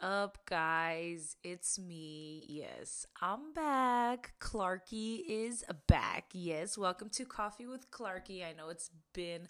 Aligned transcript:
up, 0.00 0.38
guys? 0.46 1.36
It's 1.42 1.78
me. 1.78 2.44
Yes, 2.48 3.06
I'm 3.20 3.52
back. 3.52 4.34
Clarky 4.40 5.20
is 5.28 5.64
back. 5.86 6.26
Yes, 6.32 6.78
welcome 6.78 7.08
to 7.10 7.24
Coffee 7.24 7.66
with 7.66 7.90
Clarky. 7.90 8.44
I 8.44 8.52
know 8.52 8.68
it's 8.68 8.90
been 9.12 9.48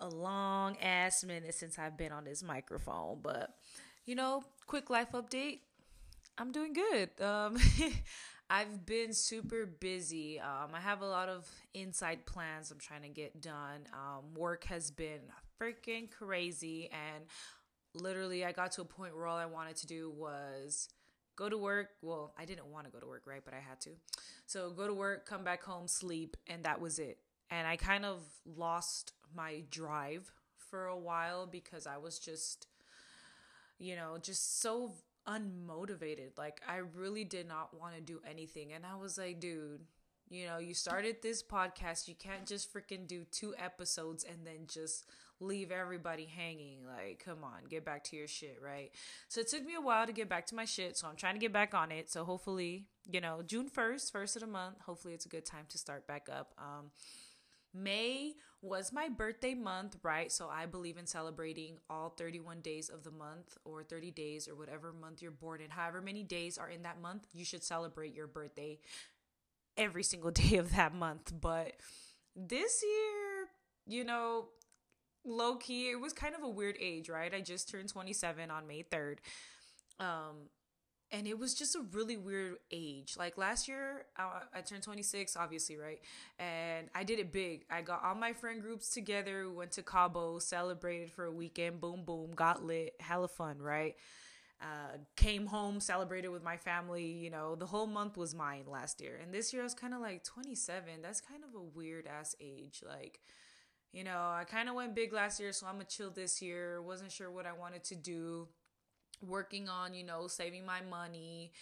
a 0.00 0.08
long 0.08 0.76
ass 0.78 1.24
minute 1.24 1.54
since 1.54 1.78
I've 1.78 1.96
been 1.96 2.12
on 2.12 2.24
this 2.24 2.42
microphone, 2.42 3.18
but 3.22 3.54
you 4.04 4.14
know, 4.14 4.42
quick 4.66 4.90
life 4.90 5.12
update. 5.12 5.60
I'm 6.38 6.52
doing 6.52 6.72
good. 6.72 7.10
Um, 7.20 7.56
I've 8.50 8.84
been 8.84 9.12
super 9.12 9.64
busy. 9.66 10.40
Um, 10.40 10.70
I 10.74 10.80
have 10.80 11.00
a 11.00 11.06
lot 11.06 11.28
of 11.28 11.48
inside 11.74 12.26
plans 12.26 12.70
I'm 12.70 12.78
trying 12.78 13.02
to 13.02 13.08
get 13.08 13.40
done. 13.40 13.86
Um, 13.92 14.34
work 14.34 14.64
has 14.64 14.90
been 14.90 15.20
freaking 15.60 16.10
crazy, 16.10 16.90
and 16.92 17.24
literally 17.94 18.44
I 18.44 18.52
got 18.52 18.72
to 18.72 18.82
a 18.82 18.84
point 18.84 19.14
where 19.14 19.26
all 19.26 19.36
I 19.36 19.46
wanted 19.46 19.76
to 19.76 19.86
do 19.86 20.10
was 20.10 20.88
go 21.36 21.48
to 21.48 21.56
work. 21.58 21.90
Well, 22.02 22.34
I 22.38 22.44
didn't 22.44 22.66
want 22.66 22.86
to 22.86 22.92
go 22.92 22.98
to 22.98 23.06
work, 23.06 23.22
right? 23.26 23.42
But 23.44 23.54
I 23.54 23.60
had 23.60 23.80
to. 23.82 23.90
So 24.46 24.70
go 24.70 24.86
to 24.86 24.94
work, 24.94 25.26
come 25.26 25.44
back 25.44 25.62
home, 25.62 25.88
sleep, 25.88 26.36
and 26.46 26.64
that 26.64 26.80
was 26.80 26.98
it. 26.98 27.18
And 27.50 27.66
I 27.66 27.76
kind 27.76 28.04
of 28.04 28.22
lost 28.46 29.12
my 29.34 29.62
drive 29.70 30.30
for 30.56 30.86
a 30.86 30.98
while 30.98 31.46
because 31.46 31.86
I 31.86 31.98
was 31.98 32.18
just, 32.18 32.66
you 33.78 33.96
know, 33.96 34.16
just 34.20 34.60
so 34.62 34.94
unmotivated. 35.28 36.38
Like 36.38 36.60
I 36.66 36.76
really 36.76 37.24
did 37.24 37.46
not 37.46 37.78
want 37.78 37.94
to 37.94 38.00
do 38.00 38.20
anything. 38.28 38.72
And 38.72 38.84
I 38.86 38.96
was 38.96 39.18
like, 39.18 39.40
dude, 39.40 39.82
you 40.28 40.46
know, 40.46 40.58
you 40.58 40.74
started 40.74 41.16
this 41.22 41.42
podcast. 41.42 42.08
You 42.08 42.14
can't 42.14 42.46
just 42.46 42.72
freaking 42.72 43.06
do 43.06 43.24
two 43.30 43.54
episodes 43.62 44.24
and 44.24 44.46
then 44.46 44.66
just 44.66 45.04
leave 45.42 45.70
everybody 45.70 46.24
hanging. 46.24 46.78
Like, 46.86 47.22
come 47.24 47.44
on, 47.44 47.64
get 47.68 47.84
back 47.84 48.04
to 48.04 48.16
your 48.16 48.28
shit, 48.28 48.58
right? 48.64 48.90
So 49.28 49.40
it 49.40 49.48
took 49.48 49.64
me 49.64 49.74
a 49.74 49.80
while 49.80 50.06
to 50.06 50.12
get 50.12 50.28
back 50.28 50.46
to 50.46 50.54
my 50.54 50.64
shit. 50.64 50.96
So 50.96 51.08
I'm 51.08 51.16
trying 51.16 51.34
to 51.34 51.40
get 51.40 51.52
back 51.52 51.74
on 51.74 51.90
it. 51.90 52.10
So 52.10 52.24
hopefully, 52.24 52.86
you 53.10 53.20
know, 53.20 53.42
June 53.44 53.68
1st, 53.68 54.12
first 54.12 54.36
of 54.36 54.40
the 54.40 54.48
month, 54.48 54.80
hopefully 54.86 55.14
it's 55.14 55.26
a 55.26 55.30
good 55.30 55.44
time 55.44 55.66
to 55.70 55.78
start 55.78 56.06
back 56.06 56.28
up. 56.30 56.54
Um, 56.58 56.90
May 57.74 58.34
was 58.60 58.92
my 58.92 59.08
birthday 59.08 59.54
month, 59.54 59.96
right? 60.02 60.30
So 60.30 60.48
I 60.48 60.66
believe 60.66 60.98
in 60.98 61.06
celebrating 61.06 61.78
all 61.88 62.10
31 62.10 62.60
days 62.60 62.88
of 62.88 63.02
the 63.02 63.10
month 63.10 63.56
or 63.64 63.82
30 63.82 64.10
days 64.10 64.46
or 64.46 64.54
whatever 64.54 64.92
month 64.92 65.22
you're 65.22 65.30
born 65.30 65.60
in. 65.60 65.70
However 65.70 66.00
many 66.00 66.22
days 66.22 66.58
are 66.58 66.68
in 66.68 66.82
that 66.82 67.00
month, 67.00 67.26
you 67.32 67.44
should 67.44 67.64
celebrate 67.64 68.14
your 68.14 68.26
birthday 68.26 68.78
every 69.76 70.02
single 70.02 70.30
day 70.42 70.56
of 70.56 70.74
that 70.76 70.94
month. 70.94 71.32
But 71.40 71.72
this 72.36 72.82
year, 72.82 73.48
you 73.86 74.04
know, 74.04 74.48
low 75.24 75.56
key, 75.56 75.90
it 75.90 76.00
was 76.00 76.12
kind 76.12 76.34
of 76.34 76.42
a 76.42 76.48
weird 76.48 76.76
age, 76.80 77.08
right? 77.08 77.32
I 77.32 77.40
just 77.40 77.68
turned 77.68 77.88
27 77.88 78.50
on 78.50 78.66
May 78.66 78.82
3rd. 78.82 79.18
Um, 80.00 80.48
and 81.12 81.26
it 81.26 81.38
was 81.38 81.54
just 81.54 81.76
a 81.76 81.82
really 81.92 82.16
weird 82.16 82.56
age. 82.70 83.16
Like 83.18 83.36
last 83.36 83.68
year, 83.68 84.06
I, 84.16 84.40
I, 84.54 84.60
turned 84.62 84.82
26, 84.82 85.36
obviously, 85.36 85.76
right? 85.76 86.00
And 86.38 86.88
I 86.94 87.04
did 87.04 87.18
it 87.18 87.32
big. 87.32 87.66
I 87.70 87.82
got 87.82 88.02
all 88.02 88.14
my 88.14 88.32
friend 88.32 88.62
groups 88.62 88.88
together, 88.88 89.50
went 89.50 89.72
to 89.72 89.82
Cabo, 89.82 90.38
celebrated 90.38 91.12
for 91.12 91.26
a 91.26 91.30
weekend, 91.30 91.82
boom, 91.82 92.04
boom, 92.04 92.32
got 92.34 92.64
lit, 92.64 92.94
hella 92.98 93.28
fun, 93.28 93.58
right? 93.58 93.94
Uh, 94.62 94.96
came 95.16 95.46
home, 95.46 95.80
celebrated 95.80 96.28
with 96.28 96.42
my 96.42 96.56
family. 96.56 97.04
You 97.04 97.30
know, 97.30 97.56
the 97.56 97.66
whole 97.66 97.86
month 97.86 98.16
was 98.16 98.34
mine 98.34 98.64
last 98.66 99.02
year. 99.02 99.20
And 99.22 99.34
this 99.34 99.52
year 99.52 99.62
I 99.62 99.64
was 99.64 99.74
kind 99.74 99.92
of 99.92 100.00
like 100.00 100.24
27. 100.24 101.02
That's 101.02 101.20
kind 101.20 101.42
of 101.44 101.54
a 101.54 101.62
weird 101.62 102.06
ass 102.06 102.34
age. 102.40 102.82
Like, 102.86 103.20
you 103.92 104.04
know, 104.04 104.18
I 104.18 104.44
kind 104.44 104.68
of 104.68 104.74
went 104.74 104.94
big 104.94 105.12
last 105.12 105.38
year, 105.38 105.52
so 105.52 105.66
I'm 105.66 105.74
gonna 105.74 105.84
chill 105.84 106.10
this 106.10 106.40
year. 106.40 106.80
Wasn't 106.80 107.12
sure 107.12 107.30
what 107.30 107.46
I 107.46 107.52
wanted 107.52 107.84
to 107.84 107.94
do 107.94 108.48
working 109.20 109.68
on, 109.68 109.94
you 109.94 110.04
know, 110.04 110.26
saving 110.26 110.64
my 110.66 110.80
money, 110.80 111.52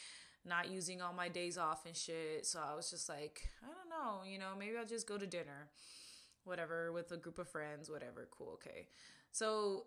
not 0.44 0.70
using 0.70 1.02
all 1.02 1.12
my 1.12 1.28
days 1.28 1.58
off 1.58 1.84
and 1.86 1.96
shit. 1.96 2.46
So 2.46 2.60
I 2.60 2.74
was 2.74 2.90
just 2.90 3.08
like, 3.08 3.48
I 3.62 3.66
don't 3.66 3.90
know, 3.90 4.22
you 4.24 4.38
know, 4.38 4.52
maybe 4.58 4.76
I'll 4.78 4.86
just 4.86 5.08
go 5.08 5.18
to 5.18 5.26
dinner, 5.26 5.68
whatever, 6.44 6.92
with 6.92 7.10
a 7.12 7.16
group 7.16 7.38
of 7.38 7.48
friends, 7.48 7.90
whatever. 7.90 8.28
Cool, 8.30 8.52
okay. 8.54 8.86
So, 9.32 9.86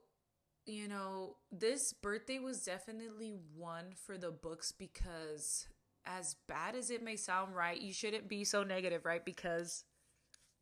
you 0.65 0.87
know, 0.87 1.37
this 1.51 1.93
birthday 1.93 2.39
was 2.39 2.63
definitely 2.63 3.33
one 3.55 3.95
for 4.05 4.17
the 4.17 4.31
books 4.31 4.71
because 4.71 5.67
as 6.05 6.35
bad 6.47 6.75
as 6.75 6.89
it 6.89 7.01
may 7.01 7.15
sound, 7.15 7.55
right, 7.55 7.79
you 7.79 7.93
shouldn't 7.93 8.27
be 8.27 8.43
so 8.43 8.63
negative, 8.63 9.05
right? 9.05 9.23
Because 9.23 9.85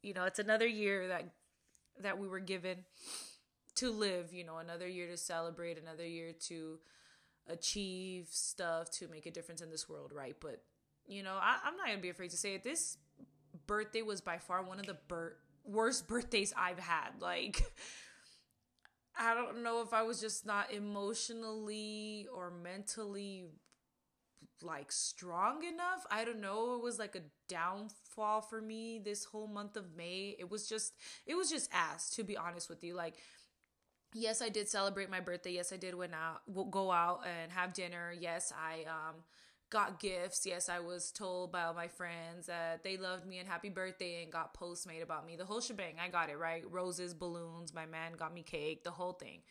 you 0.01 0.13
know, 0.13 0.23
it's 0.25 0.39
another 0.39 0.67
year 0.67 1.07
that 1.09 1.25
that 1.99 2.19
we 2.19 2.27
were 2.27 2.39
given 2.39 2.85
to 3.75 3.91
live, 3.91 4.33
you 4.33 4.43
know, 4.43 4.57
another 4.57 4.87
year 4.87 5.07
to 5.07 5.17
celebrate, 5.17 5.77
another 5.77 6.05
year 6.05 6.33
to 6.47 6.79
achieve 7.47 8.27
stuff 8.29 8.89
to 8.91 9.07
make 9.07 9.25
a 9.25 9.31
difference 9.31 9.61
in 9.61 9.69
this 9.69 9.89
world, 9.89 10.11
right? 10.13 10.35
But 10.39 10.63
you 11.07 11.23
know, 11.23 11.37
I, 11.41 11.57
am 11.67 11.77
not 11.77 11.87
gonna 11.87 11.99
be 11.99 12.09
afraid 12.09 12.31
to 12.31 12.37
say 12.37 12.55
it. 12.55 12.63
This 12.63 12.97
birthday 13.67 14.01
was 14.01 14.21
by 14.21 14.37
far 14.37 14.63
one 14.63 14.79
of 14.79 14.85
the 14.85 14.97
worst 15.63 16.07
birthdays 16.07 16.53
I've 16.55 16.79
had. 16.79 17.09
Like, 17.19 17.63
I 19.17 19.33
don't 19.33 19.63
know 19.63 19.81
if 19.81 19.93
I 19.93 20.03
was 20.03 20.21
just 20.21 20.45
not 20.45 20.71
emotionally 20.71 22.27
or 22.33 22.51
mentally 22.51 23.45
like 24.63 24.91
strong 24.91 25.63
enough. 25.63 26.05
I 26.09 26.25
don't 26.25 26.41
know. 26.41 26.75
It 26.75 26.83
was 26.83 26.99
like 26.99 27.15
a 27.15 27.21
downfall 27.47 28.41
for 28.41 28.61
me 28.61 28.99
this 29.03 29.25
whole 29.25 29.47
month 29.47 29.75
of 29.77 29.95
May. 29.95 30.35
It 30.39 30.49
was 30.49 30.67
just 30.67 30.93
it 31.25 31.35
was 31.35 31.49
just 31.49 31.69
ass 31.73 32.09
to 32.11 32.23
be 32.23 32.37
honest 32.37 32.69
with 32.69 32.83
you. 32.83 32.93
Like 32.95 33.15
yes, 34.13 34.41
I 34.41 34.49
did 34.49 34.67
celebrate 34.67 35.09
my 35.09 35.19
birthday. 35.19 35.53
Yes, 35.53 35.71
I 35.71 35.77
did 35.77 35.95
went 35.95 36.13
out, 36.13 36.41
go 36.71 36.91
out 36.91 37.21
and 37.25 37.51
have 37.51 37.73
dinner. 37.73 38.13
Yes, 38.17 38.51
I 38.57 38.83
um 38.89 39.23
got 39.69 39.99
gifts. 39.99 40.45
Yes, 40.45 40.67
I 40.67 40.79
was 40.79 41.11
told 41.11 41.51
by 41.51 41.63
all 41.63 41.73
my 41.73 41.87
friends 41.87 42.47
that 42.47 42.83
they 42.83 42.97
loved 42.97 43.25
me 43.25 43.39
and 43.39 43.47
happy 43.47 43.69
birthday 43.69 44.21
and 44.23 44.31
got 44.31 44.53
posts 44.53 44.85
made 44.85 45.01
about 45.01 45.25
me. 45.25 45.35
The 45.37 45.45
whole 45.45 45.61
shebang. 45.61 45.95
I 46.03 46.09
got 46.09 46.29
it, 46.29 46.37
right? 46.37 46.63
Roses, 46.69 47.13
balloons, 47.13 47.73
my 47.73 47.85
man 47.85 48.13
got 48.17 48.33
me 48.33 48.43
cake, 48.43 48.83
the 48.83 48.91
whole 48.91 49.13
thing. 49.13 49.41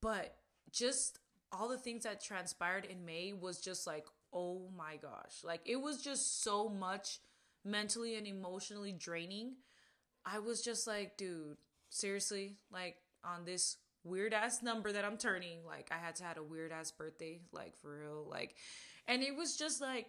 But 0.00 0.36
just 0.70 1.18
all 1.52 1.68
the 1.68 1.78
things 1.78 2.04
that 2.04 2.22
transpired 2.22 2.84
in 2.84 3.04
May 3.04 3.32
was 3.32 3.60
just 3.60 3.86
like, 3.86 4.06
oh 4.32 4.68
my 4.76 4.96
gosh. 4.96 5.42
Like 5.44 5.60
it 5.64 5.76
was 5.76 6.02
just 6.02 6.42
so 6.42 6.68
much 6.68 7.20
mentally 7.64 8.16
and 8.16 8.26
emotionally 8.26 8.92
draining. 8.92 9.54
I 10.26 10.38
was 10.38 10.62
just 10.62 10.86
like, 10.86 11.16
dude, 11.16 11.56
seriously, 11.90 12.56
like 12.72 12.96
on 13.24 13.44
this 13.44 13.76
weird 14.02 14.34
ass 14.34 14.62
number 14.62 14.92
that 14.92 15.04
I'm 15.04 15.16
turning. 15.16 15.64
Like 15.66 15.90
I 15.90 16.04
had 16.04 16.16
to 16.16 16.24
had 16.24 16.36
a 16.36 16.42
weird 16.42 16.72
ass 16.72 16.90
birthday, 16.90 17.40
like 17.52 17.76
for 17.76 18.00
real. 18.00 18.26
Like 18.28 18.56
and 19.06 19.22
it 19.22 19.36
was 19.36 19.56
just 19.56 19.80
like 19.80 20.06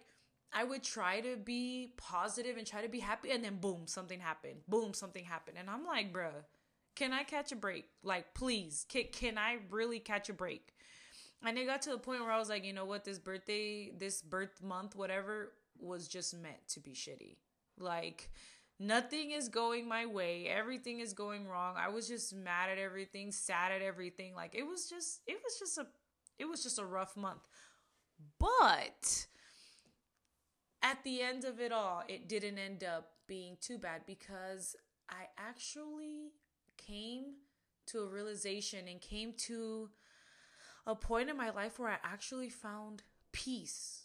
I 0.52 0.64
would 0.64 0.82
try 0.82 1.20
to 1.20 1.36
be 1.36 1.92
positive 1.96 2.56
and 2.56 2.66
try 2.66 2.82
to 2.82 2.88
be 2.88 3.00
happy 3.00 3.30
and 3.30 3.44
then 3.44 3.56
boom, 3.56 3.86
something 3.86 4.20
happened. 4.20 4.60
Boom, 4.68 4.94
something 4.94 5.24
happened. 5.24 5.56
And 5.58 5.68
I'm 5.68 5.84
like, 5.84 6.12
bruh, 6.12 6.44
can 6.94 7.12
I 7.12 7.24
catch 7.24 7.52
a 7.52 7.56
break? 7.56 7.86
Like 8.02 8.34
please, 8.34 8.86
can, 8.88 9.04
can 9.12 9.38
I 9.38 9.58
really 9.70 9.98
catch 9.98 10.28
a 10.28 10.34
break? 10.34 10.72
And 11.44 11.58
it 11.58 11.66
got 11.66 11.82
to 11.82 11.90
the 11.90 11.98
point 11.98 12.22
where 12.22 12.32
I 12.32 12.38
was 12.38 12.48
like, 12.48 12.64
you 12.64 12.72
know 12.72 12.84
what, 12.84 13.04
this 13.04 13.18
birthday, 13.18 13.92
this 13.96 14.22
birth 14.22 14.62
month, 14.62 14.96
whatever, 14.96 15.52
was 15.78 16.08
just 16.08 16.34
meant 16.34 16.66
to 16.68 16.80
be 16.80 16.92
shitty. 16.92 17.36
Like 17.78 18.30
nothing 18.80 19.32
is 19.32 19.48
going 19.48 19.88
my 19.88 20.06
way. 20.06 20.48
Everything 20.48 21.00
is 21.00 21.12
going 21.12 21.46
wrong. 21.46 21.74
I 21.78 21.88
was 21.88 22.08
just 22.08 22.34
mad 22.34 22.70
at 22.70 22.78
everything 22.78 23.32
sad 23.32 23.70
at 23.72 23.82
everything. 23.82 24.34
Like 24.34 24.54
it 24.54 24.66
was 24.66 24.88
just 24.88 25.20
it 25.26 25.36
was 25.44 25.58
just 25.58 25.78
a 25.78 25.86
it 26.38 26.46
was 26.46 26.62
just 26.62 26.78
a 26.78 26.84
rough 26.84 27.16
month. 27.16 27.46
But 28.38 29.26
at 30.82 31.02
the 31.02 31.20
end 31.20 31.44
of 31.44 31.60
it 31.60 31.72
all 31.72 32.02
it 32.08 32.28
didn't 32.28 32.58
end 32.58 32.84
up 32.84 33.10
being 33.26 33.56
too 33.60 33.78
bad 33.78 34.02
because 34.06 34.76
i 35.10 35.24
actually 35.36 36.30
came 36.76 37.34
to 37.86 38.00
a 38.00 38.06
realization 38.08 38.86
and 38.88 39.00
came 39.00 39.32
to 39.36 39.88
a 40.86 40.94
point 40.94 41.28
in 41.28 41.36
my 41.36 41.50
life 41.50 41.78
where 41.78 41.90
i 41.90 41.96
actually 42.04 42.48
found 42.48 43.02
peace 43.32 44.02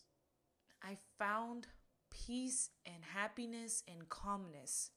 i 0.83 0.98
found 1.18 1.68
peace 2.12 2.69
and 2.86 3.04
happiness 3.16 3.83
and 3.88 4.07
calmness. 4.10 4.92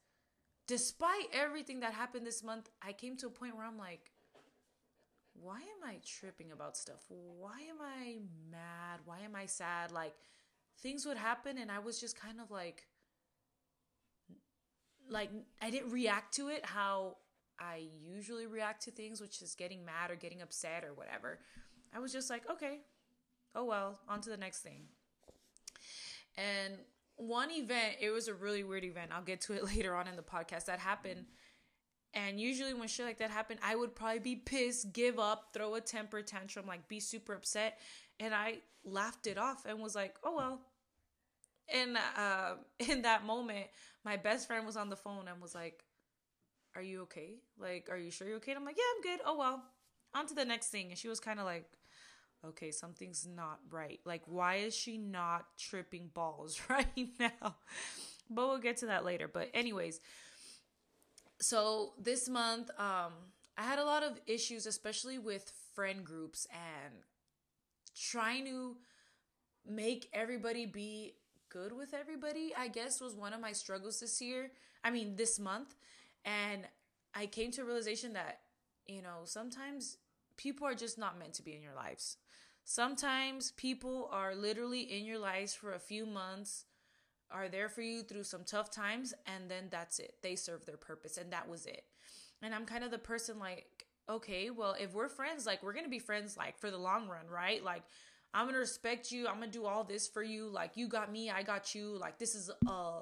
Despite 0.67 1.29
everything 1.33 1.81
that 1.81 1.95
happened 1.95 2.27
this 2.27 2.43
month, 2.43 2.69
I 2.83 2.93
came 2.93 3.17
to 3.19 3.27
a 3.27 3.31
point 3.31 3.57
where 3.57 3.65
I'm 3.65 3.79
like, 3.79 4.11
why 5.35 5.57
am 5.57 5.89
I 5.89 5.99
tripping 6.05 6.53
about 6.53 6.77
stuff? 6.77 7.05
Why 7.09 7.61
am 7.69 7.81
I 7.81 8.19
mad? 8.51 9.01
Why 9.05 9.21
am 9.21 9.35
I 9.35 9.47
sad? 9.47 9.91
Like 9.91 10.15
things 10.81 11.07
would 11.07 11.17
happen 11.17 11.59
and 11.59 11.71
I 11.71 11.81
was 11.81 12.01
just 12.01 12.19
kind 12.19 12.41
of 12.41 12.51
like 12.51 12.87
like 15.11 15.31
I 15.61 15.71
didn't 15.71 15.91
react 15.91 16.35
to 16.37 16.49
it 16.49 16.65
how 16.65 17.17
I 17.59 17.89
usually 18.01 18.47
react 18.47 18.85
to 18.85 18.91
things, 18.91 19.21
which 19.21 19.43
is 19.43 19.55
getting 19.55 19.85
mad 19.85 20.11
or 20.11 20.17
getting 20.17 20.41
upset 20.41 20.85
or 20.85 20.95
whatever. 20.95 21.41
I 21.95 22.01
was 22.01 22.13
just 22.13 22.29
like, 22.31 22.43
okay, 22.51 22.79
oh 23.55 23.65
well, 23.65 23.99
on 24.09 24.21
to 24.23 24.31
the 24.31 24.37
next 24.37 24.61
thing. 24.61 24.83
And 26.37 26.75
one 27.17 27.51
event, 27.51 27.97
it 28.01 28.11
was 28.11 28.29
a 28.29 28.35
really 28.35 28.65
weird 28.65 28.85
event. 28.85 29.13
I'll 29.15 29.23
get 29.23 29.41
to 29.43 29.53
it 29.55 29.65
later 29.77 29.95
on 29.95 30.09
in 30.09 30.17
the 30.17 30.23
podcast 30.23 30.67
that 30.67 30.81
happened. 30.81 31.27
And 32.13 32.41
usually 32.41 32.75
when 32.75 32.89
shit 32.89 33.07
like 33.07 33.19
that 33.19 33.31
happened, 33.31 33.61
I 33.63 33.75
would 33.75 33.95
probably 33.95 34.21
be 34.21 34.37
pissed, 34.37 34.93
give 34.93 35.19
up, 35.19 35.49
throw 35.53 35.75
a 35.75 35.81
temper 35.81 36.23
tantrum, 36.23 36.67
like 36.67 36.87
be 36.89 37.01
super 37.01 37.35
upset. 37.35 37.81
And 38.21 38.33
I 38.33 38.59
laughed 38.85 39.27
it 39.27 39.37
off 39.37 39.67
and 39.67 39.81
was 39.81 39.95
like, 39.95 40.17
oh 40.23 40.37
well. 40.37 40.61
And 41.73 41.97
uh, 42.17 42.55
in 42.89 43.03
that 43.03 43.25
moment, 43.25 43.67
my 44.05 44.17
best 44.17 44.47
friend 44.47 44.67
was 44.67 44.77
on 44.77 44.91
the 44.91 44.97
phone 44.97 45.27
and 45.29 45.41
was 45.41 45.55
like, 45.55 45.85
Are 46.77 46.83
you 46.83 47.03
okay? 47.03 47.37
Like, 47.59 47.89
are 47.91 47.97
you 47.97 48.11
sure 48.11 48.29
you're 48.29 48.37
okay? 48.37 48.53
And 48.53 48.59
I'm 48.59 48.65
like, 48.65 48.77
Yeah, 48.77 48.85
I'm 48.95 49.03
good. 49.17 49.25
Oh 49.27 49.39
well. 49.39 49.63
On 50.15 50.27
to 50.27 50.35
the 50.35 50.45
next 50.45 50.69
thing. 50.69 50.91
And 50.91 50.99
she 50.99 51.09
was 51.09 51.19
kind 51.19 51.41
of 51.41 51.47
like, 51.47 51.65
Okay, 52.49 52.71
something's 52.71 53.27
not 53.27 53.59
right. 53.71 54.01
Like, 54.05 54.23
why 54.27 54.57
is 54.57 54.77
she 54.77 54.99
not 54.99 55.47
tripping 55.59 56.09
balls 56.13 56.61
right 56.69 57.09
now? 57.19 57.57
But 58.31 58.49
we'll 58.49 58.59
get 58.59 58.79
to 58.79 58.87
that 58.87 59.05
later. 59.05 59.29
But, 59.29 59.51
anyways, 59.55 60.01
so 61.41 61.93
this 62.01 62.29
month 62.29 62.71
um 62.79 63.13
i 63.59 63.63
had 63.63 63.79
a 63.79 63.85
lot 63.85 64.03
of 64.03 64.21
issues 64.27 64.67
especially 64.67 65.19
with 65.19 65.53
friend 65.75 66.05
groups 66.05 66.47
and 66.53 66.95
trying 67.97 68.45
to 68.45 68.77
make 69.69 70.09
everybody 70.13 70.67
be 70.67 71.15
good 71.49 71.73
with 71.73 71.95
everybody 71.95 72.53
i 72.59 72.69
guess 72.69 73.01
was 73.01 73.15
one 73.15 73.33
of 73.33 73.41
my 73.41 73.53
struggles 73.53 74.01
this 74.01 74.21
year 74.21 74.51
i 74.85 74.91
mean 74.91 75.17
this 75.17 75.39
month 75.39 75.75
and 76.25 76.63
i 77.15 77.27
came 77.27 77.51
to 77.51 77.63
a 77.63 77.65
realization 77.65 78.13
that 78.13 78.41
you 78.87 79.03
know 79.03 79.21
sometimes 79.25 79.99
people 80.37 80.67
are 80.67 80.75
just 80.75 80.99
not 80.99 81.19
meant 81.19 81.35
to 81.35 81.43
be 81.43 81.55
in 81.55 81.63
your 81.63 81.75
lives 81.75 82.17
sometimes 82.65 83.53
people 83.53 84.09
are 84.11 84.35
literally 84.35 84.81
in 84.81 85.05
your 85.05 85.19
lives 85.19 85.55
for 85.55 85.75
a 85.75 85.79
few 85.79 86.07
months 86.07 86.65
are 87.31 87.49
there 87.49 87.69
for 87.69 87.83
you 87.83 88.03
through 88.03 88.23
some 88.23 88.45
tough 88.45 88.71
times 88.71 89.13
and 89.27 89.51
then 89.51 89.65
that's 89.71 89.99
it. 89.99 90.15
They 90.23 90.37
serve 90.37 90.65
their 90.65 90.77
purpose 90.77 91.17
and 91.17 91.33
that 91.33 91.49
was 91.49 91.67
it. 91.67 91.85
And 92.43 92.55
I'm 92.55 92.65
kind 92.65 92.85
of 92.85 92.91
the 92.91 92.99
person 92.99 93.39
like, 93.39 93.87
okay, 94.09 94.51
well, 94.51 94.77
if 94.79 94.95
we're 94.95 95.09
friends, 95.09 95.47
like 95.47 95.63
we're 95.63 95.73
going 95.73 95.85
to 95.85 95.91
be 95.91 95.99
friends 95.99 96.37
like 96.37 96.59
for 96.59 96.71
the 96.71 96.79
long 96.79 97.09
run, 97.09 97.27
right? 97.29 97.63
Like 97.63 97.83
I'm 98.33 98.45
going 98.45 98.55
to 98.55 98.61
respect 98.61 99.11
you. 99.11 99.27
I'm 99.27 99.37
going 99.37 99.51
to 99.51 99.59
do 99.59 99.67
all 99.67 99.85
this 99.85 100.07
for 100.07 100.23
you. 100.23 100.49
Like 100.49 100.73
you 100.77 100.89
got 100.89 101.11
me, 101.11 101.31
I 101.31 101.43
got 101.43 101.75
you. 101.75 101.97
Like 101.99 102.19
this 102.19 102.35
is 102.35 102.51
a 102.69 103.01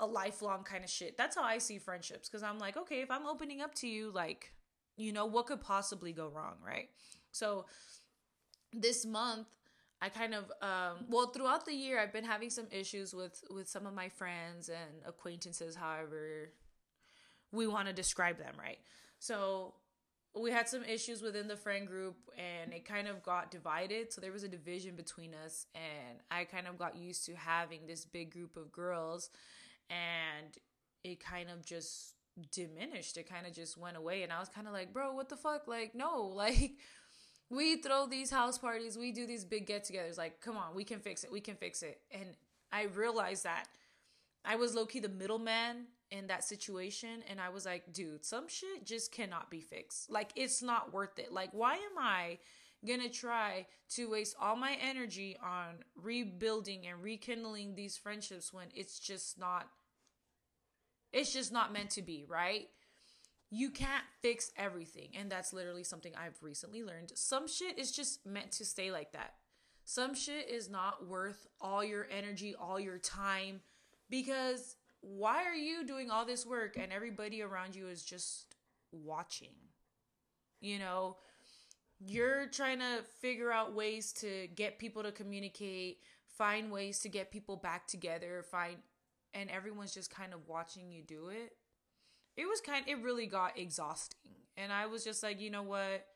a 0.00 0.06
lifelong 0.06 0.62
kind 0.62 0.84
of 0.84 0.90
shit. 0.90 1.18
That's 1.18 1.34
how 1.34 1.42
I 1.42 1.58
see 1.58 1.78
friendships 1.78 2.28
cuz 2.28 2.42
I'm 2.42 2.60
like, 2.60 2.76
okay, 2.76 3.00
if 3.00 3.10
I'm 3.10 3.26
opening 3.26 3.60
up 3.60 3.74
to 3.76 3.88
you, 3.88 4.12
like 4.12 4.52
you 4.96 5.12
know, 5.12 5.26
what 5.26 5.46
could 5.46 5.60
possibly 5.60 6.12
go 6.12 6.28
wrong, 6.28 6.54
right? 6.64 6.88
So 7.32 7.66
this 8.72 9.06
month 9.06 9.46
I 10.00 10.08
kind 10.08 10.34
of 10.34 10.44
um, 10.62 11.06
well 11.08 11.28
throughout 11.28 11.66
the 11.66 11.74
year 11.74 12.00
I've 12.00 12.12
been 12.12 12.24
having 12.24 12.50
some 12.50 12.66
issues 12.70 13.14
with 13.14 13.42
with 13.50 13.68
some 13.68 13.86
of 13.86 13.94
my 13.94 14.08
friends 14.08 14.68
and 14.68 15.02
acquaintances 15.06 15.74
however 15.74 16.52
we 17.50 17.66
want 17.66 17.88
to 17.88 17.92
describe 17.94 18.38
them 18.38 18.54
right? 18.58 18.78
So 19.18 19.74
we 20.34 20.50
had 20.50 20.68
some 20.68 20.84
issues 20.84 21.22
within 21.22 21.48
the 21.48 21.56
friend 21.56 21.86
group 21.86 22.16
and 22.36 22.72
it 22.72 22.84
kind 22.84 23.08
of 23.08 23.22
got 23.22 23.50
divided. 23.50 24.12
So 24.12 24.20
there 24.20 24.32
was 24.32 24.44
a 24.44 24.48
division 24.48 24.94
between 24.94 25.34
us 25.34 25.66
and 25.74 26.18
I 26.30 26.44
kind 26.44 26.66
of 26.66 26.78
got 26.78 26.96
used 26.96 27.24
to 27.26 27.34
having 27.34 27.86
this 27.86 28.04
big 28.04 28.32
group 28.32 28.56
of 28.56 28.70
girls 28.70 29.30
and 29.90 30.56
it 31.02 31.20
kind 31.20 31.48
of 31.50 31.64
just 31.64 32.14
diminished. 32.52 33.16
It 33.16 33.28
kind 33.28 33.46
of 33.46 33.52
just 33.52 33.76
went 33.76 33.96
away 33.96 34.22
and 34.22 34.32
I 34.32 34.38
was 34.38 34.48
kind 34.48 34.66
of 34.66 34.72
like 34.72 34.92
bro 34.92 35.12
what 35.14 35.28
the 35.28 35.36
fuck? 35.36 35.66
Like 35.66 35.94
no 35.94 36.22
like 36.34 36.72
we 37.50 37.76
throw 37.76 38.06
these 38.06 38.30
house 38.30 38.58
parties, 38.58 38.98
we 38.98 39.12
do 39.12 39.26
these 39.26 39.44
big 39.44 39.66
get 39.66 39.84
togethers. 39.84 40.18
Like, 40.18 40.40
come 40.40 40.56
on, 40.56 40.74
we 40.74 40.84
can 40.84 41.00
fix 41.00 41.24
it. 41.24 41.32
We 41.32 41.40
can 41.40 41.56
fix 41.56 41.82
it. 41.82 42.00
And 42.10 42.36
I 42.72 42.84
realized 42.84 43.44
that 43.44 43.66
I 44.44 44.56
was 44.56 44.74
low 44.74 44.86
key 44.86 45.00
the 45.00 45.08
middleman 45.08 45.86
in 46.10 46.26
that 46.26 46.44
situation. 46.44 47.22
And 47.28 47.40
I 47.40 47.48
was 47.48 47.64
like, 47.64 47.92
dude, 47.92 48.24
some 48.24 48.48
shit 48.48 48.84
just 48.84 49.12
cannot 49.12 49.50
be 49.50 49.60
fixed. 49.60 50.10
Like, 50.10 50.30
it's 50.36 50.62
not 50.62 50.92
worth 50.92 51.18
it. 51.18 51.32
Like, 51.32 51.50
why 51.52 51.74
am 51.74 51.98
I 51.98 52.38
gonna 52.86 53.08
try 53.08 53.66
to 53.90 54.10
waste 54.10 54.36
all 54.40 54.54
my 54.54 54.76
energy 54.80 55.36
on 55.42 55.76
rebuilding 55.96 56.86
and 56.86 57.02
rekindling 57.02 57.74
these 57.74 57.96
friendships 57.96 58.52
when 58.52 58.66
it's 58.74 59.00
just 59.00 59.38
not, 59.38 59.68
it's 61.12 61.32
just 61.32 61.50
not 61.50 61.72
meant 61.72 61.90
to 61.90 62.02
be, 62.02 62.24
right? 62.28 62.68
You 63.50 63.70
can't 63.70 64.04
fix 64.20 64.50
everything. 64.56 65.08
And 65.18 65.30
that's 65.30 65.52
literally 65.52 65.84
something 65.84 66.12
I've 66.14 66.42
recently 66.42 66.82
learned. 66.82 67.12
Some 67.14 67.48
shit 67.48 67.78
is 67.78 67.92
just 67.92 68.26
meant 68.26 68.52
to 68.52 68.64
stay 68.64 68.90
like 68.90 69.12
that. 69.12 69.34
Some 69.84 70.14
shit 70.14 70.50
is 70.50 70.68
not 70.68 71.06
worth 71.06 71.46
all 71.60 71.82
your 71.82 72.06
energy, 72.14 72.54
all 72.54 72.78
your 72.78 72.98
time, 72.98 73.60
because 74.10 74.76
why 75.00 75.44
are 75.44 75.54
you 75.54 75.86
doing 75.86 76.10
all 76.10 76.26
this 76.26 76.44
work 76.44 76.76
and 76.76 76.92
everybody 76.92 77.40
around 77.40 77.74
you 77.74 77.88
is 77.88 78.04
just 78.04 78.54
watching? 78.92 79.54
You 80.60 80.78
know, 80.78 81.16
you're 82.00 82.46
trying 82.48 82.80
to 82.80 83.02
figure 83.20 83.50
out 83.50 83.74
ways 83.74 84.12
to 84.14 84.48
get 84.54 84.78
people 84.78 85.02
to 85.04 85.12
communicate, 85.12 86.00
find 86.26 86.70
ways 86.70 86.98
to 87.00 87.08
get 87.08 87.30
people 87.30 87.56
back 87.56 87.86
together, 87.86 88.44
find, 88.50 88.76
and 89.32 89.48
everyone's 89.48 89.94
just 89.94 90.10
kind 90.10 90.34
of 90.34 90.46
watching 90.48 90.92
you 90.92 91.02
do 91.02 91.28
it 91.28 91.52
it 92.38 92.48
was 92.48 92.60
kind 92.60 92.84
it 92.86 93.02
really 93.02 93.26
got 93.26 93.58
exhausting. 93.58 94.20
And 94.56 94.72
i 94.72 94.86
was 94.86 95.04
just 95.04 95.22
like 95.22 95.40
you 95.40 95.50
know 95.50 95.62
what? 95.62 96.06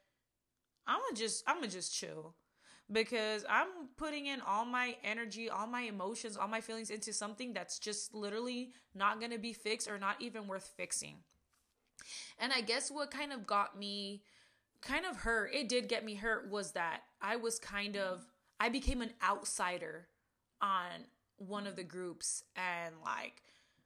I'm 0.87 1.01
gonna 1.01 1.17
just 1.17 1.45
i'm 1.47 1.57
gonna 1.57 1.69
just 1.69 1.95
chill. 1.95 2.35
Because 2.91 3.45
i'm 3.51 3.67
putting 3.97 4.27
in 4.27 4.41
all 4.41 4.65
my 4.65 4.97
energy 5.05 5.51
all 5.51 5.67
my 5.67 5.83
emotions 5.83 6.37
all 6.37 6.49
my 6.49 6.61
feelings 6.61 6.91
into 6.91 7.13
something 7.13 7.53
that's 7.53 7.79
just 7.79 8.15
literally 8.15 8.73
not 8.95 9.21
gonna 9.21 9.39
be 9.39 9.53
fixed 9.53 9.91
or 9.91 9.99
not 9.99 10.17
even 10.23 10.47
worth 10.47 10.73
fixing. 10.77 11.17
And 12.39 12.53
i 12.53 12.61
guess 12.61 12.91
what 12.91 13.11
kind 13.11 13.33
of 13.33 13.47
got 13.47 13.79
me 13.79 14.23
kind 14.81 15.05
of 15.07 15.17
hurt 15.17 15.55
it 15.55 15.69
did 15.69 15.89
get 15.89 16.05
me 16.05 16.15
hurt 16.15 16.51
was 16.51 16.73
that 16.73 17.03
i 17.21 17.37
was 17.37 17.59
kind 17.61 17.97
of 17.97 18.27
i 18.59 18.69
became 18.69 19.01
an 19.01 19.13
outsider 19.23 20.09
on 20.61 21.07
one 21.37 21.69
of 21.69 21.77
the 21.77 21.85
groups 21.85 22.43
and 22.57 22.97
like 23.05 23.43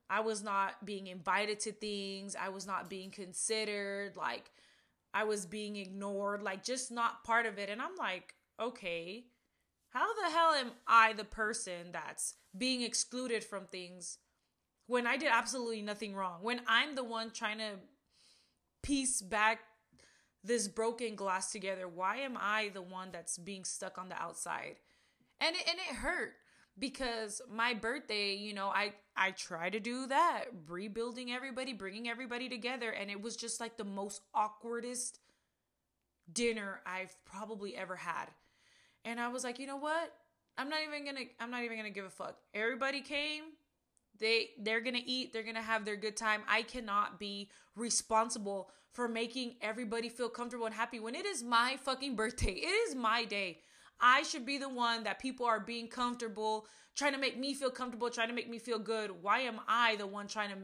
I 0.08 0.20
was 0.20 0.42
not 0.42 0.84
being 0.84 1.06
invited 1.08 1.60
to 1.60 1.72
things. 1.72 2.36
I 2.40 2.48
was 2.48 2.66
not 2.66 2.88
being 2.88 3.10
considered. 3.10 4.16
Like, 4.16 4.50
I 5.12 5.24
was 5.24 5.46
being 5.46 5.76
ignored, 5.76 6.42
like, 6.42 6.62
just 6.64 6.92
not 6.92 7.24
part 7.24 7.46
of 7.46 7.58
it. 7.58 7.68
And 7.70 7.80
I'm 7.80 7.96
like, 7.96 8.34
okay, 8.60 9.24
how 9.90 10.14
the 10.14 10.30
hell 10.30 10.52
am 10.52 10.72
I 10.86 11.12
the 11.12 11.24
person 11.24 11.92
that's 11.92 12.34
being 12.56 12.82
excluded 12.82 13.42
from 13.42 13.66
things 13.66 14.18
when 14.86 15.06
I 15.06 15.16
did 15.16 15.30
absolutely 15.32 15.82
nothing 15.82 16.14
wrong? 16.14 16.38
When 16.42 16.60
I'm 16.66 16.94
the 16.94 17.04
one 17.04 17.30
trying 17.30 17.58
to 17.58 17.72
piece 18.82 19.20
back 19.22 19.60
this 20.44 20.68
broken 20.68 21.16
glass 21.16 21.50
together, 21.50 21.88
why 21.88 22.18
am 22.18 22.36
I 22.38 22.70
the 22.72 22.82
one 22.82 23.08
that's 23.10 23.38
being 23.38 23.64
stuck 23.64 23.98
on 23.98 24.08
the 24.08 24.20
outside? 24.20 24.76
And 25.40 25.56
it, 25.56 25.62
and 25.68 25.78
it 25.78 25.96
hurt 25.96 26.34
because 26.78 27.40
my 27.50 27.74
birthday, 27.74 28.34
you 28.34 28.54
know, 28.54 28.68
I 28.68 28.94
I 29.16 29.30
try 29.30 29.70
to 29.70 29.80
do 29.80 30.06
that, 30.08 30.44
rebuilding 30.68 31.32
everybody, 31.32 31.72
bringing 31.72 32.08
everybody 32.08 32.48
together, 32.48 32.90
and 32.90 33.10
it 33.10 33.20
was 33.20 33.36
just 33.36 33.60
like 33.60 33.76
the 33.76 33.84
most 33.84 34.22
awkwardest 34.34 35.18
dinner 36.32 36.80
I've 36.86 37.14
probably 37.24 37.76
ever 37.76 37.96
had. 37.96 38.26
And 39.04 39.20
I 39.20 39.28
was 39.28 39.44
like, 39.44 39.58
you 39.58 39.66
know 39.66 39.76
what? 39.76 40.12
I'm 40.58 40.68
not 40.68 40.80
even 40.86 41.04
gonna 41.04 41.26
I'm 41.40 41.50
not 41.50 41.64
even 41.64 41.76
gonna 41.76 41.90
give 41.90 42.04
a 42.04 42.10
fuck. 42.10 42.36
Everybody 42.54 43.00
came, 43.00 43.44
they 44.18 44.50
they're 44.58 44.80
gonna 44.80 45.00
eat, 45.04 45.32
they're 45.32 45.42
gonna 45.42 45.62
have 45.62 45.84
their 45.84 45.96
good 45.96 46.16
time. 46.16 46.42
I 46.48 46.62
cannot 46.62 47.18
be 47.18 47.50
responsible 47.74 48.70
for 48.92 49.08
making 49.08 49.56
everybody 49.60 50.08
feel 50.08 50.28
comfortable 50.30 50.66
and 50.66 50.74
happy 50.74 50.98
when 51.00 51.14
it 51.14 51.26
is 51.26 51.42
my 51.42 51.76
fucking 51.84 52.16
birthday. 52.16 52.52
It 52.52 52.88
is 52.88 52.94
my 52.94 53.24
day. 53.24 53.60
I 54.00 54.22
should 54.22 54.44
be 54.44 54.58
the 54.58 54.68
one 54.68 55.04
that 55.04 55.18
people 55.18 55.46
are 55.46 55.60
being 55.60 55.88
comfortable, 55.88 56.66
trying 56.94 57.12
to 57.12 57.18
make 57.18 57.38
me 57.38 57.54
feel 57.54 57.70
comfortable, 57.70 58.10
trying 58.10 58.28
to 58.28 58.34
make 58.34 58.48
me 58.48 58.58
feel 58.58 58.78
good. 58.78 59.22
Why 59.22 59.40
am 59.40 59.60
I 59.66 59.96
the 59.96 60.06
one 60.06 60.26
trying 60.26 60.50
to 60.50 60.56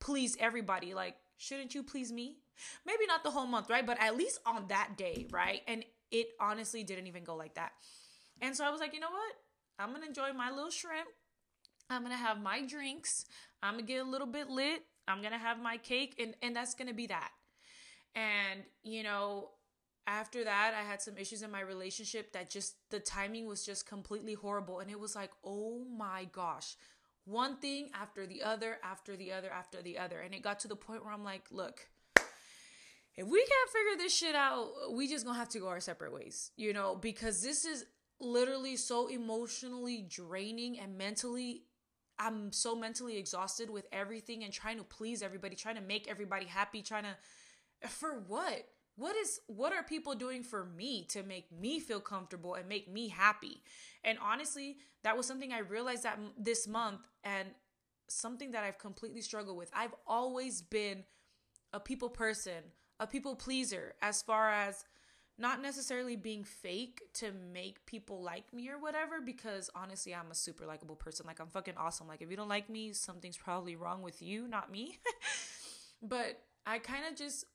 please 0.00 0.36
everybody? 0.40 0.94
Like, 0.94 1.16
shouldn't 1.36 1.74
you 1.74 1.82
please 1.82 2.12
me? 2.12 2.38
Maybe 2.86 3.06
not 3.06 3.22
the 3.22 3.30
whole 3.30 3.46
month, 3.46 3.70
right? 3.70 3.86
But 3.86 4.00
at 4.00 4.16
least 4.16 4.40
on 4.44 4.66
that 4.68 4.96
day, 4.96 5.26
right? 5.30 5.62
And 5.66 5.84
it 6.10 6.28
honestly 6.40 6.82
didn't 6.82 7.06
even 7.06 7.24
go 7.24 7.36
like 7.36 7.54
that. 7.54 7.72
And 8.40 8.56
so 8.56 8.64
I 8.64 8.70
was 8.70 8.80
like, 8.80 8.94
you 8.94 9.00
know 9.00 9.10
what? 9.10 9.32
I'm 9.78 9.92
gonna 9.92 10.06
enjoy 10.06 10.32
my 10.32 10.50
little 10.50 10.70
shrimp. 10.70 11.08
I'm 11.88 12.02
gonna 12.02 12.16
have 12.16 12.40
my 12.40 12.64
drinks. 12.66 13.24
I'm 13.62 13.74
gonna 13.74 13.86
get 13.86 14.04
a 14.06 14.08
little 14.08 14.26
bit 14.26 14.48
lit. 14.48 14.82
I'm 15.08 15.22
gonna 15.22 15.38
have 15.38 15.60
my 15.60 15.76
cake, 15.76 16.16
and 16.18 16.34
and 16.42 16.54
that's 16.54 16.74
gonna 16.74 16.94
be 16.94 17.06
that. 17.08 17.30
And 18.14 18.62
you 18.82 19.02
know, 19.02 19.50
after 20.10 20.42
that, 20.42 20.74
I 20.76 20.82
had 20.82 21.00
some 21.00 21.16
issues 21.16 21.42
in 21.42 21.50
my 21.52 21.60
relationship 21.60 22.32
that 22.32 22.50
just 22.50 22.74
the 22.90 22.98
timing 22.98 23.46
was 23.46 23.64
just 23.64 23.86
completely 23.86 24.34
horrible. 24.34 24.80
And 24.80 24.90
it 24.90 24.98
was 24.98 25.14
like, 25.14 25.30
oh 25.44 25.84
my 25.96 26.26
gosh, 26.32 26.74
one 27.24 27.58
thing 27.58 27.90
after 27.94 28.26
the 28.26 28.42
other, 28.42 28.78
after 28.82 29.16
the 29.16 29.30
other, 29.32 29.50
after 29.50 29.80
the 29.80 29.98
other. 29.98 30.18
And 30.18 30.34
it 30.34 30.42
got 30.42 30.58
to 30.60 30.68
the 30.68 30.74
point 30.74 31.04
where 31.04 31.12
I'm 31.12 31.22
like, 31.22 31.44
look, 31.52 31.86
if 33.16 33.26
we 33.26 33.38
can't 33.38 33.70
figure 33.70 34.04
this 34.04 34.14
shit 34.14 34.34
out, 34.34 34.70
we 34.92 35.06
just 35.06 35.24
gonna 35.24 35.38
have 35.38 35.48
to 35.50 35.60
go 35.60 35.68
our 35.68 35.80
separate 35.80 36.12
ways, 36.12 36.50
you 36.56 36.72
know, 36.72 36.96
because 36.96 37.40
this 37.40 37.64
is 37.64 37.86
literally 38.18 38.76
so 38.76 39.06
emotionally 39.06 40.04
draining 40.08 40.78
and 40.78 40.98
mentally 40.98 41.62
I'm 42.18 42.52
so 42.52 42.76
mentally 42.76 43.16
exhausted 43.16 43.70
with 43.70 43.86
everything 43.92 44.44
and 44.44 44.52
trying 44.52 44.76
to 44.76 44.84
please 44.84 45.22
everybody, 45.22 45.56
trying 45.56 45.76
to 45.76 45.80
make 45.80 46.06
everybody 46.06 46.44
happy, 46.44 46.82
trying 46.82 47.04
to 47.04 47.88
for 47.88 48.22
what? 48.28 48.66
What 49.00 49.16
is 49.16 49.40
what 49.46 49.72
are 49.72 49.82
people 49.82 50.14
doing 50.14 50.42
for 50.42 50.66
me 50.66 51.04
to 51.04 51.22
make 51.22 51.50
me 51.50 51.80
feel 51.80 52.00
comfortable 52.00 52.54
and 52.54 52.68
make 52.68 52.86
me 52.86 53.08
happy? 53.08 53.62
And 54.04 54.18
honestly, 54.22 54.76
that 55.04 55.16
was 55.16 55.24
something 55.24 55.54
I 55.54 55.60
realized 55.60 56.02
that 56.02 56.18
this 56.36 56.68
month 56.68 57.00
and 57.24 57.48
something 58.08 58.50
that 58.50 58.62
I've 58.62 58.76
completely 58.76 59.22
struggled 59.22 59.56
with. 59.56 59.70
I've 59.74 59.94
always 60.06 60.60
been 60.60 61.04
a 61.72 61.80
people 61.80 62.10
person, 62.10 62.62
a 62.98 63.06
people 63.06 63.34
pleaser 63.34 63.94
as 64.02 64.20
far 64.20 64.50
as 64.50 64.84
not 65.38 65.62
necessarily 65.62 66.16
being 66.16 66.44
fake 66.44 67.00
to 67.14 67.32
make 67.54 67.86
people 67.86 68.22
like 68.22 68.52
me 68.52 68.68
or 68.68 68.78
whatever 68.78 69.22
because 69.22 69.70
honestly 69.74 70.14
i'm 70.14 70.30
a 70.30 70.34
super 70.34 70.66
likable 70.66 70.96
person 70.96 71.24
like 71.26 71.40
i'm 71.40 71.48
fucking 71.48 71.72
awesome 71.78 72.06
like 72.06 72.20
if 72.20 72.30
you 72.30 72.36
don't 72.36 72.50
like 72.50 72.68
me 72.68 72.92
something's 72.92 73.38
probably 73.38 73.74
wrong 73.74 74.02
with 74.02 74.20
you 74.20 74.46
not 74.46 74.70
me 74.70 74.98
but 76.02 76.42
i 76.66 76.78
kind 76.78 77.04
of 77.10 77.16
just 77.16 77.46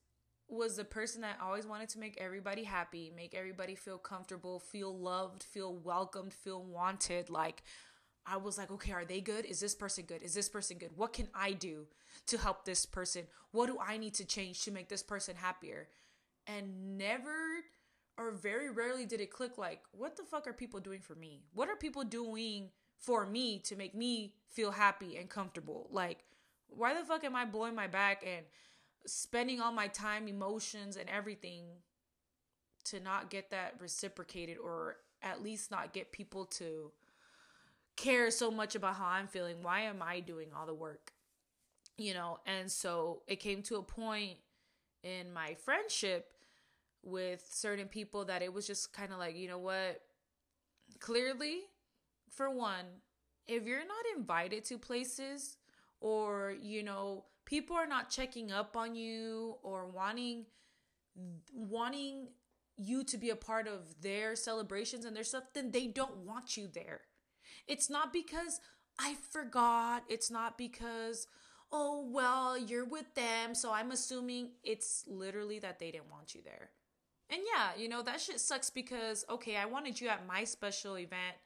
was 0.47 0.75
the 0.75 0.85
person 0.85 1.21
that 1.21 1.39
always 1.43 1.65
wanted 1.65 1.89
to 1.89 1.99
make 1.99 2.17
everybody 2.19 2.63
happy 2.63 3.11
make 3.15 3.33
everybody 3.33 3.73
feel 3.73 3.97
comfortable 3.97 4.59
feel 4.59 4.95
loved 4.95 5.41
feel 5.41 5.75
welcomed 5.75 6.31
feel 6.31 6.63
wanted 6.63 7.29
like 7.29 7.63
I 8.27 8.37
was 8.37 8.57
like, 8.57 8.71
okay, 8.71 8.91
are 8.91 9.05
they 9.05 9.21
good? 9.21 9.45
Is 9.45 9.59
this 9.59 9.75
person 9.75 10.05
good? 10.05 10.23
Is 10.23 10.33
this 10.33 10.49
person 10.49 10.77
good? 10.77 10.91
What 10.95 11.13
can 11.13 11.27
I 11.35 11.51
do 11.51 11.85
to 12.27 12.37
help 12.37 12.65
this 12.65 12.85
person? 12.85 13.23
What 13.51 13.67
do 13.67 13.77
I 13.79 13.97
need 13.97 14.15
to 14.15 14.25
change 14.25 14.63
to 14.63 14.71
make 14.71 14.89
this 14.89 15.03
person 15.03 15.35
happier? 15.35 15.89
And 16.47 16.97
never 16.97 17.35
or 18.17 18.31
very 18.31 18.71
rarely 18.71 19.05
did 19.05 19.21
it 19.21 19.31
click 19.31 19.57
like, 19.57 19.81
what 19.91 20.15
the 20.15 20.23
fuck 20.23 20.47
are 20.47 20.53
people 20.53 20.79
doing 20.79 21.01
for 21.01 21.15
me? 21.15 21.43
What 21.53 21.69
are 21.69 21.75
people 21.75 22.03
doing 22.03 22.69
for 22.97 23.25
me 23.25 23.59
to 23.59 23.75
make 23.75 23.93
me 23.93 24.33
feel 24.49 24.71
happy 24.71 25.17
and 25.17 25.29
comfortable? 25.29 25.87
Like, 25.91 26.23
why 26.67 26.99
the 26.99 27.05
fuck 27.05 27.23
am 27.23 27.35
I 27.35 27.45
blowing 27.45 27.75
my 27.75 27.87
back 27.87 28.23
and 28.25 28.45
spending 29.05 29.61
all 29.61 29.71
my 29.71 29.87
time, 29.87 30.27
emotions, 30.27 30.97
and 30.97 31.09
everything 31.09 31.63
to 32.85 32.99
not 32.99 33.29
get 33.29 33.49
that 33.51 33.75
reciprocated 33.79 34.57
or 34.57 34.97
at 35.21 35.43
least 35.43 35.71
not 35.71 35.93
get 35.93 36.11
people 36.11 36.45
to 36.45 36.91
care 37.95 38.29
so 38.29 38.51
much 38.51 38.75
about 38.75 38.95
how 38.95 39.07
I'm 39.07 39.27
feeling? 39.27 39.57
Why 39.61 39.81
am 39.81 40.01
I 40.01 40.19
doing 40.19 40.49
all 40.55 40.65
the 40.65 40.73
work? 40.73 41.13
You 41.97 42.13
know, 42.13 42.39
and 42.45 42.69
so 42.71 43.21
it 43.27 43.37
came 43.39 43.61
to 43.63 43.77
a 43.77 43.83
point 43.83 44.37
in 45.03 45.31
my 45.33 45.55
friendship 45.55 46.31
with 47.03 47.47
certain 47.49 47.87
people 47.87 48.25
that 48.25 48.41
it 48.41 48.51
was 48.51 48.67
just 48.67 48.91
kind 48.91 49.13
of 49.13 49.19
like, 49.19 49.37
you 49.37 49.47
know 49.47 49.59
what? 49.59 50.01
Clearly, 50.99 51.61
for 52.29 52.49
one, 52.49 52.85
if 53.47 53.65
you're 53.65 53.79
not 53.79 54.17
invited 54.17 54.65
to 54.65 54.77
places 54.77 55.57
or, 56.01 56.53
you 56.61 56.83
know, 56.83 57.23
people 57.45 57.75
are 57.75 57.87
not 57.87 58.09
checking 58.09 58.51
up 58.51 58.75
on 58.75 58.95
you 58.95 59.55
or 59.63 59.87
wanting 59.87 60.45
wanting 61.53 62.27
you 62.77 63.03
to 63.05 63.17
be 63.17 63.29
a 63.29 63.35
part 63.35 63.67
of 63.67 64.01
their 64.01 64.35
celebrations 64.35 65.05
and 65.05 65.15
their 65.15 65.23
stuff, 65.23 65.43
then 65.53 65.71
they 65.71 65.87
don't 65.87 66.17
want 66.17 66.57
you 66.57 66.67
there. 66.67 67.01
It's 67.67 67.89
not 67.89 68.11
because 68.11 68.59
I 68.99 69.15
forgot. 69.31 70.03
It's 70.09 70.29
not 70.29 70.57
because, 70.57 71.27
oh, 71.71 72.07
well, 72.11 72.57
you're 72.57 72.85
with 72.85 73.13
them. 73.15 73.55
So 73.55 73.71
I'm 73.71 73.91
assuming 73.91 74.51
it's 74.63 75.05
literally 75.07 75.59
that 75.59 75.79
they 75.79 75.91
didn't 75.91 76.11
want 76.11 76.35
you 76.35 76.41
there. 76.43 76.71
And 77.29 77.41
yeah, 77.51 77.71
you 77.81 77.89
know, 77.89 78.01
that 78.03 78.21
shit 78.21 78.39
sucks 78.39 78.69
because, 78.69 79.25
okay, 79.29 79.57
I 79.57 79.65
wanted 79.65 79.99
you 79.99 80.09
at 80.09 80.27
my 80.27 80.43
special 80.43 80.97
event 80.97 81.37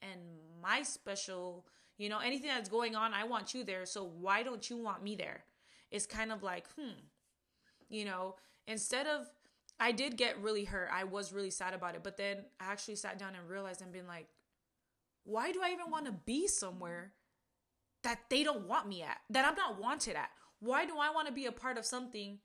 and 0.00 0.20
my 0.62 0.82
special, 0.82 1.66
you 1.98 2.08
know, 2.08 2.18
anything 2.18 2.48
that's 2.48 2.68
going 2.68 2.94
on, 2.94 3.14
I 3.14 3.24
want 3.24 3.54
you 3.54 3.64
there. 3.64 3.86
So 3.86 4.04
why 4.04 4.42
don't 4.42 4.68
you 4.68 4.76
want 4.76 5.02
me 5.02 5.16
there? 5.16 5.44
It's 5.90 6.06
kind 6.06 6.30
of 6.32 6.42
like, 6.42 6.66
hmm, 6.78 6.98
you 7.88 8.04
know, 8.04 8.36
instead 8.66 9.06
of, 9.06 9.30
I 9.78 9.92
did 9.92 10.16
get 10.16 10.40
really 10.40 10.64
hurt. 10.64 10.88
I 10.92 11.04
was 11.04 11.32
really 11.32 11.50
sad 11.50 11.74
about 11.74 11.94
it. 11.94 12.02
But 12.02 12.16
then 12.16 12.38
I 12.60 12.72
actually 12.72 12.96
sat 12.96 13.18
down 13.18 13.34
and 13.34 13.48
realized 13.48 13.82
and 13.82 13.92
been 13.92 14.06
like, 14.06 14.26
why 15.24 15.52
do 15.52 15.60
I 15.62 15.70
even 15.70 15.90
want 15.90 16.06
to 16.06 16.12
be 16.12 16.46
somewhere 16.46 17.12
that 18.02 18.20
they 18.30 18.42
don't 18.42 18.66
want 18.66 18.88
me 18.88 19.02
at, 19.02 19.18
that 19.30 19.44
I'm 19.44 19.56
not 19.56 19.80
wanted 19.80 20.16
at? 20.16 20.30
Why 20.60 20.86
do 20.86 20.98
I 20.98 21.10
want 21.10 21.26
to 21.28 21.32
be 21.32 21.46
a 21.46 21.52
part 21.52 21.76
of 21.76 21.84
something 21.84 22.38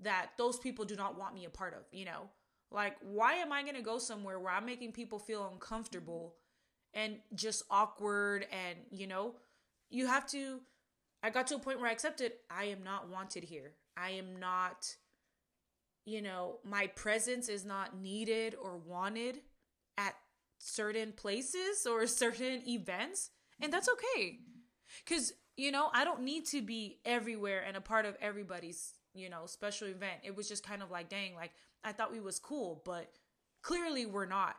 that 0.00 0.30
those 0.38 0.58
people 0.58 0.84
do 0.84 0.96
not 0.96 1.18
want 1.18 1.34
me 1.34 1.44
a 1.44 1.50
part 1.50 1.74
of, 1.74 1.80
you 1.92 2.04
know? 2.04 2.28
Like, 2.70 2.96
why 3.00 3.34
am 3.34 3.52
I 3.52 3.62
going 3.62 3.74
to 3.74 3.82
go 3.82 3.98
somewhere 3.98 4.38
where 4.38 4.52
I'm 4.52 4.66
making 4.66 4.92
people 4.92 5.18
feel 5.18 5.48
uncomfortable 5.52 6.34
and 6.94 7.16
just 7.34 7.62
awkward? 7.70 8.46
And, 8.50 8.78
you 8.90 9.06
know, 9.06 9.34
you 9.88 10.06
have 10.06 10.26
to. 10.28 10.60
I 11.22 11.30
got 11.30 11.46
to 11.48 11.56
a 11.56 11.58
point 11.58 11.80
where 11.80 11.88
I 11.88 11.92
accepted 11.92 12.32
I 12.50 12.64
am 12.64 12.82
not 12.82 13.10
wanted 13.10 13.44
here. 13.44 13.72
I 13.96 14.10
am 14.10 14.40
not, 14.40 14.96
you 16.06 16.22
know, 16.22 16.58
my 16.64 16.86
presence 16.86 17.48
is 17.48 17.64
not 17.64 18.00
needed 18.00 18.54
or 18.60 18.78
wanted 18.78 19.40
at 19.98 20.14
certain 20.58 21.12
places 21.12 21.86
or 21.86 22.06
certain 22.06 22.62
events. 22.66 23.30
And 23.60 23.72
that's 23.72 23.88
okay. 23.88 24.38
Because, 25.04 25.34
you 25.56 25.70
know, 25.70 25.90
I 25.92 26.04
don't 26.04 26.22
need 26.22 26.46
to 26.46 26.62
be 26.62 27.00
everywhere 27.04 27.62
and 27.66 27.76
a 27.76 27.82
part 27.82 28.06
of 28.06 28.16
everybody's 28.20 28.94
you 29.14 29.28
know, 29.28 29.46
special 29.46 29.88
event. 29.88 30.20
It 30.22 30.36
was 30.36 30.48
just 30.48 30.66
kind 30.66 30.82
of 30.82 30.90
like, 30.90 31.08
dang, 31.08 31.34
like 31.34 31.52
I 31.84 31.92
thought 31.92 32.12
we 32.12 32.20
was 32.20 32.38
cool, 32.38 32.82
but 32.84 33.10
clearly 33.62 34.06
we're 34.06 34.26
not. 34.26 34.56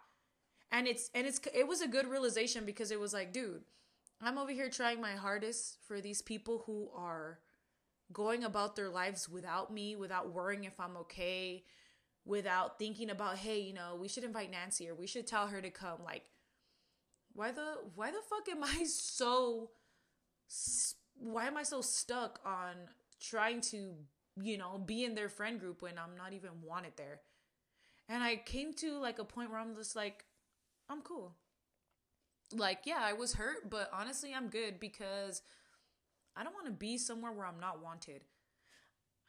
And 0.71 0.87
it's 0.87 1.09
and 1.13 1.27
it's 1.27 1.39
it 1.53 1.67
was 1.67 1.81
a 1.81 1.87
good 1.87 2.07
realization 2.07 2.65
because 2.65 2.91
it 2.91 2.99
was 2.99 3.13
like, 3.13 3.33
dude, 3.33 3.63
I'm 4.21 4.37
over 4.37 4.51
here 4.51 4.69
trying 4.69 5.01
my 5.01 5.13
hardest 5.13 5.77
for 5.87 5.99
these 5.99 6.21
people 6.21 6.63
who 6.65 6.89
are 6.95 7.39
going 8.13 8.43
about 8.43 8.75
their 8.75 8.89
lives 8.89 9.27
without 9.27 9.73
me, 9.73 9.95
without 9.95 10.31
worrying 10.33 10.63
if 10.63 10.79
I'm 10.79 10.97
okay, 10.97 11.63
without 12.25 12.79
thinking 12.79 13.09
about, 13.09 13.37
hey, 13.37 13.59
you 13.59 13.73
know, 13.73 13.97
we 13.99 14.07
should 14.07 14.23
invite 14.23 14.51
Nancy 14.51 14.89
or 14.89 14.95
we 14.95 15.07
should 15.07 15.27
tell 15.27 15.47
her 15.47 15.61
to 15.61 15.69
come. 15.69 15.99
Like, 16.05 16.23
why 17.33 17.51
the 17.51 17.77
why 17.95 18.11
the 18.11 18.21
fuck 18.29 18.47
am 18.49 18.63
I 18.63 18.83
so 18.85 19.71
why 21.17 21.47
am 21.47 21.57
I 21.57 21.63
so 21.63 21.81
stuck 21.81 22.39
on 22.45 22.75
trying 23.19 23.61
to 23.61 23.95
you 24.39 24.57
know, 24.57 24.77
be 24.77 25.03
in 25.03 25.15
their 25.15 25.29
friend 25.29 25.59
group 25.59 25.81
when 25.81 25.97
I'm 25.97 26.15
not 26.17 26.33
even 26.33 26.51
wanted 26.63 26.93
there. 26.95 27.19
And 28.07 28.23
I 28.23 28.37
came 28.37 28.73
to 28.75 28.97
like 28.97 29.19
a 29.19 29.25
point 29.25 29.49
where 29.49 29.59
I'm 29.59 29.75
just 29.75 29.95
like, 29.95 30.25
I'm 30.91 31.01
cool. 31.01 31.36
Like, 32.53 32.79
yeah, 32.86 33.00
I 33.00 33.13
was 33.13 33.33
hurt, 33.33 33.69
but 33.69 33.89
honestly, 33.93 34.33
I'm 34.36 34.50
good 34.50 34.79
because 34.79 35.41
I 36.36 36.43
don't 36.43 36.53
want 36.53 36.65
to 36.65 36.71
be 36.71 36.98
somewhere 36.98 37.31
where 37.31 37.45
I'm 37.45 37.60
not 37.60 37.81
wanted. 37.81 38.21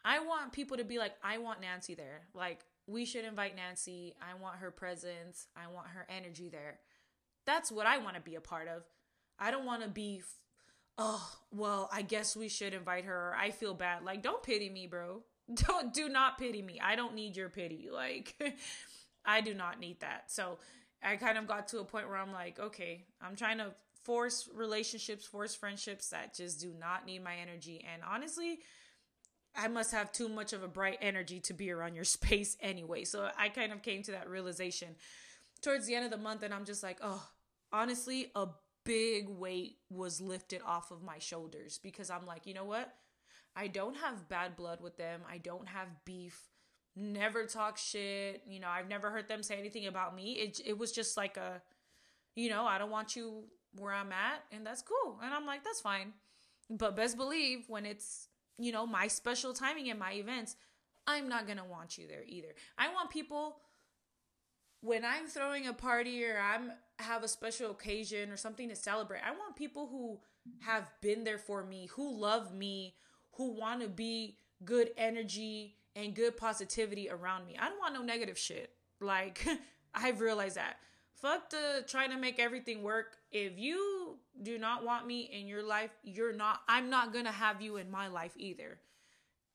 I 0.05 0.19
want 0.19 0.53
people 0.53 0.77
to 0.77 0.85
be 0.85 0.99
like, 0.99 1.13
I 1.23 1.39
want 1.39 1.61
Nancy 1.61 1.95
there. 1.95 2.23
Like, 2.35 2.65
we 2.89 3.05
should 3.05 3.25
invite 3.25 3.55
Nancy. 3.55 4.15
I 4.21 4.41
want 4.41 4.57
her 4.57 4.73
presence. 4.73 5.47
I 5.57 5.73
want 5.73 5.87
her 5.89 6.07
energy 6.09 6.49
there. 6.49 6.81
That's 7.47 7.71
what 7.71 7.87
I 7.87 7.99
want 7.99 8.17
to 8.17 8.21
be 8.21 8.35
a 8.35 8.41
part 8.41 8.67
of. 8.67 8.83
I 9.39 9.53
don't 9.53 9.65
want 9.65 9.83
to 9.83 9.89
be 9.89 10.23
oh, 10.99 11.33
well, 11.51 11.89
I 11.93 12.03
guess 12.03 12.37
we 12.37 12.49
should 12.49 12.75
invite 12.75 13.05
her. 13.05 13.35
I 13.39 13.51
feel 13.51 13.75
bad. 13.75 14.05
Like, 14.05 14.23
don't 14.23 14.43
pity 14.43 14.69
me, 14.69 14.87
bro. 14.87 15.23
Don't 15.55 15.93
do 15.93 16.09
not 16.09 16.39
pity 16.39 16.63
me. 16.63 16.81
I 16.81 16.95
don't 16.95 17.17
need 17.17 17.37
your 17.37 17.49
pity. 17.49 17.89
Like, 17.93 18.37
I 19.25 19.41
do 19.41 19.55
not 19.55 19.81
need 19.81 20.01
that. 20.01 20.31
So 20.31 20.59
I 21.03 21.17
kind 21.17 21.39
of 21.39 21.47
got 21.47 21.69
to 21.69 21.81
a 21.81 21.85
point 21.85 22.09
where 22.09 22.19
I'm 22.19 22.33
like, 22.33 22.59
okay, 22.59 23.05
I'm 23.21 23.37
trying 23.37 23.59
to 23.59 23.73
force 24.05 24.49
relationships, 24.55 25.27
force 25.27 25.55
friendships 25.55 26.11
that 26.11 26.35
just 26.35 26.61
do 26.61 26.73
not 26.79 27.07
need 27.07 27.25
my 27.25 27.37
energy. 27.37 27.85
And 27.93 28.03
honestly, 28.09 28.61
I 29.57 29.69
must 29.69 29.93
have 29.93 30.13
too 30.13 30.29
much 30.29 30.53
of 30.53 30.63
a 30.63 30.69
bright 30.69 30.99
energy 31.01 31.41
to 31.41 31.55
be 31.55 31.71
around 31.71 31.95
your 31.95 32.05
space 32.19 32.57
anyway. 32.61 33.05
So 33.05 33.31
I 33.39 33.49
kind 33.49 33.73
of 33.73 33.83
came 33.83 34.03
to 34.05 34.13
that 34.13 34.29
realization 34.29 34.89
towards 35.63 35.87
the 35.87 35.95
end 35.95 36.05
of 36.05 36.11
the 36.11 36.17
month, 36.17 36.43
and 36.43 36.53
I'm 36.53 36.65
just 36.65 36.83
like, 36.83 36.99
oh, 37.03 37.25
honestly, 37.73 38.31
a 38.35 38.49
big 38.85 39.29
weight 39.29 39.77
was 39.91 40.21
lifted 40.21 40.61
off 40.67 40.91
of 40.91 41.03
my 41.03 41.19
shoulders 41.19 41.79
because 41.83 42.11
I'm 42.11 42.27
like, 42.27 42.47
you 42.47 42.55
know 42.55 42.65
what? 42.65 42.93
I 43.55 43.69
don't 43.69 43.97
have 43.97 44.29
bad 44.29 44.57
blood 44.57 44.81
with 44.81 44.97
them. 44.97 45.21
I 45.31 45.39
don't 45.39 45.69
have 45.69 45.89
beef. 46.05 46.41
Never 46.95 47.47
talk 47.47 47.79
shit. 47.79 48.43
You 48.47 48.61
know, 48.61 48.69
I've 48.69 48.89
never 48.89 49.11
heard 49.11 49.29
them 49.29 49.43
say 49.43 49.57
anything 49.57 49.87
about 49.87 50.15
me. 50.15 50.33
It 50.33 50.61
it 50.65 50.79
was 50.79 50.93
just 50.93 51.17
like 51.17 51.37
a 51.37 51.63
you 52.35 52.49
know, 52.49 52.65
I 52.65 52.79
don't 52.79 52.91
want 52.91 53.17
you 53.17 53.45
where 53.77 53.93
I'm 53.93 54.13
at 54.13 54.45
and 54.51 54.67
that's 54.67 54.83
cool. 54.83 55.19
And 55.23 55.33
I'm 55.33 55.47
like, 55.47 55.65
that's 55.65 55.81
fine. 55.81 56.13
But 56.71 56.97
best 56.97 57.17
believe 57.17 57.65
when 57.69 57.85
it's, 57.85 58.29
you 58.59 58.73
know, 58.73 58.87
my 58.87 59.09
special 59.09 59.53
timing 59.53 59.91
and 59.91 59.99
my 59.99 60.13
events, 60.13 60.57
I'm 61.07 61.29
not 61.29 61.47
to 61.59 61.65
want 61.65 61.99
you 61.99 62.07
there 62.07 62.25
either. 62.27 62.55
I 62.79 62.93
want 62.93 63.11
people 63.11 63.59
when 64.81 65.05
I'm 65.05 65.27
throwing 65.27 65.67
a 65.67 65.73
party 65.73 66.25
or 66.25 66.39
I'm 66.39 66.73
have 66.99 67.23
a 67.23 67.29
special 67.29 67.71
occasion 67.71 68.31
or 68.31 68.37
something 68.37 68.69
to 68.69 68.77
celebrate, 68.77 69.21
I 69.27 69.31
want 69.31 69.57
people 69.57 69.87
who 69.87 70.21
have 70.61 70.89
been 71.01 71.25
there 71.25 71.39
for 71.39 71.65
me, 71.65 71.89
who 71.93 72.19
love 72.21 72.55
me, 72.55 72.95
who 73.33 73.53
want 73.53 73.81
to 73.83 73.89
be 73.89 74.39
good 74.65 74.91
energy 74.97 75.77
and 75.97 76.15
good 76.15 76.37
positivity 76.37 77.09
around 77.11 77.47
me. 77.47 77.57
I 77.59 77.69
don't 77.69 77.79
want 77.79 77.95
no 77.95 78.03
negative 78.03 78.39
shit. 78.39 78.71
Like 79.01 79.45
I've 79.95 80.21
realized 80.21 80.57
that. 80.57 80.77
Fuck 81.15 81.51
the 81.51 81.85
trying 81.87 82.11
to 82.11 82.17
make 82.17 82.39
everything 82.39 82.83
work. 82.83 83.17
If 83.31 83.59
you 83.59 84.17
do 84.43 84.59
not 84.59 84.85
want 84.85 85.07
me 85.07 85.31
in 85.33 85.47
your 85.47 85.63
life, 85.63 85.91
you're 86.03 86.33
not, 86.33 86.63
I'm 86.69 86.91
not 86.91 87.13
gonna 87.13 87.33
have 87.33 87.63
you 87.63 87.77
in 87.77 87.91
my 87.91 88.09
life 88.09 88.33
either. 88.37 88.79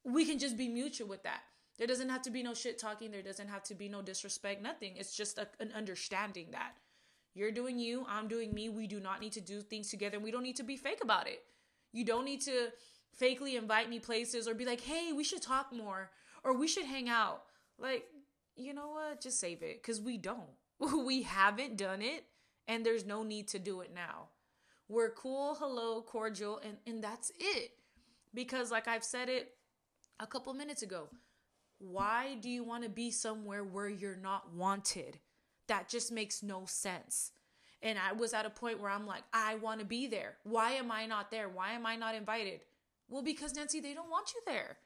We 0.03 0.25
can 0.25 0.39
just 0.39 0.57
be 0.57 0.69
mutual 0.69 1.07
with 1.07 1.23
that. 1.23 1.41
There 1.77 1.87
doesn't 1.87 2.09
have 2.09 2.21
to 2.23 2.31
be 2.31 2.41
no 2.41 2.53
shit 2.53 2.79
talking. 2.79 3.11
There 3.11 3.21
doesn't 3.21 3.49
have 3.49 3.63
to 3.63 3.75
be 3.75 3.89
no 3.89 4.01
disrespect, 4.01 4.63
nothing. 4.63 4.93
It's 4.95 5.15
just 5.15 5.37
a, 5.37 5.47
an 5.59 5.71
understanding 5.75 6.47
that 6.51 6.73
you're 7.37 7.51
doing 7.51 7.77
you, 7.77 8.03
I'm 8.09 8.27
doing 8.27 8.51
me. 8.51 8.67
We 8.67 8.87
do 8.87 8.99
not 8.99 9.21
need 9.21 9.33
to 9.33 9.41
do 9.41 9.61
things 9.61 9.91
together. 9.91 10.19
We 10.19 10.31
don't 10.31 10.41
need 10.41 10.55
to 10.55 10.63
be 10.63 10.75
fake 10.75 11.03
about 11.03 11.27
it. 11.27 11.43
You 11.93 12.03
don't 12.03 12.25
need 12.25 12.41
to 12.41 12.69
fakely 13.21 13.55
invite 13.55 13.91
me 13.91 13.99
places 13.99 14.47
or 14.47 14.55
be 14.55 14.65
like, 14.65 14.81
hey, 14.81 15.11
we 15.15 15.23
should 15.23 15.43
talk 15.43 15.71
more 15.71 16.09
or 16.47 16.53
we 16.53 16.67
should 16.67 16.85
hang 16.85 17.09
out. 17.09 17.43
Like, 17.77 18.05
you 18.55 18.73
know 18.73 18.87
what? 18.87 19.21
Just 19.21 19.39
save 19.39 19.61
it 19.61 19.81
because 19.83 19.99
we 19.99 20.17
don't. 20.17 20.49
we 21.05 21.23
haven't 21.23 21.75
done 21.75 22.01
it 22.01 22.23
and 22.67 22.85
there's 22.85 23.05
no 23.05 23.21
need 23.21 23.49
to 23.49 23.59
do 23.59 23.81
it 23.81 23.91
now. 23.93 24.29
We're 24.87 25.11
cool, 25.11 25.55
hello, 25.59 26.01
cordial, 26.01 26.61
and, 26.63 26.77
and 26.87 27.03
that's 27.03 27.31
it. 27.37 27.71
Because, 28.33 28.71
like 28.71 28.87
I've 28.87 29.03
said 29.03 29.27
it 29.27 29.55
a 30.19 30.25
couple 30.25 30.53
minutes 30.53 30.81
ago, 30.81 31.09
why 31.79 32.37
do 32.39 32.49
you 32.49 32.63
want 32.63 32.83
to 32.83 32.89
be 32.89 33.11
somewhere 33.11 33.65
where 33.65 33.89
you're 33.89 34.15
not 34.15 34.53
wanted? 34.53 35.19
That 35.67 35.89
just 35.89 36.11
makes 36.11 36.41
no 36.41 36.63
sense. 36.65 37.31
And 37.81 37.99
I 37.99 38.13
was 38.13 38.33
at 38.33 38.45
a 38.45 38.49
point 38.49 38.79
where 38.79 38.89
I'm 38.89 39.05
like, 39.05 39.23
I 39.33 39.55
want 39.55 39.81
to 39.81 39.85
be 39.85 40.07
there. 40.07 40.37
Why 40.43 40.71
am 40.71 40.91
I 40.91 41.05
not 41.05 41.29
there? 41.29 41.49
Why 41.49 41.73
am 41.73 41.85
I 41.85 41.97
not 41.97 42.15
invited? 42.15 42.61
Well, 43.09 43.21
because 43.21 43.55
Nancy, 43.55 43.81
they 43.81 43.93
don't 43.93 44.09
want 44.09 44.31
you 44.33 44.41
there. 44.45 44.77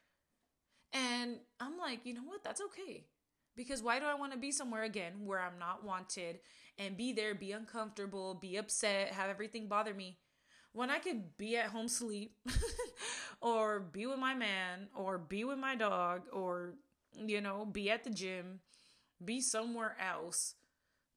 And 0.93 1.37
I'm 1.59 1.77
like, 1.77 2.05
you 2.05 2.13
know 2.13 2.23
what? 2.25 2.43
That's 2.43 2.61
okay. 2.61 3.05
Because 3.55 3.83
why 3.83 3.99
do 3.99 4.05
I 4.05 4.15
want 4.15 4.31
to 4.33 4.37
be 4.39 4.51
somewhere 4.51 4.83
again 4.83 5.13
where 5.25 5.39
I'm 5.39 5.59
not 5.59 5.83
wanted 5.83 6.39
and 6.77 6.97
be 6.97 7.13
there, 7.13 7.35
be 7.35 7.51
uncomfortable, 7.51 8.35
be 8.35 8.57
upset, 8.57 9.09
have 9.09 9.29
everything 9.29 9.67
bother 9.67 9.93
me 9.93 10.17
when 10.73 10.89
I 10.89 10.99
could 10.99 11.37
be 11.37 11.57
at 11.57 11.67
home 11.67 11.87
sleep 11.89 12.35
or 13.41 13.79
be 13.79 14.05
with 14.05 14.19
my 14.19 14.33
man 14.33 14.87
or 14.95 15.17
be 15.17 15.43
with 15.43 15.57
my 15.59 15.75
dog 15.75 16.23
or, 16.31 16.75
you 17.15 17.41
know, 17.41 17.65
be 17.65 17.89
at 17.91 18.03
the 18.03 18.09
gym, 18.09 18.61
be 19.23 19.41
somewhere 19.41 19.95
else 19.99 20.55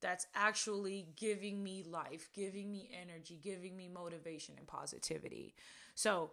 that's 0.01 0.27
actually 0.35 1.09
giving 1.17 1.63
me 1.65 1.85
life, 1.89 2.31
giving 2.35 2.71
me 2.73 2.91
energy, 3.01 3.41
giving 3.43 3.77
me 3.77 3.89
motivation 3.89 4.55
and 4.59 4.67
positivity. 4.67 5.55
So, 5.95 6.33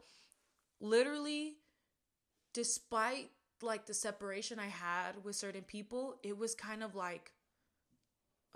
literally, 0.79 1.57
despite 2.53 3.29
like 3.61 3.85
the 3.85 3.93
separation 3.93 4.59
I 4.59 4.67
had 4.67 5.23
with 5.23 5.35
certain 5.35 5.63
people, 5.63 6.17
it 6.23 6.37
was 6.37 6.55
kind 6.55 6.83
of 6.83 6.95
like, 6.95 7.31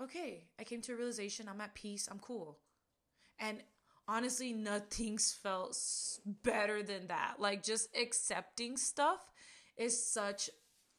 okay, 0.00 0.44
I 0.58 0.64
came 0.64 0.80
to 0.82 0.92
a 0.92 0.96
realization 0.96 1.48
I'm 1.48 1.60
at 1.60 1.74
peace, 1.74 2.08
I'm 2.10 2.18
cool. 2.18 2.58
And 3.38 3.58
honestly, 4.08 4.52
nothing's 4.52 5.32
felt 5.32 5.78
better 6.42 6.82
than 6.82 7.08
that. 7.08 7.36
Like, 7.38 7.62
just 7.62 7.94
accepting 7.96 8.76
stuff 8.76 9.20
is 9.76 10.04
such, 10.04 10.50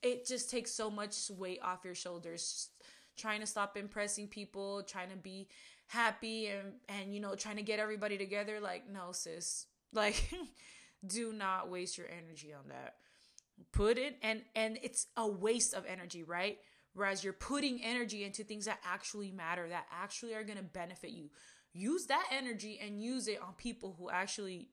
it 0.02 0.26
just 0.28 0.50
takes 0.50 0.72
so 0.72 0.90
much 0.90 1.30
weight 1.30 1.60
off 1.64 1.86
your 1.86 1.96
shoulders. 1.96 2.70
Trying 3.18 3.40
to 3.40 3.48
stop 3.48 3.78
impressing 3.78 4.28
people, 4.28 4.84
trying 4.84 5.10
to 5.10 5.18
be 5.18 5.48
happy 5.88 6.48
and, 6.48 6.74
and, 6.88 7.14
you 7.14 7.20
know, 7.20 7.36
trying 7.36 7.56
to 7.56 7.64
get 7.64 7.80
everybody 7.80 8.18
together. 8.18 8.60
Like, 8.60 8.90
no, 8.90 9.12
sis. 9.12 9.66
Like, 9.94 10.30
do 11.06 11.34
not 11.34 11.70
waste 11.70 11.98
your 11.98 12.08
energy 12.08 12.54
on 12.54 12.70
that. 12.70 12.96
Put 13.72 13.98
it 13.98 14.18
and 14.22 14.42
and 14.56 14.78
it's 14.84 15.08
a 15.16 15.28
waste 15.28 15.74
of 15.74 15.86
energy 15.88 16.24
right? 16.24 16.58
Whereas 16.94 17.24
you're 17.24 17.34
putting 17.34 17.84
energy 17.84 18.24
into 18.24 18.44
things 18.44 18.66
that 18.66 18.80
actually 18.84 19.32
matter 19.32 19.70
that 19.70 19.86
actually 19.92 20.34
are 20.34 20.44
going 20.44 20.58
to 20.58 20.64
benefit 20.64 21.12
you. 21.12 21.30
Use 21.74 22.08
that 22.08 22.28
energy 22.32 22.80
and 22.84 23.02
use 23.02 23.28
it 23.28 23.40
on 23.42 23.54
people 23.54 23.96
who 24.00 24.10
actually 24.10 24.70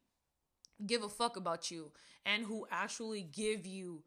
give 0.87 1.03
a 1.03 1.09
fuck 1.09 1.37
about 1.37 1.71
you 1.71 1.93
and 2.25 2.45
who 2.45 2.67
actually 2.71 3.23
give 3.23 3.67
you 3.67 4.03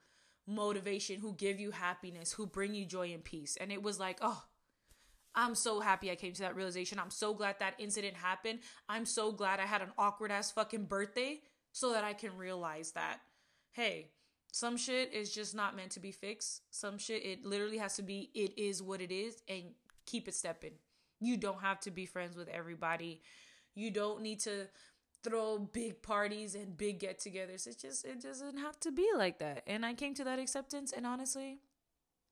motivation 0.49 1.19
who 1.19 1.33
give 1.33 1.59
you 1.59 1.71
happiness 1.71 2.31
who 2.31 2.47
bring 2.47 2.73
you 2.73 2.85
joy 2.85 3.11
and 3.13 3.23
peace. 3.23 3.57
And 3.59 3.71
it 3.71 3.81
was 3.81 3.99
like 3.99 4.17
oh 4.21 4.43
I'm 5.35 5.53
so 5.53 5.79
happy 5.79 6.09
I 6.09 6.15
came 6.15 6.33
to 6.33 6.41
that 6.41 6.55
realization. 6.55 6.97
I'm 6.99 7.11
so 7.11 7.35
glad 7.35 7.57
that 7.59 7.75
incident 7.77 8.15
happened. 8.15 8.59
I'm 8.89 9.05
so 9.05 9.31
glad 9.31 9.59
I 9.59 9.67
had 9.67 9.83
an 9.83 9.91
awkward 9.95 10.31
ass 10.31 10.51
fucking 10.51 10.85
birthday 10.85 11.41
so 11.77 11.93
that 11.93 12.03
I 12.03 12.13
can 12.13 12.35
realize 12.35 12.89
that, 12.93 13.19
hey, 13.71 14.07
some 14.51 14.77
shit 14.77 15.13
is 15.13 15.31
just 15.31 15.53
not 15.53 15.75
meant 15.75 15.91
to 15.91 15.99
be 15.99 16.09
fixed. 16.09 16.63
Some 16.71 16.97
shit, 16.97 17.23
it 17.23 17.45
literally 17.45 17.77
has 17.77 17.97
to 17.97 18.01
be, 18.01 18.31
it 18.33 18.57
is 18.57 18.81
what 18.81 18.99
it 18.99 19.11
is, 19.11 19.43
and 19.47 19.61
keep 20.07 20.27
it 20.27 20.33
stepping. 20.33 20.71
You 21.19 21.37
don't 21.37 21.61
have 21.61 21.79
to 21.81 21.91
be 21.91 22.07
friends 22.07 22.35
with 22.35 22.47
everybody. 22.47 23.21
You 23.75 23.91
don't 23.91 24.23
need 24.23 24.39
to 24.39 24.65
throw 25.23 25.59
big 25.59 26.01
parties 26.01 26.55
and 26.55 26.75
big 26.75 26.97
get 26.97 27.19
togethers. 27.19 27.67
It 27.67 27.77
just, 27.79 28.05
it 28.05 28.23
doesn't 28.23 28.57
have 28.57 28.79
to 28.79 28.91
be 28.91 29.07
like 29.15 29.37
that. 29.37 29.61
And 29.67 29.85
I 29.85 29.93
came 29.93 30.15
to 30.15 30.23
that 30.23 30.39
acceptance, 30.39 30.91
and 30.91 31.05
honestly, 31.05 31.59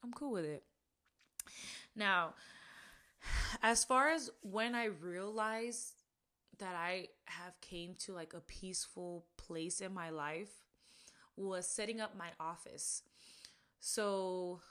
I'm 0.04 0.12
cool 0.12 0.32
with 0.32 0.46
it. 0.46 0.64
Now, 1.96 2.34
as 3.62 3.84
far 3.84 4.10
as 4.10 4.32
when 4.42 4.74
I 4.74 4.86
realized 4.86 5.94
that 6.60 6.76
I 6.76 7.10
have 7.26 7.60
came 7.62 7.96
to 8.00 8.14
like 8.14 8.34
a 8.34 8.42
peaceful 8.42 9.26
place 9.38 9.82
in 9.82 9.94
my 9.94 10.10
life, 10.10 10.50
was 11.36 11.68
setting 11.68 12.00
up 12.00 12.18
my 12.18 12.30
office. 12.40 13.04
So, 13.80 14.62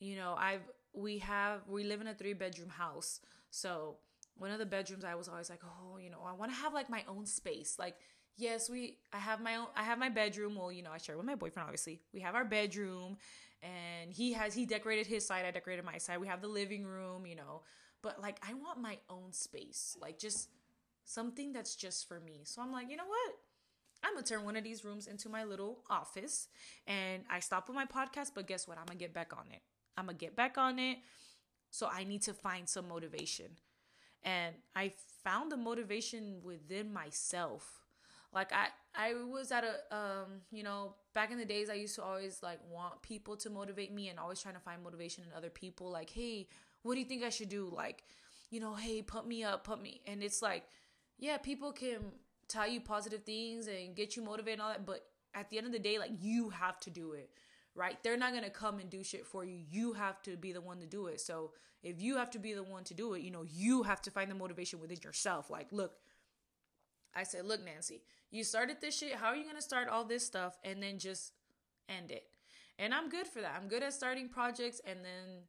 you 0.00 0.16
know, 0.16 0.34
I've 0.38 0.62
we 0.92 1.18
have 1.18 1.60
we 1.68 1.84
live 1.84 2.00
in 2.00 2.06
a 2.06 2.14
three 2.14 2.32
bedroom 2.34 2.70
house. 2.70 3.20
So, 3.50 3.96
one 4.36 4.50
of 4.50 4.58
the 4.58 4.66
bedrooms 4.66 5.04
I 5.04 5.14
was 5.14 5.28
always 5.28 5.50
like, 5.50 5.62
"Oh, 5.64 5.98
you 5.98 6.10
know, 6.10 6.20
I 6.26 6.32
want 6.32 6.52
to 6.52 6.58
have 6.58 6.72
like 6.74 6.90
my 6.90 7.04
own 7.08 7.26
space." 7.26 7.76
Like, 7.78 7.96
yes, 8.36 8.70
we 8.70 8.98
I 9.12 9.18
have 9.18 9.40
my 9.40 9.56
own 9.56 9.66
I 9.76 9.82
have 9.84 9.98
my 9.98 10.08
bedroom. 10.08 10.56
Well, 10.56 10.72
you 10.72 10.82
know, 10.82 10.90
I 10.92 10.98
share 10.98 11.16
with 11.16 11.26
my 11.26 11.34
boyfriend 11.34 11.66
obviously. 11.66 12.00
We 12.12 12.20
have 12.20 12.34
our 12.34 12.44
bedroom 12.44 13.16
and 13.62 14.12
he 14.12 14.32
has 14.34 14.54
he 14.54 14.66
decorated 14.66 15.06
his 15.06 15.26
side, 15.26 15.44
I 15.44 15.50
decorated 15.50 15.84
my 15.84 15.98
side. 15.98 16.20
We 16.20 16.28
have 16.28 16.40
the 16.40 16.48
living 16.48 16.84
room, 16.86 17.26
you 17.26 17.36
know. 17.36 17.62
But 18.02 18.20
like 18.22 18.38
I 18.48 18.54
want 18.54 18.80
my 18.80 18.98
own 19.10 19.32
space. 19.32 19.96
Like 20.00 20.18
just 20.18 20.48
something 21.08 21.52
that's 21.52 21.74
just 21.74 22.06
for 22.06 22.20
me. 22.20 22.42
So 22.44 22.60
I'm 22.62 22.70
like, 22.72 22.90
"You 22.90 22.96
know 22.96 23.06
what? 23.06 23.34
I'm 24.02 24.14
gonna 24.14 24.26
turn 24.26 24.44
one 24.44 24.56
of 24.56 24.64
these 24.64 24.84
rooms 24.84 25.06
into 25.06 25.28
my 25.28 25.44
little 25.44 25.84
office. 25.90 26.48
And 26.86 27.24
I 27.30 27.40
stop 27.40 27.68
with 27.68 27.74
my 27.74 27.86
podcast, 27.86 28.32
but 28.34 28.46
guess 28.46 28.68
what? 28.68 28.78
I'm 28.78 28.86
gonna 28.86 28.98
get 28.98 29.14
back 29.14 29.32
on 29.32 29.46
it. 29.50 29.62
I'm 29.96 30.06
gonna 30.06 30.18
get 30.18 30.36
back 30.36 30.56
on 30.58 30.78
it. 30.78 30.98
So 31.70 31.88
I 31.92 32.04
need 32.04 32.22
to 32.22 32.34
find 32.34 32.68
some 32.68 32.88
motivation. 32.88 33.46
And 34.22 34.54
I 34.74 34.92
found 35.24 35.50
the 35.52 35.56
motivation 35.56 36.40
within 36.42 36.92
myself. 36.92 37.82
Like 38.32 38.52
I 38.52 38.68
I 38.94 39.14
was 39.14 39.50
at 39.52 39.64
a 39.64 39.96
um, 39.96 40.42
you 40.50 40.62
know, 40.62 40.94
back 41.14 41.30
in 41.30 41.38
the 41.38 41.44
days 41.44 41.70
I 41.70 41.74
used 41.74 41.94
to 41.96 42.02
always 42.02 42.42
like 42.42 42.60
want 42.70 43.02
people 43.02 43.36
to 43.38 43.50
motivate 43.50 43.92
me 43.92 44.08
and 44.08 44.18
always 44.18 44.40
trying 44.40 44.54
to 44.54 44.60
find 44.60 44.82
motivation 44.82 45.24
in 45.24 45.36
other 45.36 45.50
people. 45.50 45.90
Like, 45.90 46.10
hey, 46.10 46.48
what 46.82 46.94
do 46.94 47.00
you 47.00 47.06
think 47.06 47.24
I 47.24 47.30
should 47.30 47.48
do? 47.48 47.72
Like, 47.74 48.04
you 48.50 48.60
know, 48.60 48.74
hey, 48.74 49.02
put 49.02 49.26
me 49.26 49.42
up, 49.44 49.64
put 49.64 49.82
me. 49.82 50.02
And 50.06 50.22
it's 50.22 50.42
like, 50.42 50.64
yeah, 51.18 51.36
people 51.36 51.72
can 51.72 52.12
tell 52.48 52.68
you 52.68 52.80
positive 52.80 53.24
things 53.24 53.66
and 53.66 53.94
get 53.94 54.16
you 54.16 54.22
motivated 54.22 54.60
and 54.60 54.62
all 54.62 54.68
that, 54.70 54.86
but 54.86 55.04
at 55.34 55.50
the 55.50 55.58
end 55.58 55.66
of 55.66 55.72
the 55.72 55.78
day, 55.78 55.98
like 55.98 56.12
you 56.20 56.50
have 56.50 56.80
to 56.80 56.90
do 56.90 57.12
it, 57.12 57.30
right? 57.74 58.02
They're 58.02 58.16
not 58.16 58.32
gonna 58.32 58.50
come 58.50 58.78
and 58.78 58.88
do 58.88 59.02
shit 59.04 59.26
for 59.26 59.44
you. 59.44 59.58
You 59.70 59.92
have 59.92 60.22
to 60.22 60.36
be 60.36 60.52
the 60.52 60.60
one 60.60 60.80
to 60.80 60.86
do 60.86 61.06
it. 61.06 61.20
So 61.20 61.52
if 61.82 62.00
you 62.00 62.16
have 62.16 62.30
to 62.32 62.38
be 62.38 62.54
the 62.54 62.62
one 62.62 62.84
to 62.84 62.94
do 62.94 63.14
it, 63.14 63.22
you 63.22 63.30
know, 63.30 63.44
you 63.48 63.82
have 63.82 64.00
to 64.02 64.10
find 64.10 64.30
the 64.30 64.34
motivation 64.34 64.80
within 64.80 64.98
yourself. 65.02 65.50
Like, 65.50 65.68
look, 65.72 65.92
I 67.14 67.24
said, 67.24 67.44
look, 67.44 67.64
Nancy, 67.64 68.02
you 68.30 68.44
started 68.44 68.78
this 68.80 68.96
shit. 68.96 69.14
How 69.14 69.28
are 69.28 69.36
you 69.36 69.44
gonna 69.44 69.60
start 69.60 69.88
all 69.88 70.04
this 70.04 70.24
stuff 70.24 70.56
and 70.64 70.82
then 70.82 70.98
just 70.98 71.32
end 71.88 72.10
it? 72.10 72.24
And 72.78 72.94
I'm 72.94 73.08
good 73.08 73.26
for 73.26 73.40
that. 73.40 73.56
I'm 73.60 73.68
good 73.68 73.82
at 73.82 73.92
starting 73.92 74.28
projects 74.28 74.80
and 74.86 75.00
then 75.04 75.42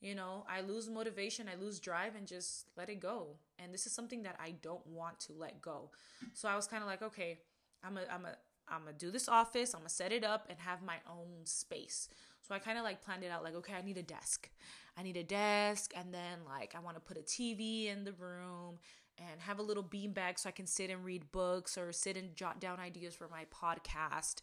you 0.00 0.14
know, 0.14 0.44
I 0.48 0.60
lose 0.60 0.88
motivation, 0.88 1.48
I 1.48 1.60
lose 1.60 1.80
drive, 1.80 2.14
and 2.16 2.26
just 2.26 2.66
let 2.76 2.88
it 2.88 3.00
go. 3.00 3.36
And 3.58 3.72
this 3.72 3.86
is 3.86 3.92
something 3.92 4.22
that 4.24 4.36
I 4.38 4.54
don't 4.62 4.86
want 4.86 5.18
to 5.20 5.32
let 5.32 5.60
go. 5.62 5.90
So 6.34 6.48
I 6.48 6.56
was 6.56 6.66
kind 6.66 6.82
of 6.82 6.88
like, 6.88 7.02
okay, 7.02 7.38
I'm 7.82 7.96
a, 7.96 8.02
I'm 8.12 8.24
a, 8.24 8.36
I'm 8.68 8.80
gonna 8.80 8.96
do 8.98 9.10
this 9.10 9.28
office. 9.28 9.74
I'm 9.74 9.80
gonna 9.80 9.88
set 9.88 10.12
it 10.12 10.24
up 10.24 10.46
and 10.50 10.58
have 10.58 10.82
my 10.82 10.96
own 11.08 11.44
space. 11.44 12.08
So 12.42 12.54
I 12.54 12.58
kind 12.58 12.78
of 12.78 12.84
like 12.84 13.02
planned 13.02 13.24
it 13.24 13.30
out. 13.30 13.42
Like, 13.42 13.54
okay, 13.56 13.74
I 13.74 13.82
need 13.82 13.96
a 13.96 14.02
desk. 14.02 14.50
I 14.98 15.02
need 15.02 15.16
a 15.16 15.22
desk, 15.22 15.92
and 15.96 16.12
then 16.12 16.40
like 16.46 16.74
I 16.76 16.80
want 16.80 16.96
to 16.96 17.00
put 17.00 17.16
a 17.16 17.20
TV 17.20 17.86
in 17.86 18.04
the 18.04 18.12
room 18.12 18.78
and 19.18 19.40
have 19.40 19.58
a 19.58 19.62
little 19.62 19.82
beanbag 19.82 20.38
so 20.38 20.48
I 20.48 20.52
can 20.52 20.66
sit 20.66 20.90
and 20.90 21.04
read 21.04 21.30
books 21.32 21.78
or 21.78 21.92
sit 21.92 22.16
and 22.16 22.34
jot 22.36 22.60
down 22.60 22.78
ideas 22.78 23.14
for 23.14 23.28
my 23.28 23.46
podcast. 23.46 24.36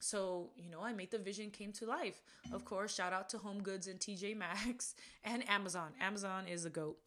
So, 0.00 0.50
you 0.56 0.70
know, 0.70 0.82
I 0.82 0.92
made 0.92 1.10
the 1.10 1.18
vision 1.18 1.50
came 1.50 1.72
to 1.72 1.86
life. 1.86 2.22
Of 2.52 2.64
course, 2.64 2.94
shout 2.94 3.12
out 3.12 3.28
to 3.30 3.38
Home 3.38 3.62
Goods 3.62 3.88
and 3.88 3.98
TJ 3.98 4.36
Maxx 4.36 4.94
and 5.24 5.48
Amazon. 5.48 5.92
Amazon 6.00 6.46
is 6.46 6.64
a 6.64 6.70
goat. 6.70 6.98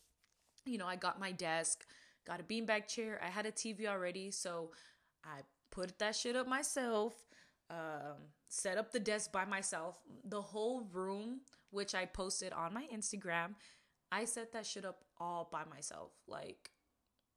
You 0.65 0.77
know, 0.77 0.87
I 0.87 0.95
got 0.95 1.19
my 1.19 1.31
desk, 1.31 1.85
got 2.27 2.39
a 2.39 2.43
beanbag 2.43 2.87
chair. 2.87 3.19
I 3.23 3.29
had 3.29 3.45
a 3.45 3.51
TV 3.51 3.87
already, 3.87 4.29
so 4.29 4.71
I 5.23 5.39
put 5.71 5.97
that 5.99 6.15
shit 6.15 6.35
up 6.35 6.47
myself. 6.47 7.13
Um, 7.69 8.17
set 8.49 8.77
up 8.77 8.91
the 8.91 8.99
desk 8.99 9.31
by 9.31 9.45
myself. 9.45 9.99
The 10.25 10.41
whole 10.41 10.87
room, 10.91 11.39
which 11.71 11.95
I 11.95 12.05
posted 12.05 12.51
on 12.51 12.73
my 12.73 12.85
Instagram, 12.93 13.55
I 14.11 14.25
set 14.25 14.51
that 14.51 14.65
shit 14.65 14.83
up 14.83 15.05
all 15.19 15.47
by 15.49 15.63
myself. 15.73 16.11
Like, 16.27 16.71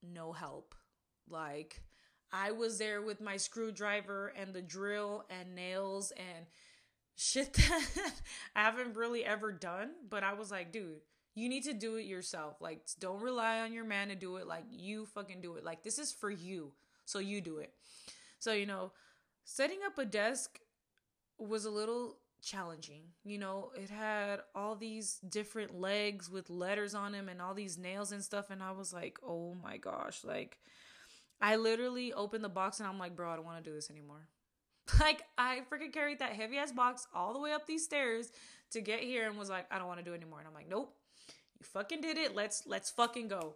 no 0.03 0.33
help. 0.33 0.75
Like, 1.31 1.81
I 2.35 2.51
was 2.51 2.79
there 2.79 3.01
with 3.01 3.21
my 3.21 3.37
screwdriver 3.37 4.33
and 4.37 4.53
the 4.53 4.61
drill 4.61 5.25
and 5.31 5.55
nails 5.55 6.13
and 6.17 6.47
shit 7.15 7.53
that 7.55 8.13
I 8.57 8.63
haven't 8.63 8.97
really 8.97 9.25
ever 9.25 9.53
done. 9.53 9.91
But 10.11 10.25
I 10.25 10.35
was 10.35 10.51
like, 10.51 10.73
dude, 10.73 11.01
you 11.37 11.49
need 11.49 11.63
to 11.65 11.73
do 11.73 11.95
it 11.95 12.07
yourself. 12.07 12.61
Like, 12.61 12.81
don't 12.99 13.23
rely 13.23 13.61
on 13.61 13.73
your 13.73 13.85
man 13.85 14.09
to 14.09 14.17
do 14.17 14.37
it. 14.37 14.49
Like, 14.49 14.65
you 14.69 15.07
fucking 15.07 15.43
do 15.43 15.55
it. 15.55 15.65
Like, 15.65 15.85
this 15.85 15.99
is 16.01 16.13
for 16.13 16.29
you. 16.29 16.73
So 17.05 17.21
you 17.21 17.41
do 17.41 17.59
it. 17.59 17.73
So, 18.41 18.53
you 18.53 18.67
know, 18.67 18.91
setting 19.45 19.79
up 19.87 19.97
a 19.99 20.05
desk 20.05 20.59
was 21.39 21.65
a 21.65 21.71
little 21.71 22.17
challenging. 22.43 23.03
You 23.25 23.39
know, 23.39 23.71
it 23.77 23.91
had 23.91 24.41
all 24.57 24.75
these 24.75 25.21
different 25.29 25.81
legs 25.81 26.29
with 26.29 26.51
letters 26.51 26.97
on 26.97 27.13
them 27.13 27.29
and 27.29 27.41
all 27.41 27.55
these 27.55 27.79
nails 27.79 28.11
and 28.11 28.25
stuff. 28.25 28.51
And 28.51 28.61
I 28.61 28.73
was 28.73 28.93
like, 28.93 29.19
oh 29.25 29.55
my 29.63 29.77
gosh. 29.77 30.25
Like, 30.25 30.59
I 31.45 31.57
literally 31.57 32.11
opened 32.15 32.43
the 32.43 32.49
box 32.49 32.81
and 32.81 32.89
I'm 32.89 32.99
like, 32.99 33.15
bro, 33.15 33.31
I 33.31 33.37
don't 33.37 33.45
want 33.45 33.63
to 33.63 33.71
do 33.71 33.75
this 33.75 33.91
anymore. 33.91 34.29
Like, 35.01 35.23
I 35.39 35.61
freaking 35.73 35.93
carried 35.93 36.19
that 36.19 36.33
heavy 36.33 36.59
ass 36.59 36.71
box 36.71 37.07
all 37.15 37.33
the 37.33 37.39
way 37.39 37.53
up 37.53 37.67
these 37.67 37.85
stairs 37.85 38.31
to 38.73 38.83
get 38.83 39.01
here 39.01 39.27
and 39.27 39.39
was 39.39 39.49
like, 39.49 39.67
I 39.71 39.79
don't 39.79 39.87
want 39.87 39.99
to 39.99 40.05
do 40.05 40.13
it 40.13 40.17
anymore. 40.17 40.41
And 40.41 40.49
I'm 40.49 40.53
like, 40.53 40.69
nope, 40.69 40.95
you 41.59 41.65
fucking 41.65 42.03
did 42.03 42.19
it. 42.19 42.35
Let's, 42.35 42.65
let's 42.67 42.91
fucking 42.91 43.29
go. 43.29 43.55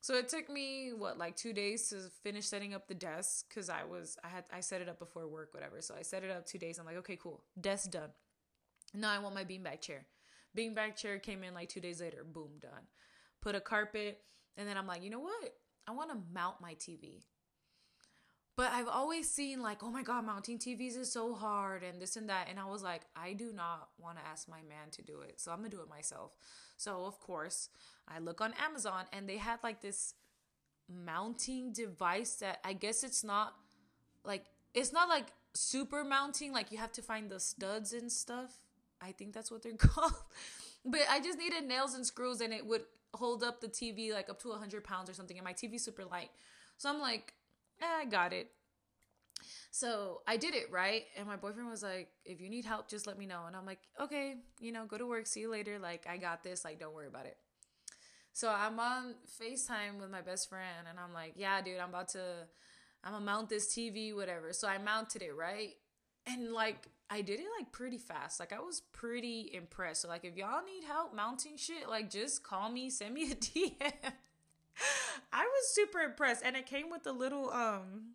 So 0.00 0.16
it 0.16 0.28
took 0.28 0.50
me 0.50 0.90
what 0.96 1.16
like 1.16 1.34
two 1.34 1.52
days 1.52 1.88
to 1.88 1.96
finish 2.22 2.46
setting 2.46 2.74
up 2.74 2.86
the 2.86 2.94
desk 2.94 3.46
because 3.48 3.68
I 3.70 3.84
was 3.84 4.18
I 4.22 4.28
had 4.28 4.44
I 4.52 4.60
set 4.60 4.82
it 4.82 4.88
up 4.90 4.98
before 4.98 5.26
work 5.26 5.54
whatever. 5.54 5.80
So 5.80 5.94
I 5.98 6.02
set 6.02 6.22
it 6.22 6.30
up 6.30 6.44
two 6.44 6.58
days. 6.58 6.78
I'm 6.78 6.84
like 6.84 6.98
okay 6.98 7.16
cool 7.16 7.42
desk 7.58 7.90
done. 7.90 8.10
Now 8.92 9.10
I 9.10 9.18
want 9.18 9.34
my 9.34 9.44
beanbag 9.44 9.80
chair. 9.80 10.04
Beanbag 10.54 10.96
chair 10.96 11.18
came 11.18 11.42
in 11.42 11.54
like 11.54 11.70
two 11.70 11.80
days 11.80 12.02
later. 12.02 12.22
Boom 12.22 12.50
done. 12.60 12.84
Put 13.40 13.54
a 13.54 13.60
carpet 13.60 14.20
and 14.58 14.68
then 14.68 14.76
I'm 14.76 14.86
like 14.86 15.02
you 15.02 15.08
know 15.08 15.20
what 15.20 15.54
I 15.86 15.92
want 15.92 16.10
to 16.10 16.16
mount 16.32 16.60
my 16.60 16.74
TV. 16.74 17.22
But 18.56 18.70
I've 18.72 18.88
always 18.88 19.28
seen 19.28 19.60
like, 19.60 19.82
oh 19.82 19.90
my 19.90 20.02
god, 20.02 20.24
mounting 20.24 20.58
TVs 20.58 20.96
is 20.96 21.10
so 21.10 21.34
hard 21.34 21.82
and 21.82 22.00
this 22.00 22.14
and 22.16 22.28
that. 22.28 22.46
And 22.48 22.60
I 22.60 22.66
was 22.66 22.82
like, 22.84 23.02
I 23.16 23.32
do 23.32 23.52
not 23.52 23.88
want 23.98 24.18
to 24.18 24.26
ask 24.26 24.48
my 24.48 24.62
man 24.68 24.90
to 24.92 25.02
do 25.02 25.20
it. 25.22 25.40
So 25.40 25.50
I'm 25.50 25.58
gonna 25.58 25.70
do 25.70 25.80
it 25.80 25.88
myself. 25.88 26.36
So 26.76 27.04
of 27.04 27.18
course, 27.18 27.68
I 28.06 28.20
look 28.20 28.40
on 28.40 28.54
Amazon 28.64 29.06
and 29.12 29.28
they 29.28 29.38
had 29.38 29.58
like 29.64 29.80
this 29.80 30.14
mounting 30.88 31.72
device 31.72 32.34
that 32.36 32.60
I 32.64 32.74
guess 32.74 33.02
it's 33.02 33.24
not 33.24 33.54
like 34.24 34.44
it's 34.72 34.92
not 34.92 35.08
like 35.08 35.26
super 35.54 36.04
mounting, 36.04 36.52
like 36.52 36.70
you 36.70 36.78
have 36.78 36.92
to 36.92 37.02
find 37.02 37.30
the 37.30 37.40
studs 37.40 37.92
and 37.92 38.10
stuff. 38.10 38.58
I 39.00 39.10
think 39.10 39.32
that's 39.32 39.50
what 39.50 39.62
they're 39.62 39.72
called. 39.76 40.14
but 40.84 41.00
I 41.10 41.18
just 41.20 41.38
needed 41.38 41.64
nails 41.64 41.94
and 41.94 42.06
screws 42.06 42.40
and 42.40 42.52
it 42.52 42.64
would 42.64 42.82
hold 43.14 43.42
up 43.42 43.60
the 43.60 43.68
TV 43.68 44.12
like 44.12 44.28
up 44.28 44.40
to 44.42 44.48
100 44.48 44.84
pounds 44.84 45.08
or 45.08 45.14
something. 45.14 45.38
And 45.38 45.44
my 45.44 45.52
TV's 45.52 45.84
super 45.84 46.04
light. 46.04 46.30
So 46.76 46.90
I'm 46.90 47.00
like, 47.00 47.34
eh, 47.80 47.86
I 48.02 48.04
got 48.04 48.32
it. 48.32 48.50
So 49.70 50.20
I 50.26 50.36
did 50.36 50.54
it, 50.54 50.70
right? 50.70 51.02
And 51.16 51.26
my 51.26 51.36
boyfriend 51.36 51.68
was 51.68 51.82
like, 51.82 52.08
if 52.24 52.40
you 52.40 52.48
need 52.48 52.64
help, 52.64 52.88
just 52.88 53.06
let 53.06 53.18
me 53.18 53.26
know. 53.26 53.42
And 53.46 53.56
I'm 53.56 53.66
like, 53.66 53.80
okay, 54.00 54.36
you 54.60 54.72
know, 54.72 54.86
go 54.86 54.98
to 54.98 55.06
work, 55.06 55.26
see 55.26 55.40
you 55.40 55.50
later. 55.50 55.78
Like, 55.78 56.06
I 56.08 56.16
got 56.16 56.44
this. 56.44 56.64
Like, 56.64 56.78
don't 56.78 56.94
worry 56.94 57.08
about 57.08 57.26
it. 57.26 57.36
So 58.32 58.48
I'm 58.48 58.78
on 58.80 59.14
FaceTime 59.40 60.00
with 60.00 60.10
my 60.10 60.20
best 60.20 60.48
friend, 60.48 60.88
and 60.90 60.98
I'm 60.98 61.12
like, 61.12 61.34
yeah, 61.36 61.62
dude, 61.62 61.78
I'm 61.78 61.90
about 61.90 62.08
to, 62.10 62.48
I'm 63.04 63.12
gonna 63.12 63.24
mount 63.24 63.48
this 63.48 63.72
TV, 63.72 64.14
whatever. 64.14 64.52
So 64.52 64.66
I 64.66 64.78
mounted 64.78 65.22
it, 65.22 65.36
right? 65.36 65.70
And 66.26 66.52
like, 66.52 66.88
I 67.10 67.20
did 67.20 67.40
it 67.40 67.46
like 67.58 67.70
pretty 67.70 67.98
fast. 67.98 68.40
Like, 68.40 68.52
I 68.52 68.60
was 68.60 68.80
pretty 68.92 69.50
impressed. 69.52 70.02
So, 70.02 70.08
like, 70.08 70.24
if 70.24 70.36
y'all 70.36 70.64
need 70.64 70.84
help 70.86 71.14
mounting 71.14 71.56
shit, 71.56 71.88
like, 71.88 72.10
just 72.10 72.42
call 72.42 72.70
me, 72.70 72.90
send 72.90 73.14
me 73.14 73.30
a 73.30 73.34
DM. 73.34 73.72
I 75.32 75.42
was 75.44 75.68
super 75.74 76.00
impressed. 76.00 76.42
And 76.44 76.56
it 76.56 76.66
came 76.66 76.90
with 76.90 77.06
a 77.06 77.12
little 77.12 77.50
um 77.50 78.14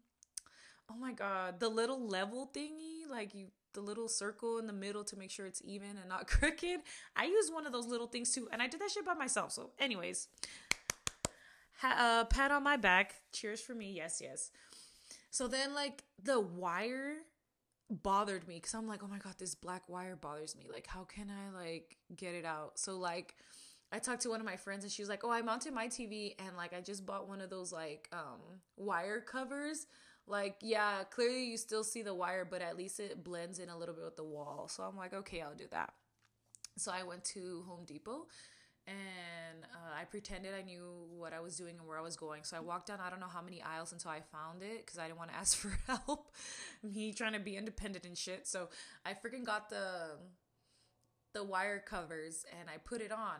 oh 0.92 0.96
my 0.96 1.12
god, 1.12 1.60
the 1.60 1.70
little 1.70 2.08
level 2.08 2.50
thingy, 2.54 3.10
like 3.10 3.34
you 3.34 3.48
the 3.74 3.82
little 3.82 4.08
circle 4.08 4.58
in 4.58 4.66
the 4.66 4.74
middle 4.74 5.04
to 5.04 5.16
make 5.16 5.30
sure 5.30 5.46
it's 5.46 5.62
even 5.64 5.90
and 5.90 6.10
not 6.10 6.28
crooked. 6.28 6.80
I 7.16 7.26
used 7.26 7.54
one 7.54 7.66
of 7.68 7.72
those 7.72 7.86
little 7.86 8.08
things 8.08 8.32
too, 8.32 8.48
and 8.52 8.62
I 8.62 8.68
did 8.68 8.82
that 8.82 8.92
shit 8.92 9.06
by 9.06 9.14
myself. 9.14 9.52
So, 9.52 9.70
anyways, 9.80 10.28
ha- 11.80 12.22
uh, 12.22 12.26
pat 12.26 12.52
on 12.52 12.64
my 12.64 12.78
back. 12.78 13.16
Cheers 13.32 13.62
for 13.62 13.76
me. 13.76 13.94
Yes, 13.94 14.20
yes. 14.22 14.52
So 15.32 15.48
then, 15.48 15.74
like 15.76 16.04
the 16.22 16.40
wire 16.40 17.18
bothered 17.90 18.48
me 18.48 18.56
because 18.56 18.74
I'm 18.74 18.88
like, 18.88 19.04
oh 19.04 19.08
my 19.08 19.18
god, 19.18 19.36
this 19.38 19.56
black 19.56 19.88
wire 19.90 20.16
bothers 20.16 20.56
me. 20.56 20.68
Like, 20.72 20.88
how 20.88 21.04
can 21.04 21.30
I 21.30 21.56
like 21.56 21.98
get 22.16 22.36
it 22.36 22.46
out? 22.46 22.80
So 22.80 22.98
like 22.98 23.36
I 23.92 24.00
talked 24.00 24.22
to 24.24 24.30
one 24.30 24.40
of 24.40 24.46
my 24.46 24.56
friends 24.56 24.84
and 24.84 24.92
she 24.92 25.02
was 25.02 25.10
like, 25.10 25.24
"Oh, 25.24 25.32
I 25.32 25.42
mounted 25.42 25.74
my 25.74 25.88
TV 25.88 26.36
and 26.40 26.56
like 26.56 26.74
I 26.74 26.82
just 26.82 27.06
bought 27.06 27.28
one 27.28 27.42
of 27.42 27.50
those 27.50 27.72
like 27.72 28.08
um 28.14 28.40
wire 28.78 29.22
covers. 29.22 29.88
Like, 30.28 30.58
yeah, 30.62 31.04
clearly 31.06 31.46
you 31.46 31.58
still 31.58 31.84
see 31.84 32.04
the 32.04 32.14
wire, 32.14 32.46
but 32.46 32.62
at 32.62 32.78
least 32.78 33.00
it 33.00 33.24
blends 33.24 33.58
in 33.58 33.70
a 33.70 33.78
little 33.78 33.96
bit 33.96 34.06
with 34.06 34.18
the 34.18 34.24
wall." 34.24 34.68
So 34.70 34.84
I'm 34.84 34.96
like, 34.96 35.14
"Okay, 35.14 35.42
I'll 35.42 35.56
do 35.56 35.68
that." 35.72 35.94
So 36.78 36.92
I 36.92 37.04
went 37.04 37.24
to 37.26 37.64
Home 37.68 37.84
Depot 37.86 38.28
and 38.88 39.64
uh, 39.64 40.00
I 40.00 40.06
pretended 40.06 40.54
I 40.54 40.62
knew 40.62 41.06
what 41.18 41.34
I 41.34 41.40
was 41.40 41.56
doing 41.58 41.76
and 41.78 41.88
where 41.88 41.98
I 41.98 42.02
was 42.02 42.16
going. 42.16 42.44
So 42.44 42.58
I 42.58 42.60
walked 42.60 42.88
down 42.88 43.00
I 43.06 43.10
don't 43.10 43.20
know 43.20 43.28
how 43.28 43.42
many 43.42 43.62
aisles 43.62 43.92
until 43.92 44.12
I 44.12 44.22
found 44.22 44.62
it 44.64 44.86
because 44.86 44.98
I 45.00 45.08
didn't 45.08 45.20
want 45.20 45.32
to 45.32 45.38
ask 45.44 45.58
for 45.58 45.78
help. 45.88 46.32
Me 46.84 47.14
trying 47.14 47.34
to 47.34 47.40
be 47.40 47.56
independent 47.56 48.06
and 48.06 48.18
shit. 48.18 48.48
So 48.48 48.70
I 49.06 49.12
freaking 49.14 49.46
got 49.46 49.70
the 49.70 50.18
the 51.34 51.44
wire 51.44 51.80
covers 51.80 52.46
and 52.60 52.70
I 52.70 52.78
put 52.78 53.02
it 53.02 53.12
on 53.12 53.36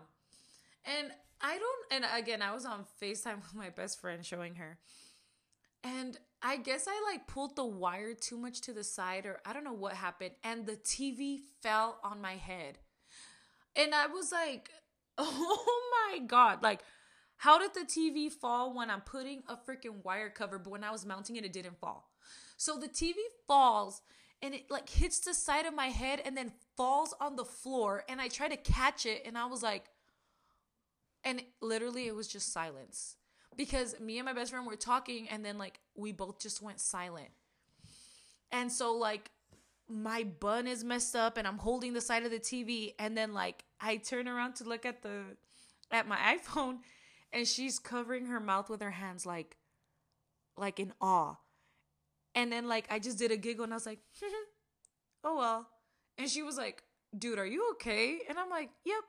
and 0.86 1.12
I 1.42 1.58
don't, 1.58 2.04
and 2.04 2.06
again, 2.18 2.42
I 2.42 2.54
was 2.54 2.66
on 2.66 2.86
FaceTime 3.02 3.36
with 3.44 3.56
my 3.56 3.70
best 3.70 4.00
friend 4.02 4.26
showing 4.26 4.56
her. 4.56 4.78
And 5.84 6.18
I 6.42 6.58
guess 6.58 6.88
I 6.88 7.12
like 7.12 7.28
pulled 7.28 7.56
the 7.56 7.66
wire 7.66 8.14
too 8.14 8.38
much 8.38 8.62
to 8.62 8.74
the 8.74 8.84
side, 8.84 9.26
or 9.26 9.40
I 9.46 9.54
don't 9.54 9.64
know 9.64 9.74
what 9.74 9.94
happened. 9.94 10.32
And 10.44 10.66
the 10.66 10.76
TV 10.76 11.40
fell 11.62 12.00
on 12.04 12.22
my 12.22 12.36
head. 12.36 12.80
And 13.76 13.96
I 13.96 14.08
was 14.08 14.32
like, 14.32 14.70
oh 15.22 15.92
my 16.10 16.20
God. 16.20 16.64
Like, 16.64 16.82
how 17.38 17.60
did 17.60 17.74
the 17.74 17.86
TV 17.86 18.32
fall 18.32 18.74
when 18.74 18.90
I'm 18.90 19.02
putting 19.02 19.44
a 19.48 19.56
freaking 19.56 20.04
wire 20.04 20.30
cover, 20.30 20.58
but 20.58 20.72
when 20.72 20.84
I 20.84 20.92
was 20.92 21.06
mounting 21.06 21.36
it, 21.36 21.46
it 21.46 21.54
didn't 21.54 21.80
fall? 21.80 22.10
So 22.58 22.78
the 22.78 22.88
TV 22.88 23.14
falls 23.48 24.02
and 24.42 24.54
it 24.54 24.70
like 24.70 24.90
hits 24.90 25.20
the 25.20 25.34
side 25.34 25.66
of 25.66 25.74
my 25.74 25.88
head 25.88 26.22
and 26.24 26.36
then 26.36 26.52
falls 26.78 27.14
on 27.20 27.36
the 27.36 27.46
floor. 27.46 28.04
And 28.08 28.22
I 28.22 28.28
try 28.28 28.48
to 28.48 28.58
catch 28.58 29.06
it, 29.06 29.24
and 29.26 29.38
I 29.38 29.46
was 29.46 29.62
like, 29.62 29.86
and 31.24 31.42
literally, 31.62 32.08
it 32.08 32.16
was 32.16 32.28
just 32.28 32.54
silence 32.54 33.16
because 33.58 34.00
me 34.00 34.18
and 34.18 34.26
my 34.26 34.34
best 34.34 34.52
friend 34.52 34.66
were 34.66 34.76
talking, 34.76 35.28
and 35.30 35.44
then 35.44 35.58
like 35.58 35.80
we 35.96 36.12
both 36.12 36.40
just 36.40 36.62
went 36.62 36.80
silent. 36.80 37.30
And 38.52 38.72
so, 38.72 38.94
like, 38.94 39.30
my 39.88 40.24
bun 40.24 40.68
is 40.68 40.84
messed 40.84 41.16
up, 41.16 41.38
and 41.38 41.48
I'm 41.48 41.58
holding 41.58 41.94
the 41.94 42.02
side 42.02 42.24
of 42.24 42.32
the 42.32 42.40
TV, 42.40 42.94
and 42.98 43.18
then 43.18 43.34
like 43.34 43.66
I 43.82 43.98
turn 43.98 44.28
around 44.28 44.56
to 44.56 44.64
look 44.64 44.86
at 44.86 45.02
the 45.02 45.38
at 45.92 46.08
my 46.08 46.18
iPhone, 46.38 46.80
and 47.34 47.48
she's 47.48 47.80
covering 47.80 48.28
her 48.28 48.40
mouth 48.40 48.70
with 48.70 48.82
her 48.82 48.92
hands, 48.92 49.26
like, 49.26 49.58
like 50.58 50.80
in 50.80 50.94
awe. 51.02 51.36
And 52.36 52.52
then 52.52 52.68
like 52.68 52.86
I 52.90 53.00
just 53.00 53.18
did 53.18 53.32
a 53.32 53.38
giggle, 53.38 53.64
and 53.64 53.74
I 53.74 53.78
was 53.78 53.86
like, 53.86 54.00
"Oh 55.24 55.38
well," 55.38 55.68
and 56.18 56.30
she 56.30 56.44
was 56.44 56.58
like, 56.58 56.84
"Dude, 57.18 57.40
are 57.40 57.46
you 57.46 57.72
okay?" 57.72 58.20
And 58.30 58.38
I'm 58.38 58.50
like, 58.50 58.70
"Yep." 58.86 59.04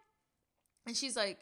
And 0.87 0.97
she's 0.97 1.17
like, 1.17 1.39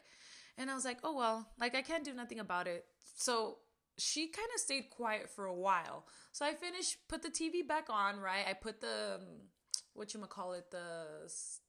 and 0.59 0.69
I 0.69 0.75
was 0.75 0.83
like, 0.83 0.99
oh, 1.03 1.15
well, 1.15 1.47
like 1.57 1.73
I 1.73 1.81
can't 1.81 2.03
do 2.03 2.13
nothing 2.13 2.39
about 2.39 2.67
it. 2.67 2.85
So 3.15 3.59
she 3.97 4.27
kind 4.27 4.49
of 4.53 4.59
stayed 4.59 4.89
quiet 4.89 5.29
for 5.33 5.45
a 5.45 5.55
while. 5.55 6.05
So 6.33 6.45
I 6.45 6.53
finished, 6.53 6.97
put 7.07 7.21
the 7.21 7.29
TV 7.29 7.65
back 7.65 7.87
on, 7.89 8.19
right? 8.19 8.45
I 8.47 8.53
put 8.53 8.81
the, 8.81 9.15
um, 9.15 9.21
what 9.99 10.13
you 10.13 10.19
call 10.21 10.53
it, 10.53 10.71
the, 10.71 11.05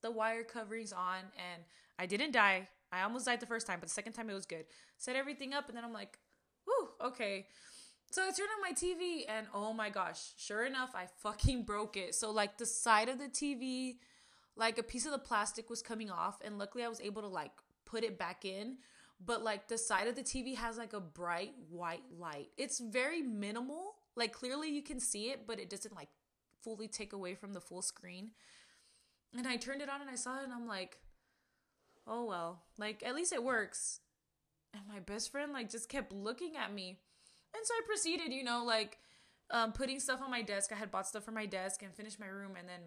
the 0.03 0.11
wire 0.11 0.45
coverings 0.45 0.93
on 0.93 1.19
and 1.37 1.62
I 1.99 2.07
didn't 2.07 2.33
die. 2.33 2.69
I 2.93 3.03
almost 3.03 3.27
died 3.27 3.40
the 3.40 3.47
first 3.47 3.66
time, 3.66 3.79
but 3.81 3.88
the 3.88 3.95
second 3.95 4.14
time 4.14 4.31
it 4.31 4.35
was 4.35 4.47
good. 4.47 4.64
Set 4.97 5.16
everything 5.16 5.53
up 5.53 5.69
and 5.69 5.77
then 5.77 5.85
I'm 5.85 5.93
like, 5.93 6.19
whew, 6.64 6.88
okay. 7.05 7.47
So 8.11 8.23
I 8.23 8.31
turned 8.31 8.49
on 8.57 8.62
my 8.62 8.73
TV 8.73 9.25
and 9.29 9.47
oh 9.55 9.73
my 9.73 9.90
gosh, 9.90 10.33
sure 10.37 10.64
enough, 10.64 10.90
I 10.95 11.07
fucking 11.23 11.64
broke 11.64 11.97
it. 11.97 12.14
So 12.14 12.31
like 12.31 12.57
the 12.57 12.66
side 12.66 13.09
of 13.09 13.19
the 13.19 13.29
TV, 13.29 13.97
like 14.57 14.79
a 14.79 14.83
piece 14.83 15.05
of 15.05 15.12
the 15.12 15.19
plastic 15.19 15.69
was 15.69 15.83
coming 15.83 16.11
off 16.11 16.40
and 16.45 16.59
luckily 16.59 16.85
I 16.85 16.88
was 16.88 17.01
able 17.01 17.23
to 17.23 17.29
like 17.29 17.53
put 17.85 18.05
it 18.05 18.19
back 18.19 18.45
in 18.45 18.79
but 19.25 19.43
like 19.43 19.69
the 19.69 19.79
side 19.79 20.07
of 20.07 20.16
the 20.16 20.23
TV 20.23 20.57
has 20.57 20.79
like 20.79 20.93
a 20.93 21.01
bright 21.01 21.53
white 21.69 22.03
light. 22.19 22.49
It's 22.57 22.79
very 22.81 23.23
minimal. 23.23 23.97
Like 24.16 24.33
clearly 24.33 24.71
you 24.71 24.83
can 24.83 24.99
see 24.99 25.31
it, 25.31 25.47
but 25.47 25.59
it 25.59 25.69
doesn't 25.69 25.95
like 25.95 26.09
fully 26.62 26.88
take 26.88 27.12
away 27.12 27.35
from 27.35 27.53
the 27.53 27.61
full 27.61 27.83
screen. 27.83 28.33
And 29.37 29.46
I 29.46 29.57
turned 29.57 29.81
it 29.83 29.88
on 29.88 30.01
and 30.01 30.11
I 30.11 30.16
saw 30.16 30.38
it 30.40 30.44
and 30.44 30.53
I'm 30.53 30.66
like, 30.66 30.99
"Oh 32.07 32.25
well, 32.25 32.62
like 32.79 33.03
at 33.05 33.14
least 33.14 33.33
it 33.33 33.42
works." 33.44 34.01
And 34.75 34.83
my 34.88 35.01
best 35.01 35.33
friend 35.33 35.53
like 35.53 35.70
just 35.70 35.88
kept 35.88 36.12
looking 36.12 36.57
at 36.57 36.73
me. 36.73 36.99
And 37.55 37.66
so 37.66 37.75
I 37.75 37.81
proceeded, 37.87 38.33
you 38.33 38.44
know, 38.44 38.64
like 38.64 38.99
um, 39.51 39.73
putting 39.73 40.01
stuff 40.01 40.23
on 40.23 40.31
my 40.31 40.42
desk. 40.42 40.73
I 40.73 40.77
had 40.77 40.90
bought 40.90 41.09
stuff 41.09 41.25
for 41.25 41.33
my 41.33 41.46
desk 41.46 41.83
and 41.83 41.94
finished 41.94 42.20
my 42.20 42.27
room 42.29 42.57
and 42.59 42.68
then 42.68 42.81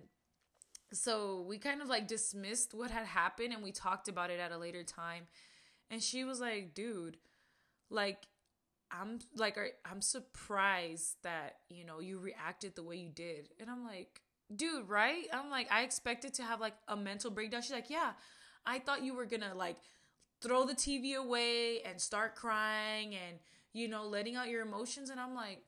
so 0.92 1.42
we 1.48 1.58
kind 1.58 1.82
of 1.82 1.88
like 1.90 2.08
dismissed 2.08 2.74
what 2.74 2.92
had 2.92 3.06
happened 3.06 3.54
and 3.54 3.64
we 3.64 3.72
talked 3.72 4.08
about 4.08 4.30
it 4.30 4.40
at 4.40 4.52
a 4.52 4.58
later 4.58 4.84
time 4.84 5.24
And 5.92 6.04
she 6.04 6.24
was 6.26 6.42
like, 6.42 6.74
dude, 6.76 7.18
like, 7.90 8.28
I'm 8.94 9.20
like, 9.36 9.58
I'm 9.90 10.02
surprised 10.02 11.18
that, 11.24 11.58
you 11.70 11.84
know, 11.84 12.00
you 12.00 12.20
reacted 12.20 12.76
the 12.76 12.84
way 12.84 12.98
you 12.98 13.10
did. 13.10 13.50
And 13.60 13.70
I'm 13.70 13.84
like, 13.84 14.22
dude, 14.56 14.88
right? 14.88 15.26
I'm 15.34 15.50
like, 15.50 15.72
I 15.72 15.82
expected 15.82 16.34
to 16.36 16.44
have 16.44 16.62
like 16.62 16.76
a 16.88 16.96
mental 16.96 17.32
breakdown. 17.32 17.64
She's 17.64 17.72
like, 17.72 17.90
yeah, 17.90 18.12
I 18.66 18.80
thought 18.80 19.04
you 19.04 19.16
were 19.16 19.26
gonna 19.26 19.56
like 19.56 19.78
throw 20.42 20.66
the 20.66 20.76
TV 20.76 21.16
away 21.16 21.82
and 21.82 22.00
start 22.00 22.36
crying 22.36 23.16
and, 23.16 23.40
you 23.74 23.88
know, 23.88 24.06
letting 24.06 24.36
out 24.36 24.50
your 24.50 24.62
emotions. 24.62 25.10
And 25.10 25.20
I'm 25.20 25.34
like, 25.34 25.64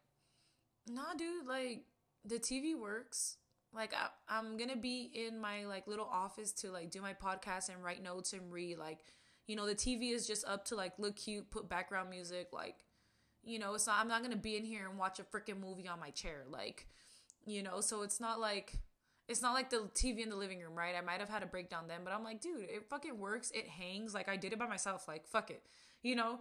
nah, 0.88 1.14
dude, 1.18 1.48
like, 1.48 1.86
the 2.26 2.40
TV 2.40 2.78
works. 2.78 3.38
Like 3.74 3.94
I, 3.94 4.08
I'm 4.30 4.58
gonna 4.58 4.78
be 4.78 5.12
in 5.14 5.40
my 5.40 5.66
like 5.66 5.88
little 5.88 6.10
office 6.12 6.52
to 6.54 6.72
like 6.72 6.92
do 6.92 7.02
my 7.02 7.14
podcast 7.14 7.70
and 7.70 7.84
write 7.84 8.02
notes 8.02 8.34
and 8.34 8.52
read. 8.52 8.78
Like, 8.78 9.00
you 9.48 9.56
know, 9.56 9.68
the 9.68 9.76
TV 9.76 10.14
is 10.14 10.26
just 10.26 10.46
up 10.48 10.66
to 10.66 10.76
like 10.76 10.94
look 10.98 11.18
cute, 11.18 11.52
put 11.52 11.70
background 11.70 12.10
music. 12.10 12.48
Like, 12.54 12.85
you 13.45 13.60
know, 13.60 13.73
not. 13.73 13.99
I'm 13.99 14.08
not 14.08 14.21
gonna 14.23 14.36
be 14.36 14.58
in 14.58 14.65
here 14.65 14.88
and 14.89 14.97
watch 14.97 15.19
a 15.19 15.23
freaking 15.23 15.60
movie 15.60 15.88
on 15.88 15.99
my 15.99 16.10
chair. 16.10 16.43
Like, 16.49 16.88
you 17.45 17.63
know, 17.63 17.81
so 17.81 18.01
it's 18.01 18.19
not 18.19 18.39
like 18.39 18.79
it's 19.27 19.41
not 19.41 19.53
like 19.53 19.69
the 19.69 19.89
TV 19.95 20.21
in 20.21 20.29
the 20.29 20.36
living 20.36 20.60
room, 20.60 20.75
right? 20.75 20.95
I 20.95 21.01
might 21.01 21.19
have 21.19 21.29
had 21.29 21.43
a 21.43 21.47
breakdown 21.47 21.86
then, 21.88 22.01
but 22.03 22.13
I'm 22.13 22.23
like, 22.23 22.41
dude, 22.41 22.62
it 22.62 22.86
fucking 22.89 23.17
works. 23.17 23.51
It 23.51 23.67
hangs. 23.67 24.13
Like 24.13 24.29
I 24.29 24.38
did 24.38 24.53
it 24.53 24.60
by 24.60 24.67
myself. 24.67 25.08
Like 25.08 25.27
fuck 25.27 25.49
it, 25.51 25.63
you 26.03 26.15
know. 26.15 26.39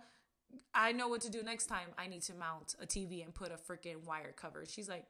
I 0.74 0.92
know 0.92 1.08
what 1.08 1.20
to 1.22 1.30
do 1.30 1.42
next 1.42 1.66
time. 1.66 1.88
I 1.98 2.06
need 2.06 2.22
to 2.22 2.34
mount 2.34 2.76
a 2.80 2.86
TV 2.86 3.24
and 3.24 3.34
put 3.34 3.50
a 3.50 3.56
freaking 3.56 4.04
wire 4.04 4.32
cover. 4.36 4.64
She's 4.68 4.88
like, 4.88 5.06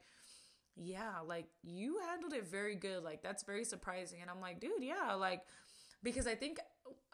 yeah, 0.75 1.19
like 1.25 1.45
you 1.63 1.99
handled 2.09 2.33
it 2.33 2.47
very 2.47 2.75
good. 2.75 3.03
Like 3.03 3.21
that's 3.21 3.43
very 3.43 3.63
surprising. 3.63 4.21
And 4.21 4.29
I'm 4.29 4.41
like, 4.41 4.59
dude, 4.59 4.71
yeah, 4.83 5.13
like 5.13 5.43
because 6.03 6.27
I 6.27 6.35
think 6.35 6.59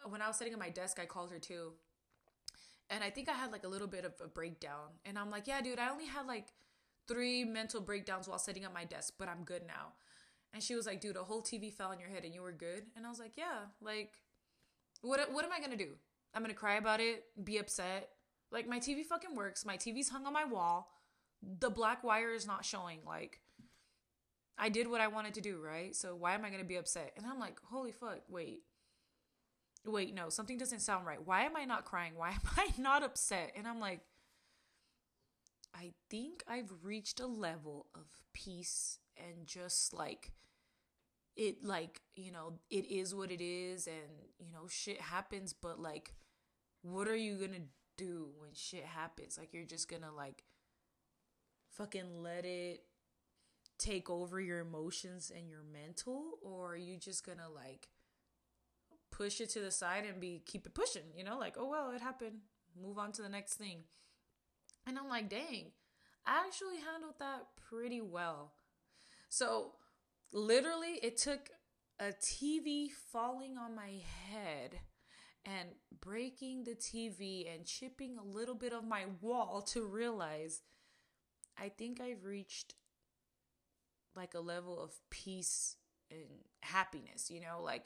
when 0.08 0.22
I 0.22 0.28
was 0.28 0.38
sitting 0.38 0.54
at 0.54 0.60
my 0.60 0.70
desk, 0.70 1.00
I 1.00 1.06
called 1.06 1.32
her 1.32 1.40
too. 1.40 1.74
And 2.92 3.04
I 3.04 3.10
think 3.10 3.30
I 3.30 3.34
had 3.34 3.52
like 3.52 3.64
a 3.64 3.70
little 3.70 3.88
bit 3.88 4.06
of 4.06 4.14
a 4.24 4.28
breakdown. 4.28 5.00
And 5.06 5.18
I'm 5.18 5.32
like, 5.32 5.48
yeah, 5.48 5.62
dude, 5.62 5.80
I 5.80 5.90
only 5.90 6.06
had 6.06 6.28
like 6.28 6.48
three 7.08 7.44
mental 7.44 7.82
breakdowns 7.82 8.28
while 8.28 8.38
sitting 8.38 8.66
at 8.66 8.74
my 8.74 8.84
desk, 8.84 9.14
but 9.18 9.28
I'm 9.28 9.44
good 9.44 9.64
now. 9.66 9.94
And 10.54 10.62
she 10.62 10.76
was 10.76 10.86
like, 10.86 11.00
dude, 11.00 11.16
a 11.16 11.24
whole 11.24 11.42
TV 11.42 11.74
fell 11.74 11.92
on 11.92 12.00
your 12.00 12.10
head 12.10 12.26
and 12.26 12.36
you 12.36 12.42
were 12.42 12.52
good. 12.52 12.84
And 12.96 13.06
I 13.06 13.10
was 13.10 13.20
like, 13.20 13.38
yeah, 13.38 13.68
like, 13.82 14.12
what, 15.02 15.32
what 15.32 15.46
am 15.46 15.52
I 15.52 15.66
to 15.66 15.78
do? 15.78 15.92
I'm 16.36 16.46
to 16.46 16.54
cry 16.54 16.76
about 16.76 17.00
it, 17.00 17.24
be 17.42 17.58
upset. 17.58 18.10
Like, 18.52 18.68
my 18.68 18.80
TV 18.80 19.06
fucking 19.06 19.36
works. 19.36 19.66
My 19.66 19.78
TV's 19.78 20.10
hung 20.10 20.26
on 20.26 20.34
my 20.34 20.44
wall. 20.44 20.90
The 21.60 21.70
black 21.70 22.04
wire 22.04 22.34
is 22.34 22.46
not 22.46 22.66
showing. 22.66 23.00
Like, 23.08 23.40
I 24.58 24.70
did 24.70 24.90
what 24.90 25.02
I 25.02 25.08
wanted 25.08 25.34
to 25.36 25.42
do, 25.42 25.62
right? 25.62 25.96
So 25.96 26.16
why 26.16 26.36
am 26.36 26.44
I 26.44 26.50
to 26.50 26.64
be 26.66 26.76
upset? 26.76 27.14
And 27.16 27.26
I'm 27.26 27.40
like, 27.40 27.60
holy 27.64 27.92
fuck, 27.92 28.20
wait. 28.30 28.64
Wait, 29.86 30.14
no, 30.14 30.30
something 30.30 30.58
doesn't 30.58 30.82
sound 30.82 31.06
right. 31.06 31.26
Why 31.26 31.44
am 31.44 31.56
I 31.56 31.66
not 31.66 31.86
crying? 31.86 32.14
Why 32.16 32.30
am 32.32 32.42
I 32.58 32.70
not 32.78 33.04
upset? 33.04 33.54
And 33.56 33.68
I'm 33.68 33.80
like, 33.80 34.02
I 35.74 35.94
think 36.10 36.44
I've 36.48 36.72
reached 36.84 37.20
a 37.20 37.26
level 37.28 37.88
of 37.96 38.06
peace 38.34 39.00
and 39.18 39.48
just 39.48 39.94
like 39.94 40.32
it 41.36 41.64
like, 41.64 42.02
you 42.16 42.32
know, 42.32 42.60
it 42.70 42.86
is 42.92 43.16
what 43.16 43.32
it 43.32 43.42
is 43.42 43.88
and 43.88 44.30
you 44.38 44.52
know, 44.52 44.68
shit 44.68 45.00
happens, 45.00 45.54
but 45.54 45.80
like 45.80 46.14
what 46.84 47.08
are 47.08 47.16
you 47.16 47.38
going 47.38 47.54
to 47.54 47.62
do 47.98 48.30
when 48.38 48.52
shit 48.54 48.84
happens? 48.84 49.38
Like 49.38 49.54
you're 49.54 49.64
just 49.66 49.90
going 49.90 50.02
to 50.02 50.12
like 50.12 50.44
fucking 51.72 52.22
let 52.22 52.46
it 52.46 52.84
take 53.82 54.12
over 54.12 54.40
your 54.40 54.60
emotions 54.60 55.32
and 55.36 55.50
your 55.50 55.64
mental 55.64 56.38
or 56.44 56.74
are 56.74 56.78
you 56.78 56.98
just 56.98 57.26
gonna 57.26 57.50
like 57.50 57.88
push 59.22 59.40
it 59.40 59.50
to 59.50 59.60
the 59.60 59.72
side 59.72 60.04
and 60.06 60.20
be 60.20 60.42
keep 60.46 60.66
it 60.66 60.74
pushing 60.74 61.04
you 61.16 61.24
know 61.24 61.38
like 61.38 61.56
oh 61.60 61.70
well 61.70 61.92
it 61.92 62.02
happened 62.02 62.38
move 62.82 62.98
on 62.98 63.12
to 63.12 63.22
the 63.22 63.30
next 63.30 63.54
thing 63.54 63.84
and 64.88 64.98
i'm 64.98 65.08
like 65.10 65.30
dang 65.30 65.66
i 66.26 66.44
actually 66.46 66.78
handled 66.78 67.14
that 67.20 67.46
pretty 67.70 68.02
well 68.02 68.54
so 69.30 69.74
literally 70.34 71.00
it 71.04 71.18
took 71.18 71.50
a 72.00 72.06
tv 72.06 72.88
falling 73.12 73.58
on 73.58 73.76
my 73.76 74.02
head 74.32 74.80
and 75.46 75.70
breaking 76.00 76.64
the 76.64 76.76
tv 76.76 77.54
and 77.54 77.66
chipping 77.66 78.18
a 78.18 78.24
little 78.24 78.56
bit 78.56 78.74
of 78.74 78.84
my 78.84 79.04
wall 79.22 79.62
to 79.62 79.86
realize 79.86 80.62
i 81.60 81.70
think 81.70 82.02
i've 82.02 82.26
reached 82.26 82.74
like 84.16 84.34
a 84.34 84.40
level 84.40 84.82
of 84.82 84.92
peace 85.10 85.78
and 86.10 86.28
happiness, 86.62 87.30
you 87.30 87.40
know? 87.42 87.62
Like 87.64 87.86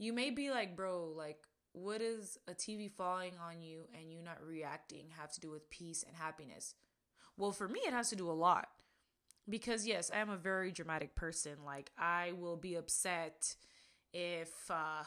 you 0.00 0.14
may 0.14 0.30
be 0.30 0.50
like, 0.50 0.74
bro, 0.74 1.12
like 1.14 1.46
what 1.72 2.00
does 2.00 2.38
a 2.48 2.52
TV 2.52 2.90
falling 2.90 3.34
on 3.40 3.60
you 3.60 3.82
and 3.96 4.10
you 4.10 4.22
not 4.22 4.42
reacting 4.42 5.04
have 5.16 5.30
to 5.32 5.40
do 5.40 5.50
with 5.50 5.68
peace 5.70 6.02
and 6.06 6.16
happiness? 6.16 6.74
Well, 7.36 7.52
for 7.52 7.68
me, 7.68 7.80
it 7.86 7.92
has 7.92 8.08
to 8.10 8.16
do 8.16 8.30
a 8.30 8.32
lot. 8.32 8.68
Because, 9.48 9.86
yes, 9.86 10.10
I 10.14 10.18
am 10.18 10.30
a 10.30 10.36
very 10.36 10.72
dramatic 10.72 11.14
person. 11.14 11.52
Like, 11.64 11.90
I 11.98 12.32
will 12.32 12.56
be 12.56 12.74
upset 12.74 13.54
if 14.12 14.50
uh, 14.70 15.04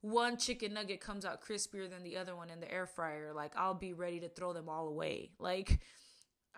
one 0.00 0.36
chicken 0.36 0.74
nugget 0.74 1.00
comes 1.00 1.24
out 1.24 1.42
crispier 1.42 1.88
than 1.88 2.02
the 2.02 2.16
other 2.16 2.34
one 2.34 2.50
in 2.50 2.60
the 2.60 2.72
air 2.72 2.86
fryer. 2.86 3.32
Like, 3.34 3.52
I'll 3.56 3.74
be 3.74 3.92
ready 3.92 4.20
to 4.20 4.28
throw 4.28 4.52
them 4.52 4.68
all 4.68 4.88
away. 4.88 5.30
Like, 5.38 5.80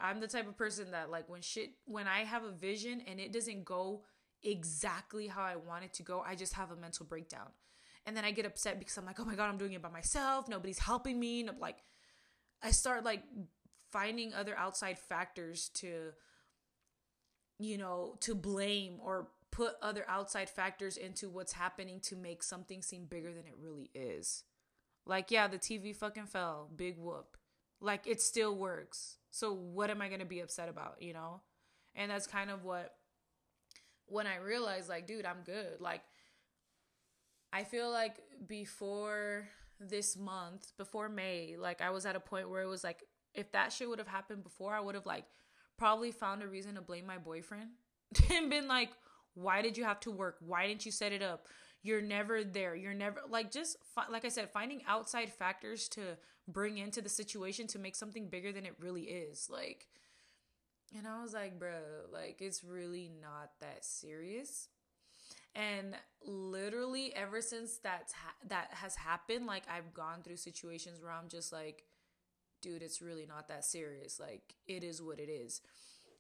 I'm 0.01 0.21
the 0.21 0.29
type 0.29 0.49
of 0.49 0.57
person 0.57 0.93
that 0.93 1.11
like 1.11 1.29
when 1.29 1.43
shit 1.43 1.71
when 1.85 2.07
I 2.07 2.21
have 2.21 2.45
a 2.45 2.53
vision 2.53 3.03
and 3.07 3.19
it 3.19 3.33
doesn't 3.33 3.65
go 3.65 4.03
exactly 4.43 5.27
how 5.27 5.43
I 5.43 5.57
want 5.57 5.85
it 5.85 5.95
to 5.95 6.03
go, 6.03 6.23
I 6.27 6.35
just 6.35 6.55
have 6.55 6.71
a 6.71 6.77
mental 6.77 7.07
breakdown. 7.07 7.49
And 8.07 8.17
then 8.17 8.25
I 8.25 8.31
get 8.31 8.47
upset 8.47 8.79
because 8.79 8.97
I'm 8.97 9.05
like, 9.05 9.21
"Oh 9.21 9.25
my 9.25 9.35
god, 9.35 9.49
I'm 9.51 9.59
doing 9.59 9.75
it 9.75 9.83
by 9.83 9.91
myself. 9.91 10.49
Nobody's 10.49 10.79
helping 10.79 11.21
me." 11.21 11.41
And 11.41 11.51
I'm 11.51 11.61
like 11.61 11.79
I 12.63 12.71
start 12.71 13.05
like 13.05 13.23
finding 13.91 14.35
other 14.35 14.57
outside 14.57 14.99
factors 14.99 15.69
to 15.75 16.13
you 17.59 17.77
know, 17.77 18.17
to 18.21 18.35
blame 18.35 18.99
or 19.03 19.29
put 19.51 19.73
other 19.83 20.05
outside 20.09 20.49
factors 20.49 20.97
into 20.97 21.29
what's 21.29 21.53
happening 21.53 22.01
to 22.01 22.17
make 22.17 22.43
something 22.43 22.83
seem 22.83 23.07
bigger 23.07 23.33
than 23.33 23.47
it 23.47 23.57
really 23.61 23.91
is. 23.95 24.45
Like, 25.07 25.31
yeah, 25.31 25.49
the 25.49 25.59
TV 25.59 25.97
fucking 25.97 26.27
fell. 26.27 26.71
Big 26.75 26.99
whoop. 26.99 27.37
Like, 27.81 28.07
it 28.07 28.21
still 28.21 28.57
works. 28.57 29.17
So 29.31 29.53
what 29.53 29.91
am 29.91 30.01
I 30.01 30.09
going 30.09 30.21
to 30.21 30.27
be 30.27 30.41
upset 30.41 30.69
about, 30.69 31.01
you 31.01 31.13
know? 31.13 31.41
And 31.95 32.11
that's 32.11 32.27
kind 32.27 32.51
of 32.51 32.63
what 32.63 32.95
when 34.09 34.27
I 34.27 34.37
realized 34.37 34.89
like, 34.89 35.07
dude, 35.07 35.27
I'm 35.27 35.43
good. 35.45 35.81
Like 35.81 36.03
I 37.53 37.65
feel 37.65 37.91
like 37.91 38.17
before 38.47 39.49
this 39.81 40.17
month, 40.17 40.73
before 40.77 41.09
May, 41.09 41.57
like 41.59 41.81
I 41.81 41.91
was 41.91 42.07
at 42.07 42.17
a 42.17 42.21
point 42.21 42.51
where 42.51 42.63
it 42.63 42.69
was 42.69 42.85
like 42.85 43.05
if 43.35 43.53
that 43.53 43.73
shit 43.73 43.89
would 43.89 43.99
have 43.99 44.09
happened 44.09 44.43
before, 44.43 44.75
I 44.75 44.81
would 44.81 44.95
have 44.95 45.07
like 45.07 45.25
probably 45.79 46.11
found 46.11 46.43
a 46.43 46.49
reason 46.49 46.75
to 46.75 46.81
blame 46.81 47.07
my 47.07 47.19
boyfriend 47.19 47.71
and 48.33 48.51
been 48.51 48.69
like, 48.69 48.91
why 49.35 49.63
did 49.63 49.79
you 49.79 49.85
have 49.85 50.01
to 50.01 50.11
work? 50.11 50.37
Why 50.41 50.67
didn't 50.67 50.85
you 50.85 50.93
set 50.93 51.13
it 51.13 51.23
up? 51.23 51.47
You're 51.83 52.03
never 52.03 52.43
there. 52.43 52.75
You're 52.75 52.95
never 52.95 53.21
like 53.29 53.53
just 53.53 53.77
fi- 53.95 54.09
like 54.11 54.25
I 54.25 54.29
said, 54.29 54.51
finding 54.51 54.83
outside 54.87 55.33
factors 55.33 55.89
to 55.91 56.19
bring 56.49 56.79
into 56.79 57.01
the 57.01 57.09
situation 57.09 57.67
to 57.69 57.79
make 57.79 57.95
something 57.95 58.29
bigger 58.29 58.53
than 58.53 58.67
it 58.67 58.75
really 58.81 59.03
is. 59.03 59.49
Like, 59.51 59.87
and 60.97 61.07
I 61.07 61.23
was 61.23 61.35
like, 61.35 61.59
bro, 61.59 61.81
like 62.13 62.37
it's 62.41 62.65
really 62.65 63.11
not 63.21 63.51
that 63.61 63.85
serious. 63.85 64.69
And 65.55 65.95
literally, 66.25 67.15
ever 67.15 67.41
since 67.41 67.79
that's 67.79 68.13
ha- 68.13 68.37
that 68.49 68.69
has 68.73 68.95
happened, 68.97 69.47
like 69.47 69.65
I've 69.71 69.93
gone 69.95 70.23
through 70.23 70.37
situations 70.37 71.01
where 71.03 71.11
I'm 71.13 71.29
just 71.29 71.53
like, 71.53 71.85
dude, 72.63 72.83
it's 72.83 73.03
really 73.03 73.27
not 73.27 73.49
that 73.49 73.65
serious. 73.65 74.21
Like 74.21 74.55
it 74.67 74.85
is 74.85 75.03
what 75.03 75.19
it 75.21 75.29
is. 75.29 75.61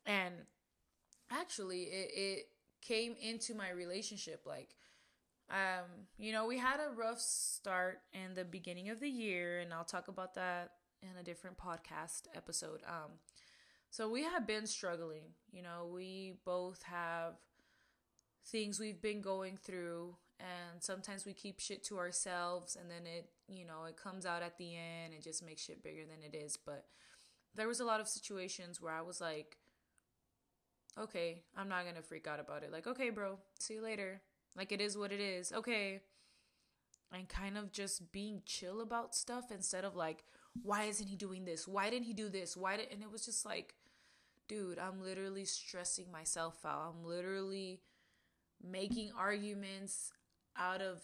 And 0.06 0.34
actually, 1.30 1.82
it 1.84 2.10
it 2.14 2.46
came 2.82 3.14
into 3.20 3.54
my 3.54 3.70
relationship 3.70 4.42
like 4.46 4.74
um, 5.50 6.06
you 6.18 6.32
know, 6.32 6.46
we 6.46 6.58
had 6.58 6.78
a 6.78 6.94
rough 6.94 7.20
start 7.20 8.00
in 8.12 8.34
the 8.34 8.44
beginning 8.44 8.90
of 8.90 9.00
the 9.00 9.08
year, 9.08 9.60
and 9.60 9.72
I'll 9.72 9.84
talk 9.84 10.08
about 10.08 10.34
that 10.34 10.72
in 11.02 11.08
a 11.18 11.22
different 11.22 11.56
podcast 11.56 12.24
episode. 12.34 12.80
Um, 12.86 13.12
so 13.90 14.08
we 14.08 14.22
have 14.24 14.46
been 14.46 14.66
struggling. 14.66 15.34
You 15.50 15.62
know, 15.62 15.90
we 15.92 16.34
both 16.44 16.82
have 16.84 17.34
things 18.46 18.78
we've 18.78 19.00
been 19.00 19.20
going 19.20 19.56
through, 19.56 20.16
and 20.40 20.82
sometimes 20.82 21.24
we 21.24 21.32
keep 21.32 21.60
shit 21.60 21.84
to 21.84 21.98
ourselves, 21.98 22.76
and 22.76 22.90
then 22.90 23.06
it, 23.06 23.30
you 23.48 23.64
know, 23.64 23.84
it 23.88 23.96
comes 23.96 24.26
out 24.26 24.42
at 24.42 24.58
the 24.58 24.74
end 24.76 25.14
and 25.14 25.22
just 25.22 25.44
makes 25.44 25.64
shit 25.64 25.82
bigger 25.82 26.02
than 26.02 26.22
it 26.22 26.36
is. 26.36 26.56
But 26.56 26.86
there 27.54 27.68
was 27.68 27.80
a 27.80 27.84
lot 27.84 28.00
of 28.00 28.08
situations 28.08 28.80
where 28.80 28.92
I 28.92 29.02
was 29.02 29.20
like, 29.20 29.56
okay, 30.98 31.42
I'm 31.56 31.68
not 31.68 31.84
gonna 31.84 32.02
freak 32.02 32.26
out 32.26 32.40
about 32.40 32.62
it. 32.62 32.72
Like, 32.72 32.86
okay, 32.86 33.10
bro, 33.10 33.38
see 33.58 33.74
you 33.74 33.82
later 33.82 34.20
like 34.58 34.72
it 34.72 34.80
is 34.80 34.98
what 34.98 35.12
it 35.12 35.20
is. 35.20 35.52
Okay. 35.52 36.00
And 37.12 37.28
kind 37.28 37.56
of 37.56 37.72
just 37.72 38.12
being 38.12 38.42
chill 38.44 38.82
about 38.82 39.14
stuff 39.14 39.50
instead 39.50 39.84
of 39.84 39.96
like, 39.96 40.24
why 40.62 40.84
isn't 40.84 41.06
he 41.06 41.16
doing 41.16 41.44
this? 41.44 41.66
Why 41.66 41.88
didn't 41.88 42.06
he 42.06 42.12
do 42.12 42.28
this? 42.28 42.56
Why 42.56 42.76
did 42.76 42.88
and 42.92 43.02
it 43.02 43.10
was 43.10 43.24
just 43.24 43.46
like, 43.46 43.74
dude, 44.48 44.78
I'm 44.78 45.02
literally 45.02 45.44
stressing 45.44 46.10
myself 46.10 46.64
out. 46.64 46.94
I'm 46.94 47.04
literally 47.08 47.80
making 48.62 49.12
arguments 49.16 50.12
out 50.56 50.80
of 50.80 51.02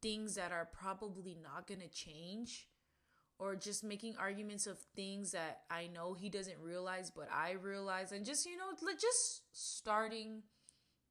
things 0.00 0.36
that 0.36 0.52
are 0.52 0.68
probably 0.72 1.36
not 1.42 1.66
going 1.66 1.80
to 1.80 1.88
change 1.88 2.68
or 3.38 3.54
just 3.54 3.84
making 3.84 4.14
arguments 4.18 4.66
of 4.66 4.78
things 4.94 5.32
that 5.32 5.60
I 5.70 5.88
know 5.88 6.14
he 6.14 6.30
doesn't 6.30 6.58
realize, 6.62 7.10
but 7.10 7.28
I 7.30 7.52
realize, 7.52 8.12
and 8.12 8.24
just, 8.24 8.46
you 8.46 8.56
know, 8.56 8.72
just 8.98 9.42
starting 9.52 10.42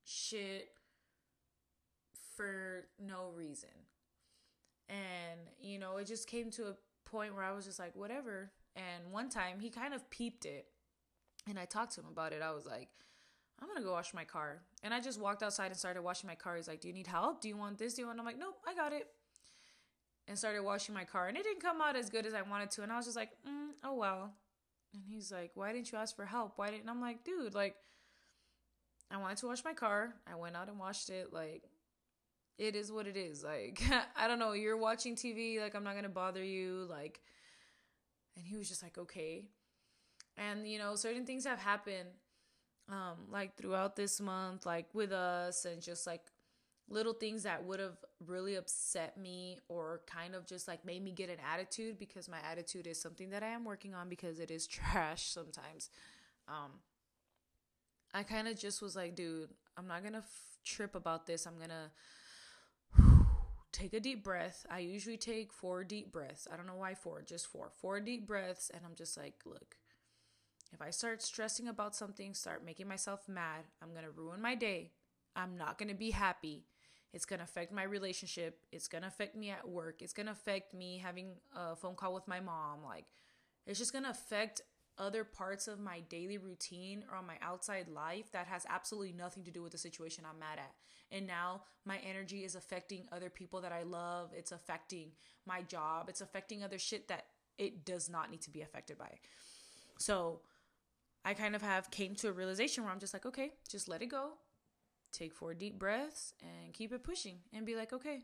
shit 0.04 0.70
for 2.36 2.88
no 3.00 3.30
reason. 3.36 3.70
And, 4.90 5.40
you 5.60 5.78
know, 5.78 5.98
it 5.98 6.08
just 6.08 6.28
came 6.28 6.50
to 6.52 6.68
a 6.68 6.76
point 7.06 7.36
where 7.36 7.44
I 7.44 7.52
was 7.52 7.66
just 7.66 7.80
like, 7.80 7.96
whatever. 7.96 8.52
And 8.76 9.12
one 9.12 9.30
time 9.30 9.60
he 9.60 9.70
kind 9.70 9.94
of 9.94 10.10
peeped 10.10 10.46
it. 10.46 10.66
And 11.48 11.60
I 11.60 11.66
talked 11.66 11.94
to 11.96 12.02
him 12.02 12.08
about 12.12 12.34
it. 12.34 12.42
I 12.42 12.52
was 12.52 12.66
like, 12.66 12.90
I'm 13.62 13.68
gonna 13.68 13.82
go 13.82 13.92
wash 13.92 14.14
my 14.14 14.26
car. 14.26 14.62
And 14.84 14.94
I 14.94 15.00
just 15.00 15.20
walked 15.20 15.44
outside 15.44 15.68
and 15.68 15.78
started 15.78 16.02
washing 16.02 16.28
my 16.28 16.36
car. 16.36 16.56
He's 16.56 16.68
like, 16.68 16.82
Do 16.82 16.88
you 16.88 16.94
need 16.94 17.08
help? 17.08 17.42
Do 17.42 17.48
you 17.48 17.58
want 17.58 17.78
this? 17.78 17.94
Do 17.94 18.02
you 18.02 18.08
want? 18.08 18.20
I'm 18.20 18.26
like, 18.26 18.40
Nope, 18.40 18.58
I 18.68 18.74
got 18.74 18.94
it. 18.94 19.08
And 20.28 20.38
started 20.38 20.64
washing 20.64 20.96
my 20.96 21.04
car. 21.04 21.28
And 21.28 21.38
it 21.38 21.44
didn't 21.44 21.62
come 21.62 21.82
out 21.82 21.96
as 21.96 22.10
good 22.10 22.26
as 22.26 22.34
I 22.34 22.42
wanted 22.42 22.72
to. 22.72 22.84
And 22.84 22.92
I 22.92 22.98
was 22.98 23.06
just 23.06 23.18
like, 23.18 23.30
mm, 23.48 23.70
Oh 23.84 23.94
well. 23.94 24.34
And 24.94 25.04
he's 25.08 25.32
like, 25.32 25.52
Why 25.54 25.72
didn't 25.72 25.92
you 25.92 25.98
ask 25.98 26.16
for 26.16 26.26
help? 26.26 26.54
Why 26.58 26.72
didn't? 26.72 26.90
I'm 26.90 27.02
like, 27.02 27.24
Dude, 27.24 27.54
like, 27.54 27.76
I 29.12 29.18
wanted 29.18 29.38
to 29.38 29.48
wash 29.48 29.64
my 29.64 29.74
car. 29.74 30.16
I 30.30 30.36
went 30.36 30.56
out 30.56 30.68
and 30.68 30.80
washed 30.80 31.10
it. 31.10 31.32
Like, 31.32 31.64
it 32.58 32.76
is 32.76 32.92
what 32.92 33.08
it 33.08 33.16
is. 33.16 33.44
Like, 33.44 33.82
I 34.16 34.28
don't 34.28 34.40
know. 34.40 34.54
You're 34.54 34.78
watching 34.78 35.16
TV. 35.16 35.62
Like, 35.62 35.76
I'm 35.76 35.84
not 35.84 35.96
gonna 35.96 36.10
bother 36.10 36.44
you. 36.44 36.88
Like, 36.90 37.22
and 38.36 38.46
he 38.46 38.58
was 38.58 38.68
just 38.68 38.84
like, 38.84 38.98
Okay. 38.98 39.46
And 40.38 40.68
you 40.68 40.80
know, 40.80 40.96
certain 40.96 41.26
things 41.26 41.46
have 41.46 41.60
happened 41.60 42.10
um 42.90 43.18
like 43.32 43.58
throughout 43.58 43.96
this 43.96 44.22
month 44.22 44.64
like 44.66 44.86
with 44.94 45.12
us 45.12 45.66
and 45.66 45.82
just 45.82 46.06
like 46.06 46.22
little 46.88 47.14
things 47.14 47.42
that 47.44 47.64
would 47.64 47.80
have 47.80 47.98
really 48.28 48.56
upset 48.56 49.18
me 49.18 49.58
or 49.70 50.02
kind 50.06 50.36
of 50.36 50.46
just 50.46 50.68
like 50.68 50.86
made 50.86 51.04
me 51.04 51.12
get 51.12 51.30
an 51.30 51.38
attitude 51.52 51.98
because 51.98 52.30
my 52.30 52.38
attitude 52.50 52.86
is 52.86 53.02
something 53.02 53.32
that 53.32 53.42
I 53.42 53.48
am 53.48 53.66
working 53.66 53.96
on 53.96 54.08
because 54.08 54.40
it 54.40 54.52
is 54.52 54.68
trash 54.68 55.26
sometimes. 55.30 55.90
Um 56.48 56.80
I 58.14 58.24
kind 58.24 58.48
of 58.48 58.58
just 58.58 58.82
was 58.82 58.96
like, 58.96 59.16
dude, 59.16 59.50
I'm 59.78 59.88
not 59.88 60.02
going 60.02 60.14
to 60.14 60.20
f- 60.20 60.58
trip 60.64 60.96
about 60.96 61.26
this. 61.26 61.46
I'm 61.46 61.58
going 61.58 61.70
to 61.70 61.92
take 63.74 63.94
a 63.94 64.00
deep 64.00 64.24
breath. 64.24 64.66
I 64.70 64.80
usually 64.80 65.18
take 65.18 65.52
four 65.52 65.84
deep 65.84 66.12
breaths. 66.12 66.48
I 66.52 66.56
don't 66.56 66.66
know 66.68 66.76
why 66.76 66.94
four, 66.96 67.22
just 67.24 67.48
four. 67.48 67.72
Four 67.82 68.00
deep 68.00 68.26
breaths 68.26 68.72
and 68.74 68.86
I'm 68.86 68.96
just 68.96 69.18
like, 69.18 69.36
look, 69.46 69.76
if 70.76 70.82
I 70.82 70.90
start 70.90 71.22
stressing 71.22 71.70
about 71.70 71.96
something, 71.96 72.34
start 72.34 72.66
making 72.66 72.90
myself 72.90 73.30
mad, 73.30 73.64
I'm 73.82 73.92
going 73.92 74.04
to 74.04 74.12
ruin 74.12 74.42
my 74.42 74.56
day. 74.56 74.92
I'm 75.34 75.58
not 75.58 75.78
going 75.78 75.88
to 75.88 75.96
be 75.96 76.12
happy. 76.12 76.66
It's 77.14 77.26
going 77.26 77.40
to 77.40 77.46
affect 77.46 77.72
my 77.72 77.84
relationship. 77.84 78.60
It's 78.74 78.90
going 78.90 79.04
to 79.04 79.08
affect 79.08 79.38
me 79.38 79.52
at 79.52 79.68
work. 79.68 80.02
It's 80.02 80.12
going 80.12 80.26
to 80.26 80.34
affect 80.34 80.74
me 80.74 80.98
having 80.98 81.30
a 81.56 81.78
phone 81.78 81.96
call 81.96 82.14
with 82.14 82.28
my 82.28 82.42
mom. 82.42 82.84
Like, 82.84 83.06
it's 83.66 83.80
just 83.80 83.94
going 83.94 84.04
to 84.04 84.10
affect 84.10 84.62
other 84.98 85.24
parts 85.24 85.70
of 85.70 85.80
my 85.80 86.02
daily 86.10 86.38
routine 86.38 87.06
or 87.10 87.18
on 87.18 87.26
my 87.26 87.38
outside 87.42 87.88
life 87.88 88.30
that 88.34 88.48
has 88.48 88.66
absolutely 88.70 89.14
nothing 89.14 89.46
to 89.46 89.52
do 89.52 89.64
with 89.64 89.72
the 89.72 89.78
situation 89.78 90.26
I'm 90.30 90.40
mad 90.40 90.60
at. 90.60 90.74
And 91.10 91.26
now 91.26 91.62
my 91.86 92.00
energy 92.00 92.44
is 92.44 92.56
affecting 92.56 93.06
other 93.14 93.30
people 93.30 93.62
that 93.62 93.72
I 93.72 93.84
love. 93.84 94.32
It's 94.36 94.52
affecting 94.52 95.12
my 95.46 95.62
job. 95.62 96.10
It's 96.10 96.22
affecting 96.22 96.64
other 96.66 96.80
shit 96.80 97.08
that 97.08 97.28
it 97.58 97.86
does 97.86 98.10
not 98.10 98.30
need 98.30 98.42
to 98.42 98.52
be 98.52 98.62
affected 98.62 98.98
by. 98.98 99.20
So, 99.98 100.42
I 101.26 101.34
kind 101.34 101.56
of 101.56 101.64
have 101.64 101.90
came 101.92 102.16
to 102.18 102.30
a 102.30 102.32
realization 102.32 102.84
where 102.84 102.94
I'm 102.94 103.00
just 103.00 103.14
like, 103.14 103.26
okay, 103.26 103.54
just 103.68 103.90
let 103.90 104.04
it 104.04 104.08
go. 104.08 104.34
Take 105.12 105.34
four 105.34 105.56
deep 105.56 105.80
breaths 105.80 106.34
and 106.42 106.74
keep 106.74 106.94
it 106.94 107.04
pushing 107.04 107.40
and 107.52 107.66
be 107.66 107.76
like, 107.76 107.92
okay. 107.92 108.22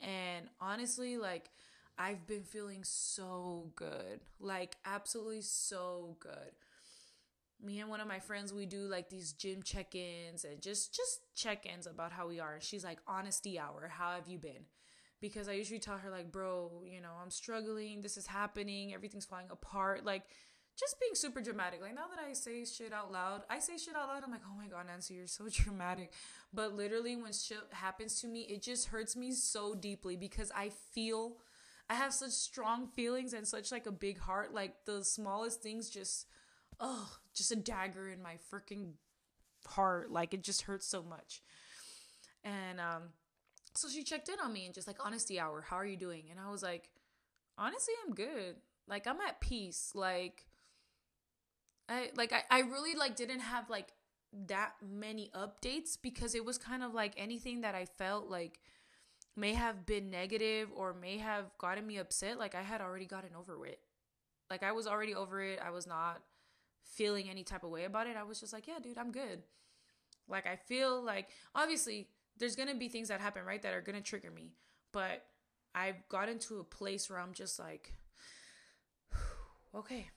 And 0.00 0.48
honestly, 0.60 1.16
like 1.16 1.50
I've 1.96 2.26
been 2.26 2.42
feeling 2.42 2.82
so 2.82 3.70
good. 3.76 4.20
Like 4.40 4.76
absolutely 4.84 5.42
so 5.42 6.16
good. 6.18 6.52
Me 7.62 7.80
and 7.80 7.88
one 7.88 8.00
of 8.00 8.08
my 8.08 8.18
friends, 8.18 8.52
we 8.52 8.66
do 8.66 8.80
like 8.80 9.08
these 9.08 9.32
gym 9.32 9.62
check-ins 9.62 10.44
and 10.44 10.60
just 10.60 10.94
just 10.94 11.20
check-ins 11.34 11.86
about 11.86 12.12
how 12.12 12.26
we 12.26 12.40
are. 12.40 12.58
She's 12.60 12.84
like, 12.84 12.98
honesty 13.06 13.58
hour, 13.58 13.88
how 13.96 14.12
have 14.12 14.28
you 14.28 14.38
been? 14.38 14.66
Because 15.20 15.48
I 15.48 15.52
usually 15.52 15.80
tell 15.80 15.96
her 15.98 16.10
like, 16.10 16.30
bro, 16.30 16.82
you 16.84 17.00
know, 17.00 17.12
I'm 17.22 17.30
struggling, 17.30 18.02
this 18.02 18.18
is 18.18 18.26
happening, 18.26 18.92
everything's 18.92 19.24
falling 19.24 19.50
apart. 19.50 20.04
Like 20.04 20.24
just 20.78 21.00
being 21.00 21.14
super 21.14 21.40
dramatic. 21.40 21.80
Like 21.80 21.94
now 21.94 22.06
that 22.14 22.22
I 22.22 22.32
say 22.34 22.64
shit 22.64 22.92
out 22.92 23.10
loud, 23.10 23.42
I 23.48 23.58
say 23.58 23.78
shit 23.78 23.96
out 23.96 24.08
loud. 24.08 24.22
I'm 24.24 24.30
like, 24.30 24.42
oh 24.46 24.56
my 24.56 24.66
god, 24.66 24.86
Nancy, 24.86 25.14
you're 25.14 25.26
so 25.26 25.48
dramatic. 25.50 26.12
But 26.52 26.74
literally, 26.74 27.16
when 27.16 27.32
shit 27.32 27.58
happens 27.70 28.20
to 28.20 28.28
me, 28.28 28.42
it 28.42 28.62
just 28.62 28.88
hurts 28.88 29.16
me 29.16 29.32
so 29.32 29.74
deeply 29.74 30.16
because 30.16 30.52
I 30.54 30.70
feel, 30.92 31.38
I 31.88 31.94
have 31.94 32.12
such 32.12 32.32
strong 32.32 32.88
feelings 32.88 33.32
and 33.32 33.46
such 33.46 33.72
like 33.72 33.86
a 33.86 33.92
big 33.92 34.18
heart. 34.18 34.52
Like 34.52 34.84
the 34.84 35.02
smallest 35.02 35.62
things 35.62 35.88
just, 35.88 36.26
oh, 36.78 37.08
just 37.34 37.52
a 37.52 37.56
dagger 37.56 38.08
in 38.08 38.22
my 38.22 38.34
freaking 38.52 38.92
heart. 39.66 40.10
Like 40.12 40.34
it 40.34 40.42
just 40.42 40.62
hurts 40.62 40.86
so 40.86 41.02
much. 41.02 41.42
And 42.44 42.80
um, 42.80 43.02
so 43.74 43.88
she 43.88 44.02
checked 44.02 44.28
in 44.28 44.36
on 44.44 44.52
me 44.52 44.66
and 44.66 44.74
just 44.74 44.86
like 44.86 45.04
honesty 45.04 45.40
hour, 45.40 45.64
how 45.68 45.76
are 45.76 45.86
you 45.86 45.96
doing? 45.96 46.24
And 46.30 46.38
I 46.38 46.50
was 46.50 46.62
like, 46.62 46.90
honestly, 47.56 47.94
I'm 48.06 48.14
good. 48.14 48.56
Like 48.86 49.06
I'm 49.06 49.20
at 49.20 49.40
peace. 49.40 49.92
Like 49.94 50.46
I 51.88 52.10
like 52.16 52.32
I, 52.32 52.42
I 52.50 52.60
really 52.60 52.94
like 52.94 53.16
didn't 53.16 53.40
have 53.40 53.70
like 53.70 53.92
that 54.46 54.72
many 54.82 55.30
updates 55.34 55.96
because 56.00 56.34
it 56.34 56.44
was 56.44 56.58
kind 56.58 56.82
of 56.82 56.94
like 56.94 57.14
anything 57.16 57.60
that 57.62 57.74
I 57.74 57.84
felt 57.84 58.28
like 58.28 58.60
may 59.36 59.54
have 59.54 59.86
been 59.86 60.10
negative 60.10 60.70
or 60.74 60.94
may 60.94 61.18
have 61.18 61.44
gotten 61.58 61.86
me 61.86 61.98
upset, 61.98 62.38
like 62.38 62.54
I 62.54 62.62
had 62.62 62.80
already 62.80 63.06
gotten 63.06 63.30
over 63.38 63.66
it. 63.66 63.80
Like 64.50 64.62
I 64.62 64.72
was 64.72 64.86
already 64.86 65.14
over 65.14 65.42
it. 65.42 65.60
I 65.64 65.70
was 65.70 65.86
not 65.86 66.22
feeling 66.84 67.28
any 67.28 67.44
type 67.44 67.64
of 67.64 67.70
way 67.70 67.84
about 67.84 68.06
it. 68.06 68.16
I 68.16 68.22
was 68.22 68.40
just 68.40 68.52
like, 68.52 68.66
yeah, 68.66 68.78
dude, 68.82 68.98
I'm 68.98 69.12
good. 69.12 69.42
Like 70.28 70.46
I 70.46 70.56
feel 70.56 71.02
like 71.02 71.28
obviously 71.54 72.08
there's 72.38 72.56
going 72.56 72.68
to 72.68 72.74
be 72.74 72.88
things 72.88 73.08
that 73.08 73.20
happen, 73.20 73.44
right, 73.44 73.62
that 73.62 73.74
are 73.74 73.80
going 73.80 73.96
to 73.96 74.02
trigger 74.02 74.30
me. 74.30 74.52
But 74.92 75.24
I've 75.74 76.08
gotten 76.08 76.38
to 76.40 76.60
a 76.60 76.64
place 76.64 77.10
where 77.10 77.18
I'm 77.18 77.32
just 77.32 77.58
like 77.58 77.92
okay, 79.74 80.10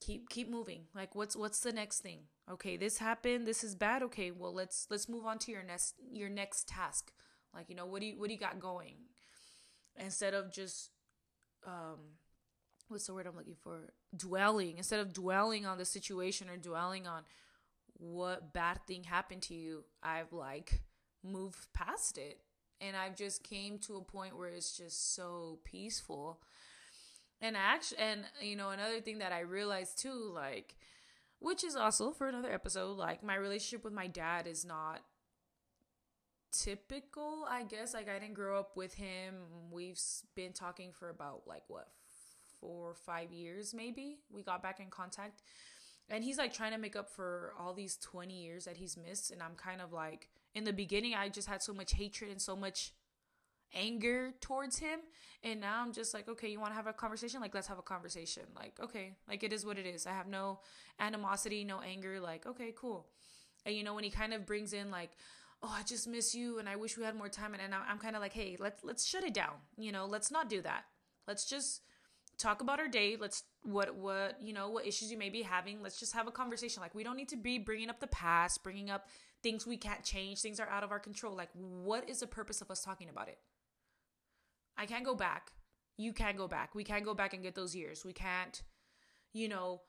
keep 0.00 0.28
keep 0.28 0.48
moving. 0.48 0.82
Like 0.94 1.14
what's 1.14 1.36
what's 1.36 1.60
the 1.60 1.72
next 1.72 2.00
thing? 2.00 2.20
Okay 2.50 2.76
this 2.76 2.98
happened 2.98 3.46
this 3.46 3.64
is 3.64 3.74
bad. 3.74 4.02
Okay 4.04 4.30
well 4.30 4.52
let's 4.52 4.86
let's 4.90 5.08
move 5.08 5.26
on 5.26 5.38
to 5.40 5.52
your 5.52 5.62
next 5.62 5.94
your 6.10 6.28
next 6.28 6.68
task. 6.68 7.12
Like 7.54 7.68
you 7.68 7.76
know 7.76 7.86
what 7.86 8.00
do 8.00 8.06
you 8.06 8.18
what 8.18 8.28
do 8.28 8.34
you 8.34 8.40
got 8.40 8.60
going? 8.60 8.94
Instead 9.96 10.34
of 10.34 10.52
just 10.52 10.90
um 11.66 11.98
what's 12.88 13.06
the 13.06 13.14
word 13.14 13.26
i'm 13.26 13.36
looking 13.36 13.56
for? 13.62 13.92
Dwelling. 14.16 14.78
Instead 14.78 15.00
of 15.00 15.12
dwelling 15.12 15.66
on 15.66 15.78
the 15.78 15.84
situation 15.84 16.48
or 16.48 16.56
dwelling 16.56 17.06
on 17.06 17.22
what 17.94 18.52
bad 18.52 18.78
thing 18.86 19.02
happened 19.02 19.42
to 19.42 19.54
you 19.54 19.84
i've 20.04 20.32
like 20.32 20.82
moved 21.24 21.72
past 21.72 22.18
it. 22.18 22.40
And 22.80 22.96
i've 22.96 23.16
just 23.16 23.42
came 23.42 23.78
to 23.80 23.96
a 23.96 24.02
point 24.02 24.36
where 24.38 24.48
it's 24.48 24.76
just 24.76 25.14
so 25.14 25.58
peaceful 25.64 26.40
and 27.40 27.56
actually, 27.56 27.98
and 27.98 28.24
you 28.40 28.56
know, 28.56 28.70
another 28.70 29.00
thing 29.00 29.18
that 29.18 29.32
I 29.32 29.40
realized 29.40 29.98
too, 29.98 30.32
like, 30.34 30.76
which 31.38 31.64
is 31.64 31.76
also 31.76 32.10
for 32.10 32.28
another 32.28 32.52
episode, 32.52 32.96
like 32.96 33.22
my 33.22 33.36
relationship 33.36 33.84
with 33.84 33.92
my 33.92 34.06
dad 34.06 34.46
is 34.46 34.64
not 34.64 35.00
typical, 36.50 37.44
I 37.48 37.62
guess. 37.62 37.94
Like, 37.94 38.08
I 38.08 38.18
didn't 38.18 38.34
grow 38.34 38.58
up 38.58 38.76
with 38.76 38.94
him. 38.94 39.34
We've 39.70 40.00
been 40.34 40.52
talking 40.52 40.92
for 40.92 41.10
about 41.10 41.42
like 41.46 41.62
what 41.68 41.88
four 42.60 42.90
or 42.90 42.94
five 42.94 43.32
years, 43.32 43.74
maybe. 43.74 44.18
We 44.30 44.42
got 44.42 44.62
back 44.62 44.80
in 44.80 44.90
contact, 44.90 45.42
and 46.08 46.24
he's 46.24 46.38
like 46.38 46.52
trying 46.52 46.72
to 46.72 46.78
make 46.78 46.96
up 46.96 47.08
for 47.08 47.52
all 47.58 47.74
these 47.74 47.96
20 47.96 48.34
years 48.34 48.64
that 48.64 48.76
he's 48.76 48.96
missed. 48.96 49.30
And 49.30 49.42
I'm 49.42 49.54
kind 49.54 49.80
of 49.80 49.92
like, 49.92 50.28
in 50.54 50.64
the 50.64 50.72
beginning, 50.72 51.14
I 51.14 51.28
just 51.28 51.48
had 51.48 51.62
so 51.62 51.72
much 51.72 51.92
hatred 51.92 52.30
and 52.30 52.40
so 52.40 52.56
much 52.56 52.92
anger 53.74 54.32
towards 54.40 54.78
him. 54.78 55.00
And 55.44 55.60
now 55.60 55.82
i'm 55.82 55.92
just 55.92 56.14
like 56.14 56.28
okay 56.28 56.48
you 56.48 56.58
want 56.58 56.72
to 56.72 56.76
have 56.76 56.86
a 56.86 56.92
conversation? 56.92 57.40
Like 57.40 57.54
let's 57.54 57.68
have 57.68 57.78
a 57.78 57.82
conversation. 57.82 58.44
Like 58.56 58.78
okay 58.82 59.14
like 59.28 59.42
it 59.42 59.52
is 59.52 59.64
what 59.64 59.78
it 59.78 59.86
is. 59.86 60.06
I 60.06 60.12
have 60.12 60.26
no 60.26 60.60
animosity 60.98 61.64
no 61.64 61.80
anger. 61.80 62.20
Like 62.20 62.46
okay 62.46 62.72
cool. 62.76 63.06
And 63.64 63.74
you 63.74 63.84
know 63.84 63.94
when 63.94 64.04
he 64.04 64.10
kind 64.10 64.34
of 64.34 64.46
brings 64.46 64.72
in 64.72 64.90
like 64.90 65.10
oh 65.62 65.74
i 65.76 65.82
just 65.82 66.06
miss 66.06 66.36
you 66.36 66.60
and 66.60 66.68
i 66.68 66.76
wish 66.76 66.96
we 66.96 67.04
had 67.04 67.16
more 67.16 67.28
time. 67.28 67.52
And, 67.52 67.62
and 67.62 67.74
i'm 67.74 67.98
kind 67.98 68.16
of 68.16 68.22
like 68.22 68.32
hey 68.32 68.56
let's 68.58 68.82
let's 68.82 69.06
shut 69.06 69.24
it 69.24 69.34
down. 69.34 69.54
You 69.76 69.92
know 69.92 70.06
let's 70.06 70.30
not 70.30 70.48
do 70.48 70.60
that. 70.62 70.84
Let's 71.26 71.44
just 71.44 71.82
talk 72.38 72.62
about 72.62 72.80
our 72.80 72.88
day. 72.88 73.16
Let's 73.20 73.44
what 73.62 73.94
what 73.94 74.38
you 74.40 74.52
know 74.52 74.70
what 74.70 74.86
issues 74.86 75.10
you 75.10 75.18
may 75.18 75.28
be 75.28 75.42
having. 75.42 75.82
Let's 75.82 76.00
just 76.00 76.14
have 76.14 76.26
a 76.26 76.32
conversation. 76.32 76.80
Like 76.80 76.94
we 76.94 77.04
don't 77.04 77.16
need 77.16 77.28
to 77.28 77.36
be 77.36 77.58
bringing 77.58 77.90
up 77.90 78.00
the 78.00 78.06
past 78.06 78.62
bringing 78.62 78.90
up 78.90 79.08
things 79.42 79.66
we 79.66 79.76
can't 79.76 80.02
change. 80.02 80.40
Things 80.40 80.58
are 80.58 80.68
out 80.68 80.82
of 80.82 80.90
our 80.90 80.98
control. 80.98 81.36
Like 81.36 81.50
what 81.52 82.08
is 82.08 82.20
the 82.20 82.26
purpose 82.26 82.60
of 82.60 82.70
us 82.70 82.82
talking 82.82 83.08
about 83.08 83.28
it 83.28 83.38
I 84.78 84.86
can't 84.86 85.04
go 85.04 85.14
back. 85.14 85.52
You 85.98 86.12
can't 86.12 86.38
go 86.38 86.48
back. 86.48 86.74
We 86.74 86.84
can't 86.84 87.04
go 87.04 87.14
back 87.14 87.34
and 87.34 87.42
get 87.42 87.54
those 87.56 87.74
years. 87.74 88.04
We 88.04 88.12
can't, 88.14 88.62
you 89.32 89.48
know, 89.48 89.82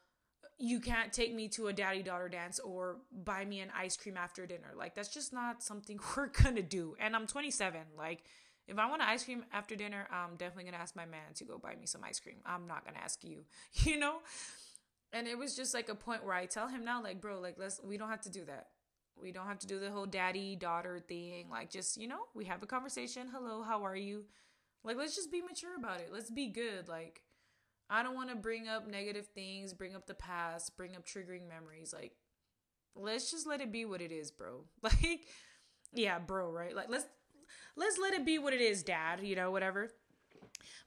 you 0.58 0.80
can't 0.80 1.14
take 1.14 1.34
me 1.34 1.48
to 1.50 1.68
a 1.68 1.74
daddy 1.74 2.04
daughter 2.04 2.30
dance 2.30 2.60
or 2.60 2.98
buy 3.12 3.46
me 3.46 3.62
an 3.62 3.70
ice 3.78 3.98
cream 3.98 4.18
after 4.18 4.46
dinner. 4.46 4.74
Like 4.76 4.96
that's 4.96 5.14
just 5.14 5.34
not 5.34 5.64
something 5.64 6.00
we're 6.18 6.28
to 6.30 6.62
do. 6.62 6.96
And 7.00 7.16
I'm 7.16 7.28
27. 7.28 7.82
Like 7.98 8.24
If 8.68 8.80
I 8.80 8.90
want 8.90 9.02
an 9.02 9.10
ice 9.10 9.24
cream 9.26 9.46
after 9.54 9.76
dinner, 9.76 10.08
I'm 10.12 10.36
definitely 10.38 10.66
gonna 10.66 10.84
ask 10.84 10.96
my 10.96 11.06
man 11.06 11.34
to 11.36 11.46
go 11.46 11.58
buy 11.58 11.76
me 11.76 11.86
some 11.86 12.04
ice 12.04 12.20
cream. 12.20 12.38
I'm 12.46 12.68
not 12.68 12.86
gonna 12.86 13.00
ask 13.04 13.24
you, 13.24 13.46
you 13.84 14.00
know? 14.00 14.18
And 15.12 15.28
it 15.28 15.38
was 15.38 15.56
just 15.56 15.74
like 15.74 15.90
a 15.90 15.96
point 15.96 16.24
where 16.24 16.36
I 16.36 16.46
tell 16.46 16.68
him 16.68 16.86
now, 16.86 17.02
like, 17.02 17.20
bro, 17.22 17.40
like 17.40 17.56
let's 17.58 17.82
we 17.84 17.98
don't 17.98 18.10
have 18.10 18.22
to 18.22 18.30
do 18.32 18.46
that. 18.46 18.68
We 19.20 19.32
don't 19.32 19.48
have 19.48 19.60
to 19.60 19.68
do 19.68 19.80
the 19.80 19.92
whole 19.92 20.06
daddy 20.06 20.56
daughter 20.56 21.00
thing. 21.00 21.50
Like 21.50 21.72
just, 21.72 21.98
you 21.98 22.08
know, 22.08 22.22
we 22.36 22.46
have 22.46 22.64
a 22.64 22.68
conversation. 22.68 23.28
Hello, 23.34 23.64
how 23.64 23.84
are 23.86 23.96
you? 23.96 24.26
Like 24.84 24.98
let's 24.98 25.16
just 25.16 25.32
be 25.32 25.42
mature 25.42 25.76
about 25.78 26.00
it. 26.00 26.10
Let's 26.12 26.32
be 26.32 26.48
good. 26.48 26.88
Like 26.88 27.22
I 27.90 28.04
don't 28.04 28.16
want 28.16 28.30
to 28.30 28.36
bring 28.36 28.68
up 28.68 28.88
negative 28.88 29.28
things, 29.28 29.74
bring 29.74 29.96
up 29.96 30.06
the 30.06 30.14
past, 30.14 30.78
bring 30.78 30.96
up 30.96 31.06
triggering 31.06 31.48
memories. 31.48 31.94
Like 31.94 32.14
let's 32.96 33.32
just 33.32 33.48
let 33.48 33.62
it 33.62 33.72
be 33.72 33.86
what 33.86 34.02
it 34.02 34.12
is, 34.12 34.32
bro. 34.32 34.66
Like 34.84 35.22
yeah, 35.94 36.20
bro, 36.20 36.52
right? 36.52 36.76
Like 36.76 36.90
let's 36.90 37.06
let's 37.76 37.98
let 37.98 38.14
it 38.14 38.26
be 38.26 38.40
what 38.40 38.54
it 38.54 38.62
is, 38.62 38.84
dad, 38.84 39.22
you 39.24 39.36
know, 39.36 39.52
whatever. 39.52 39.90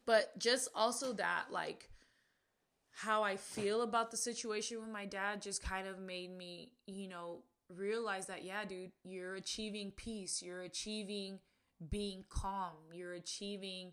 But 0.07 0.39
just 0.39 0.69
also 0.75 1.13
that 1.15 1.47
like 1.51 1.91
how 2.93 3.23
I 3.23 3.37
feel 3.37 3.83
about 3.83 4.11
the 4.11 4.17
situation 4.17 4.79
with 4.81 4.91
my 4.91 5.07
dad 5.07 5.43
just 5.43 5.63
kind 5.63 5.89
of 5.89 5.99
made 5.99 6.37
me, 6.37 6.73
you 6.87 7.09
know, 7.09 7.43
realize 7.69 8.27
that 8.27 8.45
yeah, 8.45 8.65
dude, 8.65 8.93
you're 9.03 9.35
achieving 9.35 9.93
peace, 9.93 10.43
you're 10.43 10.63
achieving 10.63 11.41
being 11.91 12.25
calm, 12.29 12.73
you're 12.93 13.15
achieving 13.15 13.93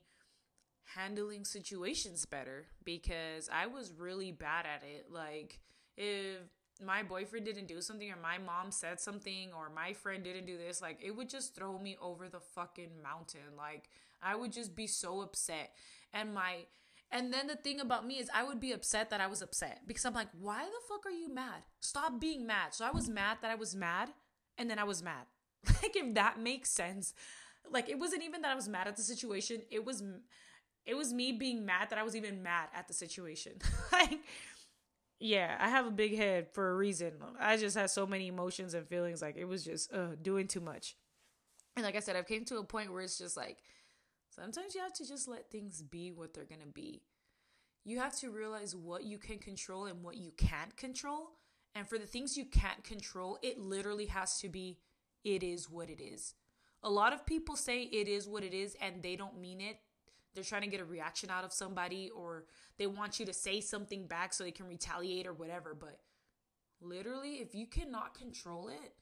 handling 0.95 1.45
situations 1.45 2.25
better 2.25 2.65
because 2.83 3.49
I 3.53 3.67
was 3.67 3.93
really 3.97 4.31
bad 4.31 4.65
at 4.65 4.83
it. 4.83 5.07
Like 5.11 5.59
if 5.97 6.37
my 6.83 7.03
boyfriend 7.03 7.45
didn't 7.45 7.67
do 7.67 7.81
something 7.81 8.09
or 8.09 8.15
my 8.21 8.37
mom 8.37 8.71
said 8.71 8.99
something 8.99 9.51
or 9.55 9.69
my 9.69 9.93
friend 9.93 10.23
didn't 10.23 10.45
do 10.45 10.57
this, 10.57 10.81
like 10.81 10.99
it 11.03 11.15
would 11.15 11.29
just 11.29 11.55
throw 11.55 11.77
me 11.77 11.97
over 12.01 12.27
the 12.29 12.39
fucking 12.39 13.01
mountain. 13.03 13.55
Like 13.57 13.89
I 14.21 14.35
would 14.35 14.51
just 14.51 14.75
be 14.75 14.87
so 14.87 15.21
upset. 15.21 15.71
And 16.13 16.33
my 16.33 16.65
and 17.11 17.33
then 17.33 17.47
the 17.47 17.55
thing 17.55 17.79
about 17.79 18.05
me 18.05 18.15
is 18.19 18.29
I 18.33 18.43
would 18.43 18.59
be 18.59 18.71
upset 18.71 19.09
that 19.09 19.21
I 19.21 19.27
was 19.27 19.41
upset 19.41 19.81
because 19.87 20.05
I'm 20.05 20.13
like, 20.13 20.27
why 20.39 20.63
the 20.63 20.87
fuck 20.87 21.05
are 21.05 21.11
you 21.15 21.33
mad? 21.33 21.63
Stop 21.81 22.21
being 22.21 22.45
mad. 22.45 22.73
So 22.73 22.85
I 22.85 22.91
was 22.91 23.09
mad 23.09 23.37
that 23.41 23.51
I 23.51 23.55
was 23.55 23.75
mad 23.75 24.09
and 24.57 24.69
then 24.69 24.79
I 24.79 24.83
was 24.83 25.03
mad. 25.03 25.25
Like 25.81 25.95
if 25.95 26.13
that 26.15 26.39
makes 26.39 26.69
sense. 26.69 27.13
Like 27.71 27.89
it 27.89 27.99
wasn't 27.99 28.23
even 28.23 28.41
that 28.41 28.51
I 28.51 28.55
was 28.55 28.67
mad 28.67 28.87
at 28.87 28.95
the 28.95 29.03
situation. 29.03 29.61
It 29.69 29.85
was 29.85 30.03
it 30.85 30.95
was 30.95 31.13
me 31.13 31.31
being 31.31 31.65
mad 31.65 31.89
that 31.89 31.99
I 31.99 32.03
was 32.03 32.15
even 32.15 32.41
mad 32.41 32.69
at 32.73 32.87
the 32.87 32.93
situation. 32.93 33.53
like 33.91 34.19
yeah, 35.19 35.57
I 35.59 35.69
have 35.69 35.85
a 35.85 35.91
big 35.91 36.15
head 36.15 36.47
for 36.53 36.71
a 36.71 36.75
reason. 36.75 37.13
I 37.39 37.57
just 37.57 37.75
had 37.75 37.89
so 37.89 38.07
many 38.07 38.27
emotions 38.27 38.73
and 38.73 38.87
feelings. 38.87 39.21
Like 39.21 39.35
it 39.37 39.45
was 39.45 39.63
just 39.65 39.93
uh, 39.93 40.15
doing 40.21 40.47
too 40.47 40.61
much. 40.61 40.95
And 41.75 41.85
like 41.85 41.95
I 41.95 41.99
said, 41.99 42.15
I've 42.15 42.27
came 42.27 42.45
to 42.45 42.57
a 42.57 42.63
point 42.63 42.91
where 42.91 43.01
it's 43.01 43.17
just 43.17 43.37
like 43.37 43.57
sometimes 44.29 44.75
you 44.75 44.81
have 44.81 44.93
to 44.93 45.07
just 45.07 45.27
let 45.27 45.51
things 45.51 45.81
be 45.81 46.11
what 46.11 46.33
they're 46.33 46.45
gonna 46.45 46.71
be. 46.73 47.03
You 47.83 47.99
have 47.99 48.17
to 48.19 48.29
realize 48.29 48.75
what 48.75 49.03
you 49.03 49.17
can 49.17 49.39
control 49.39 49.85
and 49.85 50.03
what 50.03 50.17
you 50.17 50.31
can't 50.37 50.75
control. 50.75 51.31
And 51.75 51.87
for 51.87 51.97
the 51.97 52.05
things 52.05 52.37
you 52.37 52.45
can't 52.45 52.83
control, 52.83 53.37
it 53.41 53.59
literally 53.59 54.07
has 54.07 54.39
to 54.39 54.49
be 54.49 54.79
it 55.23 55.43
is 55.43 55.69
what 55.69 55.89
it 55.89 56.01
is. 56.01 56.33
A 56.83 56.89
lot 56.89 57.13
of 57.13 57.25
people 57.25 57.55
say 57.55 57.83
it 57.83 58.07
is 58.07 58.27
what 58.27 58.43
it 58.43 58.53
is 58.53 58.75
and 58.81 59.03
they 59.03 59.15
don't 59.15 59.39
mean 59.39 59.61
it 59.61 59.79
they're 60.33 60.43
trying 60.43 60.61
to 60.61 60.67
get 60.67 60.79
a 60.79 60.85
reaction 60.85 61.29
out 61.29 61.43
of 61.43 61.51
somebody 61.51 62.09
or 62.15 62.45
they 62.77 62.87
want 62.87 63.19
you 63.19 63.25
to 63.25 63.33
say 63.33 63.61
something 63.61 64.07
back 64.07 64.33
so 64.33 64.43
they 64.43 64.51
can 64.51 64.67
retaliate 64.67 65.27
or 65.27 65.33
whatever. 65.33 65.75
But 65.77 65.99
literally, 66.81 67.35
if 67.35 67.55
you 67.55 67.65
cannot 67.65 68.13
control 68.13 68.69
it, 68.69 68.93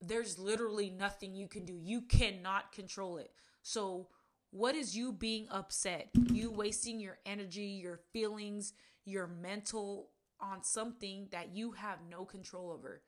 there's 0.00 0.38
literally 0.38 0.88
nothing 0.88 1.34
you 1.34 1.48
can 1.48 1.64
do. 1.64 1.74
You 1.74 2.02
cannot 2.02 2.72
control 2.72 3.18
it. 3.18 3.32
So, 3.62 4.08
what 4.52 4.74
is 4.74 4.96
you 4.96 5.12
being 5.12 5.46
upset? 5.50 6.08
You 6.32 6.50
wasting 6.50 6.98
your 6.98 7.18
energy, 7.24 7.78
your 7.82 8.00
feelings, 8.12 8.72
your 9.04 9.26
mental 9.26 10.08
on 10.40 10.64
something 10.64 11.28
that 11.30 11.54
you 11.54 11.72
have 11.72 11.98
no 12.10 12.24
control 12.24 12.70
over. 12.70 13.02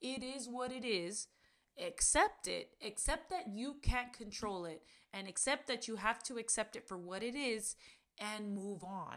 It 0.00 0.22
is 0.22 0.48
what 0.48 0.72
it 0.72 0.84
is 0.84 1.26
accept 1.80 2.46
it, 2.48 2.70
accept 2.84 3.30
that 3.30 3.48
you 3.48 3.76
can't 3.82 4.12
control 4.12 4.64
it, 4.64 4.82
and 5.12 5.26
accept 5.26 5.66
that 5.68 5.88
you 5.88 5.96
have 5.96 6.22
to 6.24 6.36
accept 6.36 6.76
it 6.76 6.86
for 6.86 6.96
what 6.96 7.22
it 7.22 7.34
is 7.34 7.76
and 8.18 8.54
move 8.54 8.84
on. 8.84 9.16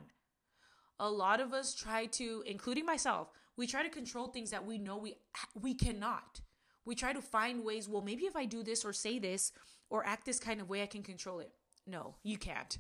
A 1.00 1.10
lot 1.10 1.40
of 1.40 1.54
us 1.54 1.74
try 1.74 2.06
to, 2.08 2.44
including 2.46 2.86
myself, 2.86 3.30
we 3.58 3.68
try 3.68 3.84
to 3.84 3.90
control 3.90 4.28
things 4.28 4.52
that 4.52 4.66
we 4.66 4.78
know 4.78 4.98
we 4.98 5.16
we 5.60 5.74
cannot. 5.74 6.42
We 6.86 6.96
try 6.96 7.14
to 7.14 7.22
find 7.22 7.64
ways, 7.64 7.88
well, 7.88 8.02
maybe 8.02 8.24
if 8.24 8.36
I 8.36 8.46
do 8.46 8.64
this 8.64 8.84
or 8.84 8.94
say 8.94 9.20
this 9.20 9.52
or 9.90 10.06
act 10.06 10.26
this 10.26 10.40
kind 10.40 10.60
of 10.60 10.70
way, 10.70 10.84
I 10.84 10.88
can 10.88 11.04
control 11.04 11.40
it. 11.40 11.52
No, 11.88 12.16
you 12.24 12.38
can't. 12.38 12.78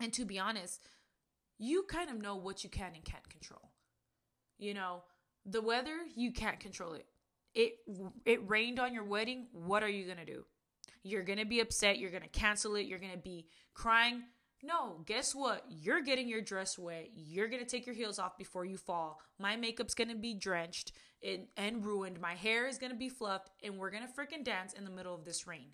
And 0.00 0.12
to 0.14 0.24
be 0.24 0.38
honest, 0.38 0.80
you 1.58 1.84
kind 1.88 2.10
of 2.10 2.20
know 2.20 2.36
what 2.36 2.64
you 2.64 2.70
can 2.70 2.92
and 2.94 3.04
can't 3.04 3.28
control. 3.28 3.70
You 4.58 4.74
know, 4.74 5.02
the 5.44 5.62
weather, 5.62 5.98
you 6.14 6.32
can't 6.32 6.60
control 6.60 6.94
it 6.94 7.06
it 7.56 7.72
it 8.24 8.48
rained 8.48 8.78
on 8.78 8.94
your 8.94 9.04
wedding, 9.04 9.48
what 9.52 9.82
are 9.82 9.88
you 9.88 10.04
going 10.04 10.18
to 10.18 10.24
do? 10.24 10.44
You're 11.02 11.24
going 11.24 11.38
to 11.38 11.46
be 11.46 11.60
upset, 11.60 11.98
you're 11.98 12.10
going 12.10 12.22
to 12.22 12.28
cancel 12.28 12.76
it, 12.76 12.86
you're 12.86 13.00
going 13.00 13.12
to 13.12 13.18
be 13.18 13.46
crying. 13.74 14.22
No, 14.62 15.02
guess 15.06 15.34
what? 15.34 15.64
You're 15.68 16.00
getting 16.00 16.28
your 16.28 16.40
dress 16.40 16.78
wet. 16.78 17.10
You're 17.14 17.48
going 17.48 17.62
to 17.62 17.68
take 17.68 17.86
your 17.86 17.94
heels 17.94 18.18
off 18.18 18.38
before 18.38 18.64
you 18.64 18.76
fall. 18.76 19.20
My 19.38 19.54
makeup's 19.54 19.94
going 19.94 20.08
to 20.08 20.16
be 20.16 20.34
drenched 20.34 20.92
and, 21.22 21.46
and 21.56 21.84
ruined. 21.84 22.20
My 22.20 22.34
hair 22.34 22.66
is 22.66 22.78
going 22.78 22.90
to 22.90 22.98
be 22.98 23.10
fluffed, 23.10 23.50
and 23.62 23.76
we're 23.76 23.90
going 23.90 24.02
to 24.02 24.12
freaking 24.12 24.44
dance 24.44 24.72
in 24.72 24.84
the 24.84 24.90
middle 24.90 25.14
of 25.14 25.24
this 25.24 25.46
rain. 25.46 25.72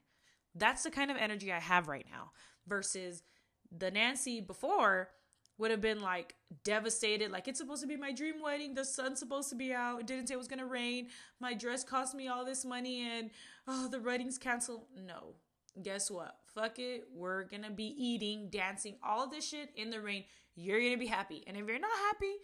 That's 0.55 0.83
the 0.83 0.91
kind 0.91 1.11
of 1.11 1.17
energy 1.17 1.53
I 1.53 1.61
have 1.61 1.89
right 1.89 2.05
now 2.11 2.33
versus 2.67 3.23
the 3.71 3.91
Nancy 3.91 4.41
before 4.41 5.11
would 5.59 5.71
have 5.71 5.81
been 5.81 6.01
like 6.01 6.35
devastated. 6.65 7.31
Like, 7.31 7.49
it's 7.49 7.59
supposed 7.59 7.83
to 7.83 7.89
be 7.89 7.97
my 7.97 8.13
dream 8.13 8.43
wedding. 8.43 8.75
The 8.75 8.85
sun's 8.85 9.19
supposed 9.19 9.49
to 9.51 9.55
be 9.55 9.73
out. 9.73 10.01
It 10.01 10.07
didn't 10.07 10.29
say 10.29 10.35
it 10.35 10.39
was 10.39 10.49
going 10.49 10.59
to 10.59 10.67
rain. 10.67 11.09
My 11.41 11.55
dress 11.55 11.85
cost 11.85 12.15
me 12.15 12.29
all 12.29 12.45
this 12.45 12.65
money 12.65 13.03
and 13.03 13.31
oh, 13.67 13.89
the 13.89 14.01
wedding's 14.01 14.39
canceled. 14.39 14.87
No. 15.07 15.35
Guess 15.81 16.11
what? 16.11 16.37
Fuck 16.55 16.79
it. 16.79 17.05
We're 17.15 17.45
going 17.45 17.63
to 17.63 17.71
be 17.71 17.95
eating, 17.97 18.49
dancing, 18.51 18.97
all 19.03 19.29
this 19.29 19.49
shit 19.49 19.71
in 19.77 19.91
the 19.91 20.01
rain. 20.01 20.25
You're 20.55 20.81
going 20.81 20.93
to 20.93 20.99
be 20.99 21.07
happy. 21.07 21.45
And 21.47 21.57
if 21.57 21.67
you're 21.67 21.79
not 21.79 21.91
happy, 22.09 22.35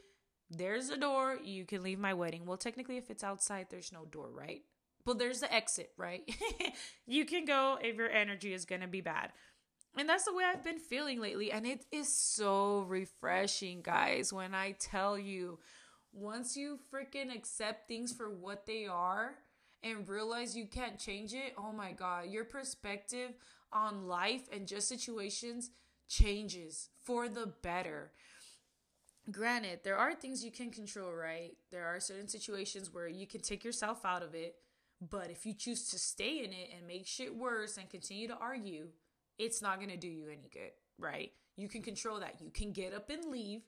there's 0.51 0.89
a 0.89 0.97
door. 0.97 1.39
You 1.43 1.67
can 1.67 1.83
leave 1.83 1.99
my 1.99 2.15
wedding. 2.15 2.47
Well, 2.47 2.57
technically, 2.57 2.97
if 2.97 3.11
it's 3.11 3.25
outside, 3.25 3.67
there's 3.69 3.93
no 3.93 4.07
door, 4.07 4.31
right? 4.33 4.63
But 5.05 5.19
there's 5.19 5.41
the 5.41 5.53
exit, 5.53 5.93
right? 5.97 6.23
you 7.07 7.25
can 7.27 7.45
go 7.45 7.79
if 7.81 7.97
your 7.97 8.11
energy 8.11 8.53
is 8.55 8.65
going 8.65 8.81
to 8.81 8.87
be 8.87 9.01
bad. 9.01 9.33
And 9.99 10.09
that's 10.09 10.25
the 10.25 10.33
way 10.33 10.45
I've 10.45 10.63
been 10.63 10.79
feeling 10.79 11.21
lately. 11.21 11.51
And 11.51 11.67
it 11.67 11.85
is 11.91 12.09
so 12.09 12.83
refreshing, 12.89 13.83
guys, 13.83 14.33
when 14.33 14.55
I 14.55 14.77
tell 14.79 15.19
you, 15.19 15.59
once 16.13 16.57
you 16.57 16.79
freaking 16.93 17.35
accept 17.35 17.89
things 17.89 18.13
for 18.13 18.31
what 18.31 18.65
they 18.65 18.87
are 18.87 19.35
and 19.83 20.09
realize 20.09 20.57
you 20.57 20.67
can't 20.67 21.01
change 21.01 21.35
it, 21.35 21.53
oh 21.59 21.73
my 21.73 21.91
God, 21.91 22.27
your 22.29 22.45
perspective 22.45 23.33
on 23.73 24.07
life 24.07 24.43
and 24.53 24.69
just 24.69 24.89
situations 24.89 25.71
changes 26.09 26.91
for 27.03 27.29
the 27.29 27.53
better. 27.63 28.13
Granted, 29.33 29.81
there 29.83 29.99
are 29.99 30.15
things 30.15 30.45
you 30.45 30.53
can 30.53 30.71
control, 30.71 31.13
right? 31.13 31.57
There 31.73 31.87
are 31.87 31.99
certain 31.99 32.29
situations 32.29 32.95
where 32.95 33.09
you 33.09 33.27
can 33.27 33.41
take 33.41 33.65
yourself 33.65 34.05
out 34.05 34.23
of 34.23 34.35
it. 34.35 34.55
But 35.01 35.31
if 35.31 35.45
you 35.45 35.55
choose 35.55 35.91
to 35.91 35.99
stay 35.99 36.39
in 36.39 36.53
it 36.53 36.71
and 36.77 36.87
make 36.87 37.07
shit 37.07 37.37
worse 37.37 37.77
and 37.77 37.91
continue 37.91 38.29
to 38.29 38.37
argue, 38.37 38.89
it's 39.39 39.63
not 39.63 39.79
going 39.79 39.91
to 39.91 39.97
do 39.97 40.09
you 40.09 40.27
any 40.27 40.49
good, 40.53 40.73
right? 40.99 41.33
You 41.57 41.69
can 41.69 41.83
control 41.83 42.21
that. 42.21 42.41
You 42.41 42.51
can 42.51 42.73
get 42.73 42.95
up 42.95 43.11
and 43.11 43.31
leave. 43.31 43.63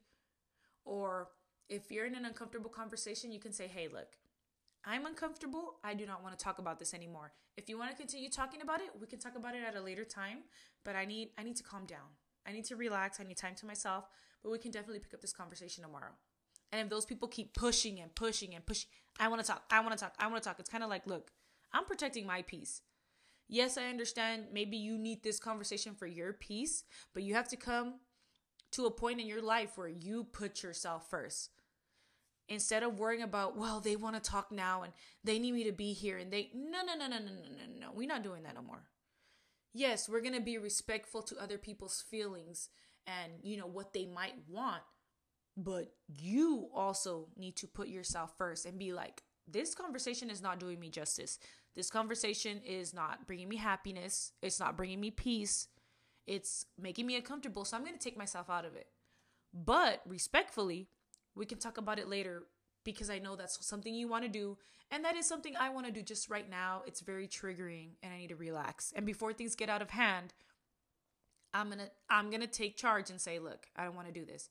Or 0.85 1.29
if 1.69 1.91
you're 1.91 2.07
in 2.07 2.15
an 2.15 2.25
uncomfortable 2.25 2.71
conversation, 2.71 3.33
you 3.33 3.41
can 3.41 3.53
say, 3.53 3.67
hey, 3.67 3.89
look, 3.93 4.17
I'm 4.85 5.07
uncomfortable. 5.07 5.77
I 5.85 5.95
do 5.95 6.07
not 6.07 6.23
want 6.23 6.39
to 6.39 6.43
talk 6.43 6.59
about 6.59 6.79
this 6.79 6.95
anymore. 6.95 7.33
If 7.57 7.69
you 7.69 7.79
want 7.79 7.91
to 7.91 7.97
continue 7.97 8.31
talking 8.31 8.63
about 8.63 8.81
it, 8.81 8.91
we 8.99 9.07
can 9.07 9.19
talk 9.19 9.37
about 9.37 9.55
it 9.55 9.63
at 9.67 9.77
a 9.77 9.81
later 9.81 10.05
time, 10.05 10.39
but 10.85 10.97
I 10.97 11.05
need 11.05 11.31
I 11.39 11.43
need 11.43 11.57
to 11.57 11.63
calm 11.63 11.85
down. 11.85 12.17
I 12.47 12.53
need 12.53 12.65
to 12.67 12.77
relax. 12.77 13.21
I 13.21 13.25
need 13.25 13.37
time 13.37 13.55
to 13.57 13.67
myself, 13.67 14.09
but 14.43 14.51
we 14.51 14.59
can 14.59 14.71
definitely 14.71 15.01
pick 15.01 15.13
up 15.13 15.21
this 15.21 15.33
conversation 15.33 15.85
tomorrow. 15.85 16.13
And 16.73 16.81
if 16.81 16.89
those 16.89 17.05
people 17.05 17.29
keep 17.29 17.55
pushing 17.55 18.01
and 18.01 18.15
pushing 18.15 18.55
and 18.55 18.65
pushing, 18.65 18.89
I 19.19 19.29
want 19.29 19.43
to 19.43 19.47
talk. 19.47 19.65
I 19.71 19.81
want 19.81 19.93
to 19.93 19.99
talk. 19.99 20.15
I 20.19 20.29
want 20.29 20.43
to 20.43 20.49
talk. 20.49 20.59
It's 20.59 20.71
kind 20.71 20.85
of 20.85 20.89
like, 20.89 21.07
look, 21.07 21.33
I'm 21.73 21.85
protecting 21.85 22.27
my 22.27 22.43
peace. 22.43 22.81
Yes, 23.53 23.77
I 23.77 23.87
understand 23.87 24.45
maybe 24.53 24.77
you 24.77 24.97
need 24.97 25.25
this 25.25 25.41
conversation 25.41 25.95
for 25.97 26.07
your 26.07 26.33
peace, 26.33 26.85
but 27.13 27.25
you 27.25 27.35
have 27.35 27.49
to 27.49 27.57
come 27.57 27.95
to 28.71 28.87
a 28.87 28.93
point 28.93 29.21
in 29.21 29.27
your 29.27 29.43
life 29.43 29.77
where 29.77 29.89
you 29.89 30.23
put 30.23 30.63
yourself 30.63 31.11
first. 31.11 31.51
Instead 32.49 32.85
of 32.85 33.01
worrying 33.01 33.23
about, 33.23 33.57
well, 33.57 33.81
they 33.81 33.97
want 33.97 34.15
to 34.15 34.31
talk 34.31 34.53
now 34.53 34.83
and 34.83 34.93
they 35.25 35.41
need 35.41 35.53
me 35.53 35.65
to 35.65 35.73
be 35.73 35.93
here 35.93 36.17
and 36.17 36.33
they 36.33 36.51
no 36.55 36.79
no 36.85 36.95
no 36.95 37.09
no 37.09 37.19
no 37.19 37.25
no 37.25 37.33
no 37.33 37.81
no. 37.81 37.89
We're 37.93 38.07
not 38.07 38.23
doing 38.23 38.45
that 38.45 38.55
no 38.55 38.63
more. 38.63 38.85
Yes, 39.75 40.09
we're 40.09 40.21
going 40.21 40.35
to 40.35 40.41
be 40.41 40.59
respectful 40.59 41.23
to 41.23 41.43
other 41.43 41.59
people's 41.59 42.05
feelings 42.09 42.69
and 43.05 43.33
you 43.43 43.57
know 43.57 43.67
what 43.67 43.93
they 43.93 44.07
might 44.07 44.35
want, 44.49 44.83
but 45.57 45.93
you 46.07 46.69
also 46.73 47.27
need 47.37 47.57
to 47.57 47.67
put 47.67 47.89
yourself 47.89 48.33
first 48.39 48.65
and 48.65 48.79
be 48.79 48.93
like, 48.93 49.25
this 49.49 49.75
conversation 49.75 50.31
is 50.31 50.41
not 50.41 50.61
doing 50.61 50.79
me 50.79 50.89
justice. 50.89 51.39
This 51.75 51.91
conversation 51.91 52.61
is 52.67 52.93
not 52.93 53.27
bringing 53.27 53.49
me 53.49 53.57
happiness. 53.57 54.33
It's 54.43 54.61
not 54.61 54.77
bringing 54.77 55.01
me 55.01 55.11
peace. 55.11 55.69
It's 56.27 56.67
making 56.79 57.07
me 57.07 57.17
uncomfortable. 57.17 57.65
So 57.65 57.77
I'm 57.77 57.85
going 57.85 57.97
to 57.97 58.03
take 58.03 58.19
myself 58.19 58.51
out 58.51 58.65
of 58.65 58.75
it. 58.75 58.87
But 59.53 60.03
respectfully, 60.07 60.89
we 61.35 61.47
can 61.47 61.59
talk 61.59 61.79
about 61.79 61.99
it 61.99 62.09
later 62.09 62.45
because 62.85 63.11
I 63.11 63.19
know 63.19 63.37
that's 63.37 63.65
something 63.65 63.95
you 63.95 64.09
want 64.09 64.25
to 64.25 64.31
do. 64.31 64.59
And 64.91 65.05
that 65.05 65.17
is 65.17 65.27
something 65.27 65.55
I 65.57 65.71
want 65.71 65.87
to 65.87 65.93
do 65.93 66.03
just 66.03 66.31
right 66.31 66.49
now. 66.49 66.83
It's 66.87 67.01
very 67.01 67.29
triggering 67.29 67.91
and 68.03 68.13
I 68.13 68.19
need 68.19 68.29
to 68.29 68.37
relax. 68.37 68.93
And 68.95 69.07
before 69.07 69.33
things 69.33 69.55
get 69.55 69.69
out 69.69 69.83
of 69.83 69.91
hand, 69.91 70.35
I'm 71.53 71.67
going 71.67 71.79
to 71.79 71.91
I'm 72.09 72.31
going 72.31 72.43
to 72.43 72.47
take 72.47 72.77
charge 72.77 73.11
and 73.11 73.21
say, 73.21 73.39
"Look, 73.39 73.67
I 73.75 73.85
don't 73.85 73.97
want 73.97 74.07
to 74.07 74.15
do 74.15 74.25
this." 74.25 74.49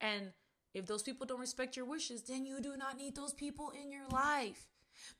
And 0.00 0.32
if 0.74 0.86
those 0.86 1.02
people 1.02 1.26
don't 1.26 1.40
respect 1.40 1.76
your 1.76 1.86
wishes, 1.86 2.22
then 2.22 2.44
you 2.44 2.60
do 2.60 2.76
not 2.76 2.98
need 2.98 3.14
those 3.14 3.32
people 3.32 3.70
in 3.70 3.90
your 3.90 4.06
life. 4.08 4.66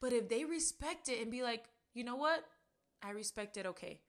But 0.00 0.12
if 0.12 0.28
they 0.28 0.44
respect 0.44 1.08
it 1.08 1.20
and 1.20 1.30
be 1.30 1.42
like, 1.42 1.68
"You 1.92 2.04
know 2.04 2.16
what? 2.16 2.44
I 3.02 3.10
respect 3.10 3.56
it. 3.56 3.66
Okay." 3.66 4.00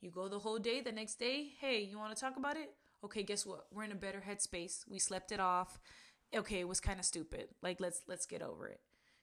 You 0.00 0.10
go 0.10 0.28
the 0.28 0.38
whole 0.38 0.58
day, 0.58 0.80
the 0.80 0.92
next 0.92 1.18
day, 1.18 1.54
"Hey, 1.60 1.80
you 1.80 1.98
want 1.98 2.14
to 2.14 2.20
talk 2.20 2.36
about 2.36 2.56
it?" 2.56 2.74
Okay, 3.04 3.22
guess 3.22 3.46
what? 3.46 3.66
We're 3.72 3.84
in 3.84 3.92
a 3.92 3.96
better 3.96 4.20
headspace. 4.26 4.86
We 4.88 4.98
slept 4.98 5.32
it 5.32 5.40
off. 5.40 5.78
Okay, 6.34 6.60
it 6.60 6.68
was 6.68 6.80
kind 6.80 6.98
of 6.98 7.06
stupid. 7.06 7.48
Like 7.62 7.80
let's 7.80 8.02
let's 8.06 8.26
get 8.26 8.42
over 8.42 8.68
it. 8.68 8.80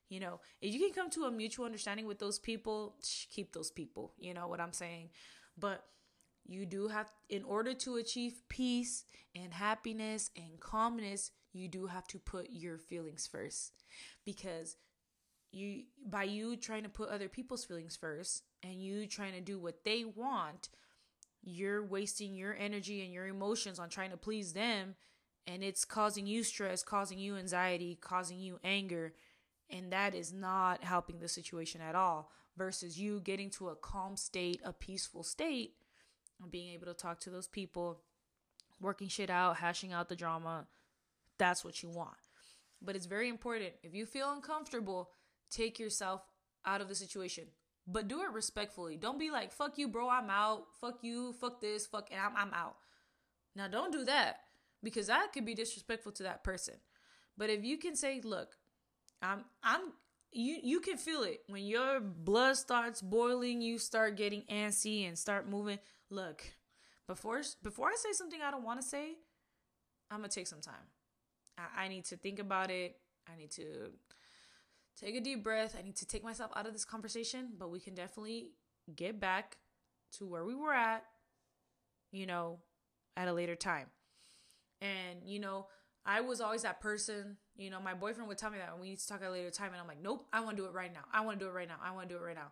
You 0.09 0.19
know, 0.19 0.41
if 0.61 0.73
you 0.73 0.79
can 0.79 0.93
come 0.93 1.09
to 1.11 1.25
a 1.25 1.31
mutual 1.31 1.65
understanding 1.65 2.05
with 2.05 2.19
those 2.19 2.39
people, 2.39 2.95
keep 3.31 3.53
those 3.53 3.71
people. 3.71 4.13
You 4.17 4.33
know 4.33 4.47
what 4.47 4.59
I'm 4.59 4.73
saying? 4.73 5.09
But 5.57 5.83
you 6.45 6.65
do 6.65 6.87
have, 6.89 7.09
in 7.29 7.43
order 7.43 7.73
to 7.73 7.95
achieve 7.95 8.41
peace 8.49 9.05
and 9.33 9.53
happiness 9.53 10.29
and 10.35 10.59
calmness, 10.59 11.31
you 11.53 11.67
do 11.67 11.87
have 11.87 12.05
to 12.07 12.19
put 12.19 12.49
your 12.51 12.77
feelings 12.77 13.27
first. 13.27 13.73
Because 14.25 14.77
you, 15.53 15.83
by 16.05 16.23
you 16.23 16.55
trying 16.57 16.83
to 16.83 16.89
put 16.89 17.09
other 17.09 17.29
people's 17.29 17.63
feelings 17.63 17.95
first 17.95 18.43
and 18.63 18.81
you 18.81 19.05
trying 19.05 19.33
to 19.33 19.41
do 19.41 19.59
what 19.59 19.83
they 19.83 20.03
want, 20.03 20.69
you're 21.43 21.85
wasting 21.85 22.35
your 22.35 22.55
energy 22.57 23.03
and 23.03 23.13
your 23.13 23.27
emotions 23.27 23.79
on 23.79 23.89
trying 23.89 24.11
to 24.11 24.17
please 24.17 24.53
them. 24.53 24.95
And 25.45 25.63
it's 25.63 25.85
causing 25.85 26.25
you 26.25 26.43
stress, 26.43 26.83
causing 26.83 27.19
you 27.19 27.35
anxiety, 27.35 27.97
causing 27.99 28.39
you 28.39 28.59
anger. 28.63 29.13
And 29.69 29.91
that 29.91 30.15
is 30.15 30.31
not 30.31 30.83
helping 30.83 31.19
the 31.19 31.27
situation 31.27 31.81
at 31.81 31.95
all. 31.95 32.31
Versus 32.55 32.99
you 32.99 33.19
getting 33.19 33.49
to 33.51 33.69
a 33.69 33.75
calm 33.75 34.15
state, 34.15 34.61
a 34.63 34.71
peaceful 34.71 35.23
state 35.23 35.73
and 36.41 36.51
being 36.51 36.73
able 36.73 36.85
to 36.85 36.93
talk 36.93 37.19
to 37.21 37.29
those 37.29 37.47
people, 37.47 38.01
working 38.79 39.07
shit 39.07 39.29
out, 39.29 39.57
hashing 39.57 39.91
out 39.91 40.09
the 40.09 40.15
drama. 40.15 40.67
That's 41.39 41.65
what 41.65 41.81
you 41.81 41.89
want. 41.89 42.17
But 42.81 42.95
it's 42.95 43.05
very 43.05 43.29
important. 43.29 43.73
If 43.81 43.95
you 43.95 44.05
feel 44.05 44.31
uncomfortable, 44.31 45.09
take 45.53 45.79
yourself 45.79 46.21
out 46.65 46.81
of 46.81 46.89
the 46.89 46.95
situation. 46.95 47.45
But 47.85 48.07
do 48.07 48.21
it 48.21 48.31
respectfully. 48.31 48.95
Don't 48.97 49.19
be 49.19 49.29
like, 49.29 49.51
fuck 49.51 49.77
you, 49.77 49.87
bro, 49.87 50.09
I'm 50.09 50.29
out. 50.29 50.65
Fuck 50.79 50.99
you, 51.01 51.33
fuck 51.33 51.59
this, 51.59 51.85
fuck, 51.85 52.09
and 52.11 52.19
I'm, 52.19 52.35
I'm 52.35 52.53
out. 52.53 52.75
Now, 53.55 53.67
don't 53.67 53.91
do 53.91 54.05
that 54.05 54.37
because 54.81 55.07
that 55.07 55.33
could 55.33 55.45
be 55.45 55.53
disrespectful 55.53 56.13
to 56.13 56.23
that 56.23 56.43
person. 56.43 56.75
But 57.37 57.49
if 57.49 57.63
you 57.63 57.77
can 57.77 57.95
say, 57.95 58.21
look, 58.23 58.55
I'm, 59.21 59.43
I'm, 59.61 59.81
you, 60.31 60.57
you 60.63 60.79
can 60.79 60.97
feel 60.97 61.23
it 61.23 61.41
when 61.47 61.63
your 61.63 61.99
blood 61.99 62.55
starts 62.55 63.01
boiling, 63.01 63.61
you 63.61 63.77
start 63.77 64.17
getting 64.17 64.43
antsy 64.43 65.07
and 65.07 65.17
start 65.17 65.49
moving. 65.49 65.79
Look, 66.09 66.43
before 67.07 67.41
before 67.61 67.87
I 67.89 67.95
say 67.97 68.11
something 68.13 68.39
I 68.41 68.51
don't 68.51 68.63
want 68.63 68.81
to 68.81 68.87
say, 68.87 69.15
I'm 70.09 70.19
gonna 70.19 70.29
take 70.29 70.47
some 70.47 70.61
time. 70.61 70.73
I, 71.57 71.85
I 71.85 71.87
need 71.87 72.05
to 72.05 72.17
think 72.17 72.39
about 72.39 72.71
it. 72.71 72.97
I 73.31 73.37
need 73.37 73.51
to 73.51 73.91
take 74.99 75.15
a 75.15 75.21
deep 75.21 75.43
breath. 75.43 75.75
I 75.77 75.81
need 75.81 75.95
to 75.97 76.07
take 76.07 76.23
myself 76.23 76.51
out 76.55 76.65
of 76.65 76.73
this 76.73 76.85
conversation, 76.85 77.49
but 77.57 77.71
we 77.71 77.79
can 77.79 77.95
definitely 77.95 78.51
get 78.95 79.19
back 79.19 79.57
to 80.17 80.25
where 80.25 80.45
we 80.45 80.55
were 80.55 80.73
at, 80.73 81.03
you 82.11 82.25
know, 82.25 82.59
at 83.15 83.27
a 83.27 83.33
later 83.33 83.55
time. 83.55 83.87
And, 84.81 85.19
you 85.25 85.39
know, 85.39 85.67
I 86.05 86.21
was 86.21 86.41
always 86.41 86.63
that 86.63 86.81
person, 86.81 87.37
you 87.55 87.69
know, 87.69 87.79
my 87.79 87.93
boyfriend 87.93 88.27
would 88.27 88.37
tell 88.37 88.51
me 88.51 88.57
that 88.57 88.77
we 88.79 88.89
need 88.89 88.99
to 88.99 89.07
talk 89.07 89.21
at 89.21 89.29
a 89.29 89.31
later 89.31 89.49
time. 89.49 89.71
And 89.71 89.81
I'm 89.81 89.87
like, 89.87 90.01
nope, 90.01 90.27
I 90.33 90.41
want 90.41 90.57
to 90.57 90.63
do 90.63 90.67
it 90.67 90.73
right 90.73 90.93
now. 90.93 91.05
I 91.11 91.21
want 91.21 91.39
to 91.39 91.45
do 91.45 91.49
it 91.49 91.53
right 91.53 91.67
now. 91.67 91.77
I 91.83 91.91
want 91.91 92.09
to 92.09 92.15
do 92.15 92.19
it 92.19 92.25
right 92.25 92.35
now. 92.35 92.51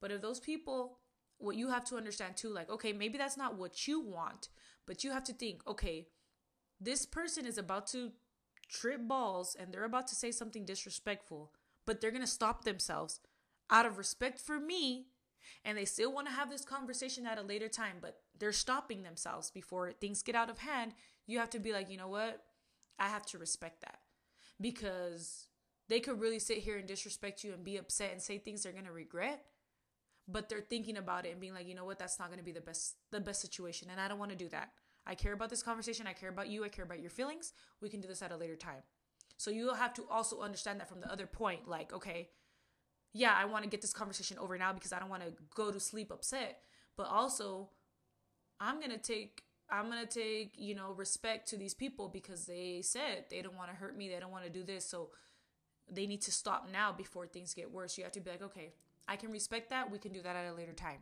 But 0.00 0.10
if 0.10 0.22
those 0.22 0.40
people 0.40 0.98
what 1.38 1.56
you 1.56 1.68
have 1.68 1.84
to 1.84 1.96
understand 1.96 2.36
too 2.36 2.50
like 2.50 2.68
okay 2.68 2.92
maybe 2.92 3.16
that's 3.16 3.36
not 3.36 3.56
what 3.56 3.86
you 3.86 4.00
want 4.00 4.48
but 4.86 5.02
you 5.02 5.12
have 5.12 5.24
to 5.24 5.32
think 5.32 5.62
okay 5.66 6.06
this 6.80 7.06
person 7.06 7.46
is 7.46 7.58
about 7.58 7.86
to 7.86 8.12
trip 8.68 9.06
balls 9.08 9.56
and 9.58 9.72
they're 9.72 9.84
about 9.84 10.06
to 10.06 10.14
say 10.14 10.30
something 10.30 10.64
disrespectful 10.64 11.52
but 11.88 12.00
they're 12.00 12.10
going 12.10 12.20
to 12.20 12.26
stop 12.26 12.64
themselves 12.64 13.20
out 13.70 13.86
of 13.86 13.96
respect 13.96 14.38
for 14.38 14.60
me 14.60 15.06
and 15.64 15.78
they 15.78 15.86
still 15.86 16.12
want 16.12 16.26
to 16.26 16.32
have 16.32 16.50
this 16.50 16.64
conversation 16.64 17.26
at 17.26 17.38
a 17.38 17.42
later 17.42 17.68
time 17.68 17.96
but 18.02 18.18
they're 18.38 18.52
stopping 18.52 19.02
themselves 19.02 19.50
before 19.50 19.90
things 19.90 20.22
get 20.22 20.34
out 20.34 20.50
of 20.50 20.58
hand 20.58 20.92
you 21.26 21.38
have 21.38 21.50
to 21.50 21.58
be 21.58 21.72
like 21.72 21.90
you 21.90 21.96
know 21.96 22.08
what 22.08 22.42
i 22.98 23.08
have 23.08 23.24
to 23.24 23.38
respect 23.38 23.80
that 23.80 24.00
because 24.60 25.46
they 25.88 26.00
could 26.00 26.20
really 26.20 26.38
sit 26.38 26.58
here 26.58 26.76
and 26.76 26.86
disrespect 26.86 27.42
you 27.42 27.54
and 27.54 27.64
be 27.64 27.78
upset 27.78 28.12
and 28.12 28.20
say 28.20 28.36
things 28.36 28.62
they're 28.62 28.72
going 28.72 28.84
to 28.84 28.92
regret 28.92 29.46
but 30.28 30.48
they're 30.48 30.60
thinking 30.60 30.98
about 30.98 31.24
it 31.24 31.32
and 31.32 31.40
being 31.40 31.54
like, 31.54 31.66
you 31.66 31.74
know 31.74 31.86
what, 31.86 31.98
that's 31.98 32.18
not 32.18 32.28
going 32.28 32.38
to 32.38 32.44
be 32.44 32.52
the 32.52 32.60
best 32.60 32.96
the 33.10 33.20
best 33.20 33.40
situation, 33.40 33.88
and 33.90 33.98
I 33.98 34.06
don't 34.06 34.18
want 34.18 34.30
to 34.30 34.36
do 34.36 34.48
that. 34.50 34.70
I 35.06 35.14
care 35.14 35.32
about 35.32 35.48
this 35.48 35.62
conversation. 35.62 36.06
I 36.06 36.12
care 36.12 36.28
about 36.28 36.48
you. 36.48 36.64
I 36.64 36.68
care 36.68 36.84
about 36.84 37.00
your 37.00 37.10
feelings. 37.10 37.54
We 37.80 37.88
can 37.88 38.02
do 38.02 38.08
this 38.08 38.20
at 38.20 38.30
a 38.30 38.36
later 38.36 38.56
time. 38.56 38.82
So 39.38 39.50
you'll 39.50 39.74
have 39.74 39.94
to 39.94 40.04
also 40.10 40.40
understand 40.40 40.80
that 40.80 40.88
from 40.88 41.00
the 41.00 41.10
other 41.10 41.26
point, 41.26 41.68
like, 41.68 41.92
okay, 41.92 42.28
yeah, 43.14 43.34
I 43.34 43.46
want 43.46 43.64
to 43.64 43.70
get 43.70 43.80
this 43.80 43.92
conversation 43.92 44.36
over 44.38 44.58
now 44.58 44.72
because 44.72 44.92
I 44.92 44.98
don't 44.98 45.08
want 45.08 45.22
to 45.22 45.32
go 45.54 45.70
to 45.70 45.80
sleep 45.80 46.10
upset, 46.10 46.60
but 46.96 47.06
also 47.06 47.70
I'm 48.60 48.80
gonna 48.80 48.98
take 48.98 49.42
I'm 49.70 49.88
gonna 49.88 50.06
take 50.06 50.52
you 50.56 50.74
know 50.74 50.92
respect 50.92 51.48
to 51.50 51.56
these 51.56 51.72
people 51.72 52.08
because 52.08 52.46
they 52.46 52.80
said 52.82 53.26
they 53.30 53.40
don't 53.40 53.56
want 53.56 53.70
to 53.70 53.76
hurt 53.76 53.96
me. 53.96 54.08
They 54.08 54.18
don't 54.18 54.32
want 54.32 54.44
to 54.44 54.50
do 54.50 54.64
this, 54.64 54.84
so 54.84 55.10
they 55.90 56.06
need 56.06 56.22
to 56.22 56.32
stop 56.32 56.68
now 56.70 56.92
before 56.92 57.26
things 57.26 57.54
get 57.54 57.70
worse. 57.70 57.96
You 57.96 58.04
have 58.04 58.12
to 58.12 58.20
be 58.20 58.30
like, 58.30 58.42
okay, 58.42 58.74
I 59.06 59.16
can 59.16 59.30
respect 59.30 59.70
that. 59.70 59.90
We 59.90 59.98
can 59.98 60.12
do 60.12 60.20
that 60.22 60.36
at 60.36 60.52
a 60.52 60.54
later 60.54 60.72
time. 60.72 60.98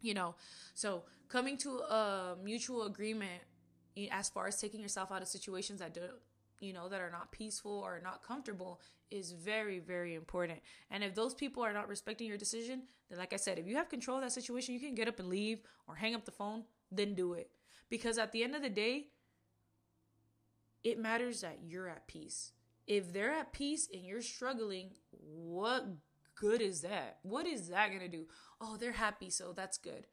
You 0.00 0.14
know, 0.14 0.34
so 0.74 1.04
coming 1.28 1.58
to 1.58 1.80
a 1.80 2.36
mutual 2.42 2.86
agreement 2.86 3.42
as 4.10 4.30
far 4.30 4.46
as 4.46 4.58
taking 4.58 4.80
yourself 4.80 5.12
out 5.12 5.20
of 5.20 5.28
situations 5.28 5.80
that 5.80 5.92
do 5.92 6.00
you 6.60 6.72
know 6.72 6.88
that 6.88 7.00
are 7.00 7.10
not 7.10 7.32
peaceful 7.32 7.72
or 7.72 8.00
not 8.02 8.22
comfortable 8.22 8.80
is 9.10 9.32
very 9.32 9.78
very 9.78 10.14
important 10.14 10.60
and 10.90 11.02
if 11.02 11.14
those 11.14 11.34
people 11.34 11.62
are 11.62 11.72
not 11.72 11.88
respecting 11.88 12.28
your 12.28 12.38
decision 12.38 12.82
then 13.08 13.18
like 13.18 13.32
i 13.32 13.36
said 13.36 13.58
if 13.58 13.66
you 13.66 13.76
have 13.76 13.88
control 13.88 14.18
of 14.18 14.22
that 14.22 14.32
situation 14.32 14.74
you 14.74 14.80
can 14.80 14.94
get 14.94 15.08
up 15.08 15.18
and 15.18 15.28
leave 15.28 15.60
or 15.88 15.96
hang 15.96 16.14
up 16.14 16.24
the 16.24 16.30
phone 16.30 16.64
then 16.92 17.14
do 17.14 17.32
it 17.32 17.50
because 17.88 18.18
at 18.18 18.32
the 18.32 18.44
end 18.44 18.54
of 18.54 18.62
the 18.62 18.70
day 18.70 19.06
it 20.84 20.98
matters 20.98 21.40
that 21.40 21.58
you're 21.62 21.88
at 21.88 22.06
peace 22.06 22.52
if 22.86 23.12
they're 23.12 23.32
at 23.32 23.52
peace 23.52 23.88
and 23.92 24.04
you're 24.04 24.22
struggling 24.22 24.90
what 25.10 25.86
good 26.40 26.62
is 26.62 26.80
that? 26.80 27.18
What 27.22 27.46
is 27.46 27.68
that 27.68 27.92
gonna 27.92 28.08
do? 28.08 28.26
Oh, 28.60 28.76
they're 28.76 28.92
happy, 28.92 29.30
so 29.30 29.52
that's 29.52 29.78
good. 29.78 30.06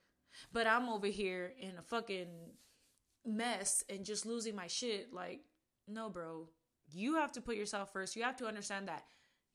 But 0.51 0.67
I'm 0.67 0.89
over 0.89 1.07
here 1.07 1.53
in 1.57 1.77
a 1.77 1.81
fucking 1.81 2.27
mess 3.25 3.83
and 3.89 4.05
just 4.05 4.25
losing 4.25 4.55
my 4.55 4.67
shit. 4.67 5.13
Like, 5.13 5.41
no, 5.87 6.09
bro. 6.09 6.47
You 6.91 7.15
have 7.15 7.31
to 7.33 7.41
put 7.41 7.57
yourself 7.57 7.91
first. 7.91 8.15
You 8.15 8.23
have 8.23 8.37
to 8.37 8.47
understand 8.47 8.87
that 8.87 9.03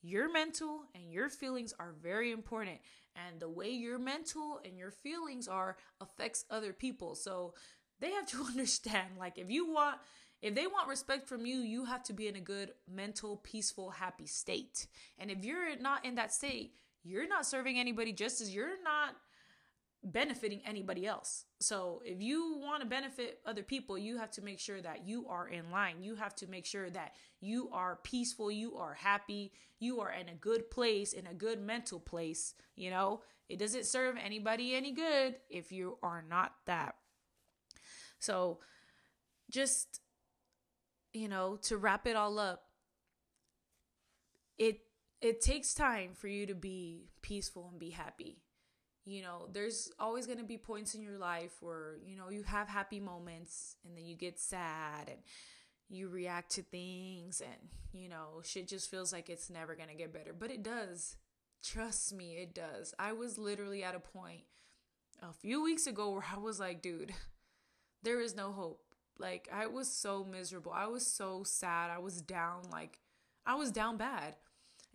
your 0.03 0.31
mental 0.31 0.83
and 0.95 1.13
your 1.13 1.29
feelings 1.29 1.73
are 1.79 1.95
very 2.03 2.33
important. 2.33 2.79
And 3.17 3.41
the 3.41 3.49
way 3.49 3.71
your 3.71 3.99
mental 3.99 4.61
and 4.65 4.77
your 4.77 4.91
feelings 4.91 5.49
are 5.49 5.77
affects 6.01 6.45
other 6.51 6.73
people. 6.73 7.15
So 7.15 7.55
they 8.01 8.11
have 8.11 8.27
to 8.29 8.43
understand 8.49 9.09
like, 9.19 9.39
if 9.39 9.51
you 9.51 9.71
want 9.71 9.99
if 10.43 10.57
they 10.57 10.67
want 10.67 10.89
respect 10.89 11.29
from 11.29 11.47
you, 11.47 11.59
you 11.59 11.85
have 11.85 12.03
to 12.05 12.13
be 12.13 12.27
in 12.27 12.35
a 12.35 12.41
good 12.41 12.73
mental, 12.93 13.37
peaceful, 13.37 13.91
happy 13.91 14.27
state. 14.27 14.89
And 15.17 15.31
if 15.31 15.45
you're 15.45 15.77
not 15.77 16.05
in 16.05 16.17
that 16.17 16.33
state, 16.33 16.73
you're 17.05 17.29
not 17.29 17.47
serving 17.47 17.79
anybody 17.79 18.13
just 18.13 18.41
as 18.41 18.53
you're 18.53 18.83
not 18.83 19.15
benefiting 20.05 20.61
anybody 20.67 21.07
else. 21.07 21.45
So 21.61 22.03
if 22.05 22.21
you 22.21 22.59
want 22.59 22.83
to 22.83 22.89
benefit 22.89 23.39
other 23.47 23.63
people, 23.63 23.97
you 23.97 24.19
have 24.19 24.31
to 24.33 24.43
make 24.43 24.59
sure 24.59 24.81
that 24.81 25.07
you 25.07 25.29
are 25.29 25.49
in 25.49 25.71
line. 25.71 26.03
You 26.03 26.17
have 26.17 26.35
to 26.37 26.47
make 26.47 26.67
sure 26.67 26.91
that 26.91 27.15
you 27.41 27.71
are 27.73 28.01
peaceful, 28.03 28.51
you 28.51 28.77
are 28.77 28.95
happy, 28.95 29.53
you 29.79 30.01
are 30.01 30.11
in 30.11 30.29
a 30.29 30.35
good 30.35 30.71
place, 30.71 31.13
in 31.13 31.27
a 31.27 31.35
good 31.35 31.61
mental 31.61 32.01
place, 32.01 32.55
you 32.75 32.91
know? 32.91 33.23
It 33.49 33.59
doesn't 33.59 33.87
serve 33.87 34.17
anybody 34.23 34.75
any 34.75 34.93
good 34.93 35.37
if 35.51 35.73
you 35.73 35.99
are 36.03 36.25
not 36.29 36.53
that. 36.67 36.97
So 38.19 38.61
just 39.51 40.01
you 41.13 41.29
know, 41.29 41.57
to 41.63 41.77
wrap 41.77 42.07
it 42.07 42.17
all 42.17 42.39
up, 42.39 42.63
it 44.59 44.81
it 45.21 45.41
takes 45.41 45.75
time 45.75 46.15
for 46.15 46.29
you 46.29 46.47
to 46.47 46.55
be 46.55 47.11
peaceful 47.23 47.69
and 47.71 47.79
be 47.79 47.91
happy. 47.91 48.39
You 49.05 49.23
know, 49.23 49.49
there's 49.53 49.91
always 49.99 50.27
going 50.27 50.39
to 50.39 50.45
be 50.45 50.57
points 50.57 50.95
in 50.95 51.03
your 51.03 51.19
life 51.19 51.53
where, 51.61 51.97
you 52.07 52.17
know, 52.17 52.31
you 52.31 52.45
have 52.45 52.69
happy 52.69 53.01
moments 53.01 53.77
and 53.85 53.97
then 53.97 54.05
you 54.05 54.15
get 54.15 54.39
sad 54.39 55.09
and 55.09 55.19
you 55.89 56.09
react 56.09 56.53
to 56.53 56.63
things 56.63 57.41
and, 57.41 57.69
you 57.93 58.09
know, 58.09 58.43
shit 58.45 58.69
just 58.69 58.91
feels 58.91 59.13
like 59.13 59.29
it's 59.29 59.51
never 59.51 59.75
going 59.75 59.89
to 59.89 59.97
get 59.97 60.13
better, 60.13 60.33
but 60.33 60.51
it 60.51 60.63
does. 60.63 61.17
Trust 61.65 62.15
me, 62.15 62.37
it 62.37 62.55
does. 62.55 62.95
I 62.99 63.13
was 63.13 63.39
literally 63.39 63.83
at 63.83 63.95
a 63.95 64.01
point 64.01 64.43
a 65.21 65.33
few 65.33 65.63
weeks 65.63 65.87
ago 65.87 66.11
where 66.11 66.25
I 66.35 66.39
was 66.39 66.61
like, 66.61 66.81
dude, 66.81 67.13
there 68.03 68.21
is 68.21 68.37
no 68.37 68.53
hope. 68.53 68.83
Like, 69.19 69.49
I 69.53 69.67
was 69.67 69.89
so 69.89 70.25
miserable. 70.25 70.73
I 70.73 70.87
was 70.87 71.07
so 71.07 71.43
sad. 71.45 71.91
I 71.91 71.99
was 71.99 72.23
down. 72.23 72.63
Like, 72.71 73.01
I 73.47 73.55
was 73.57 73.71
down 73.71 73.97
bad. 73.97 74.37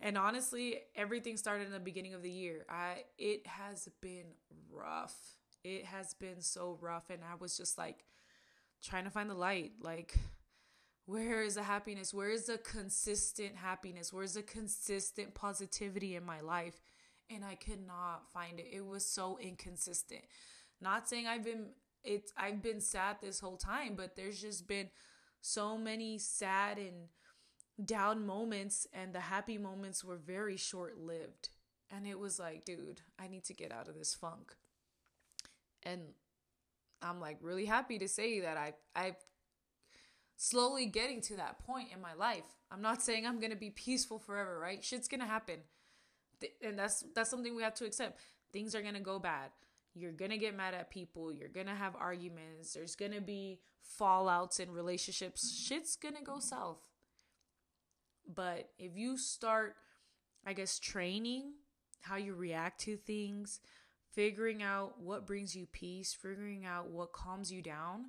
And 0.00 0.16
honestly, 0.16 0.80
everything 0.94 1.36
started 1.36 1.66
in 1.66 1.72
the 1.72 1.80
beginning 1.80 2.14
of 2.14 2.22
the 2.22 2.30
year. 2.30 2.64
I 2.68 3.04
it 3.18 3.46
has 3.46 3.88
been 4.00 4.26
rough. 4.70 5.16
It 5.64 5.84
has 5.86 6.14
been 6.14 6.40
so 6.40 6.78
rough 6.80 7.10
and 7.10 7.22
I 7.24 7.34
was 7.34 7.56
just 7.56 7.76
like 7.76 8.04
trying 8.82 9.04
to 9.04 9.10
find 9.10 9.28
the 9.28 9.34
light. 9.34 9.72
Like 9.82 10.16
where 11.06 11.42
is 11.42 11.54
the 11.54 11.62
happiness? 11.62 12.12
Where 12.12 12.30
is 12.30 12.46
the 12.46 12.58
consistent 12.58 13.56
happiness? 13.56 14.12
Where's 14.12 14.34
the 14.34 14.42
consistent 14.42 15.34
positivity 15.34 16.16
in 16.16 16.24
my 16.24 16.40
life? 16.40 16.80
And 17.30 17.44
I 17.44 17.54
could 17.54 17.86
not 17.86 18.30
find 18.32 18.60
it. 18.60 18.66
It 18.70 18.86
was 18.86 19.04
so 19.04 19.38
inconsistent. 19.40 20.22
Not 20.80 21.08
saying 21.08 21.26
I've 21.26 21.44
been 21.44 21.70
it's 22.04 22.32
I've 22.36 22.62
been 22.62 22.80
sad 22.80 23.16
this 23.20 23.40
whole 23.40 23.56
time, 23.56 23.94
but 23.96 24.16
there's 24.16 24.40
just 24.40 24.68
been 24.68 24.90
so 25.40 25.76
many 25.76 26.18
sad 26.18 26.78
and 26.78 27.08
down 27.84 28.26
moments 28.26 28.86
and 28.92 29.14
the 29.14 29.20
happy 29.20 29.58
moments 29.58 30.04
were 30.04 30.16
very 30.16 30.56
short-lived. 30.56 31.50
And 31.90 32.06
it 32.06 32.18
was 32.18 32.38
like, 32.38 32.64
dude, 32.64 33.00
I 33.18 33.28
need 33.28 33.44
to 33.44 33.54
get 33.54 33.72
out 33.72 33.88
of 33.88 33.94
this 33.94 34.14
funk. 34.14 34.54
And 35.82 36.00
I'm 37.00 37.20
like 37.20 37.38
really 37.40 37.64
happy 37.64 37.98
to 37.98 38.08
say 38.08 38.40
that 38.40 38.56
I 38.56 38.74
I've 38.94 39.16
slowly 40.36 40.86
getting 40.86 41.20
to 41.22 41.36
that 41.36 41.58
point 41.64 41.88
in 41.94 42.00
my 42.00 42.14
life. 42.14 42.44
I'm 42.70 42.82
not 42.82 43.02
saying 43.02 43.26
I'm 43.26 43.40
going 43.40 43.50
to 43.50 43.56
be 43.56 43.70
peaceful 43.70 44.18
forever, 44.18 44.58
right? 44.58 44.84
Shit's 44.84 45.08
going 45.08 45.20
to 45.20 45.26
happen. 45.26 45.60
And 46.62 46.78
that's 46.78 47.04
that's 47.14 47.30
something 47.30 47.56
we 47.56 47.62
have 47.62 47.74
to 47.74 47.86
accept. 47.86 48.20
Things 48.52 48.74
are 48.74 48.82
going 48.82 48.94
to 48.94 49.00
go 49.00 49.18
bad. 49.18 49.50
You're 49.94 50.12
going 50.12 50.30
to 50.30 50.38
get 50.38 50.56
mad 50.56 50.74
at 50.74 50.90
people, 50.90 51.32
you're 51.32 51.48
going 51.48 51.66
to 51.66 51.74
have 51.74 51.96
arguments, 51.96 52.74
there's 52.74 52.94
going 52.94 53.12
to 53.12 53.20
be 53.20 53.58
fallouts 54.00 54.60
in 54.60 54.70
relationships. 54.70 55.52
Shit's 55.52 55.96
going 55.96 56.14
to 56.14 56.22
go 56.22 56.38
south. 56.38 56.86
But 58.32 58.70
if 58.78 58.96
you 58.96 59.16
start 59.16 59.76
I 60.46 60.52
guess 60.52 60.78
training 60.78 61.52
how 62.00 62.16
you 62.16 62.34
react 62.34 62.80
to 62.82 62.96
things, 62.96 63.60
figuring 64.12 64.62
out 64.62 65.00
what 65.00 65.26
brings 65.26 65.54
you 65.54 65.66
peace, 65.66 66.14
figuring 66.14 66.64
out 66.64 66.90
what 66.90 67.12
calms 67.12 67.52
you 67.52 67.60
down, 67.60 68.06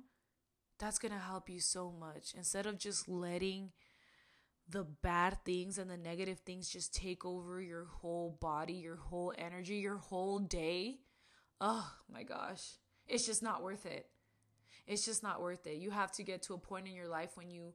that's 0.78 0.98
going 0.98 1.12
to 1.12 1.18
help 1.18 1.50
you 1.50 1.60
so 1.60 1.92
much. 1.92 2.32
Instead 2.36 2.66
of 2.66 2.78
just 2.78 3.08
letting 3.08 3.72
the 4.68 4.84
bad 4.84 5.38
things 5.44 5.76
and 5.76 5.90
the 5.90 5.96
negative 5.96 6.38
things 6.40 6.70
just 6.70 6.94
take 6.94 7.24
over 7.24 7.60
your 7.60 7.86
whole 7.86 8.38
body, 8.40 8.74
your 8.74 8.96
whole 8.96 9.34
energy, 9.36 9.76
your 9.76 9.98
whole 9.98 10.38
day. 10.38 11.00
Oh 11.60 11.92
my 12.10 12.22
gosh. 12.22 12.62
It's 13.06 13.26
just 13.26 13.42
not 13.42 13.62
worth 13.62 13.84
it. 13.84 14.06
It's 14.86 15.04
just 15.04 15.22
not 15.22 15.42
worth 15.42 15.66
it. 15.66 15.76
You 15.76 15.90
have 15.90 16.12
to 16.12 16.22
get 16.22 16.42
to 16.42 16.54
a 16.54 16.58
point 16.58 16.86
in 16.86 16.94
your 16.94 17.08
life 17.08 17.32
when 17.34 17.50
you 17.50 17.74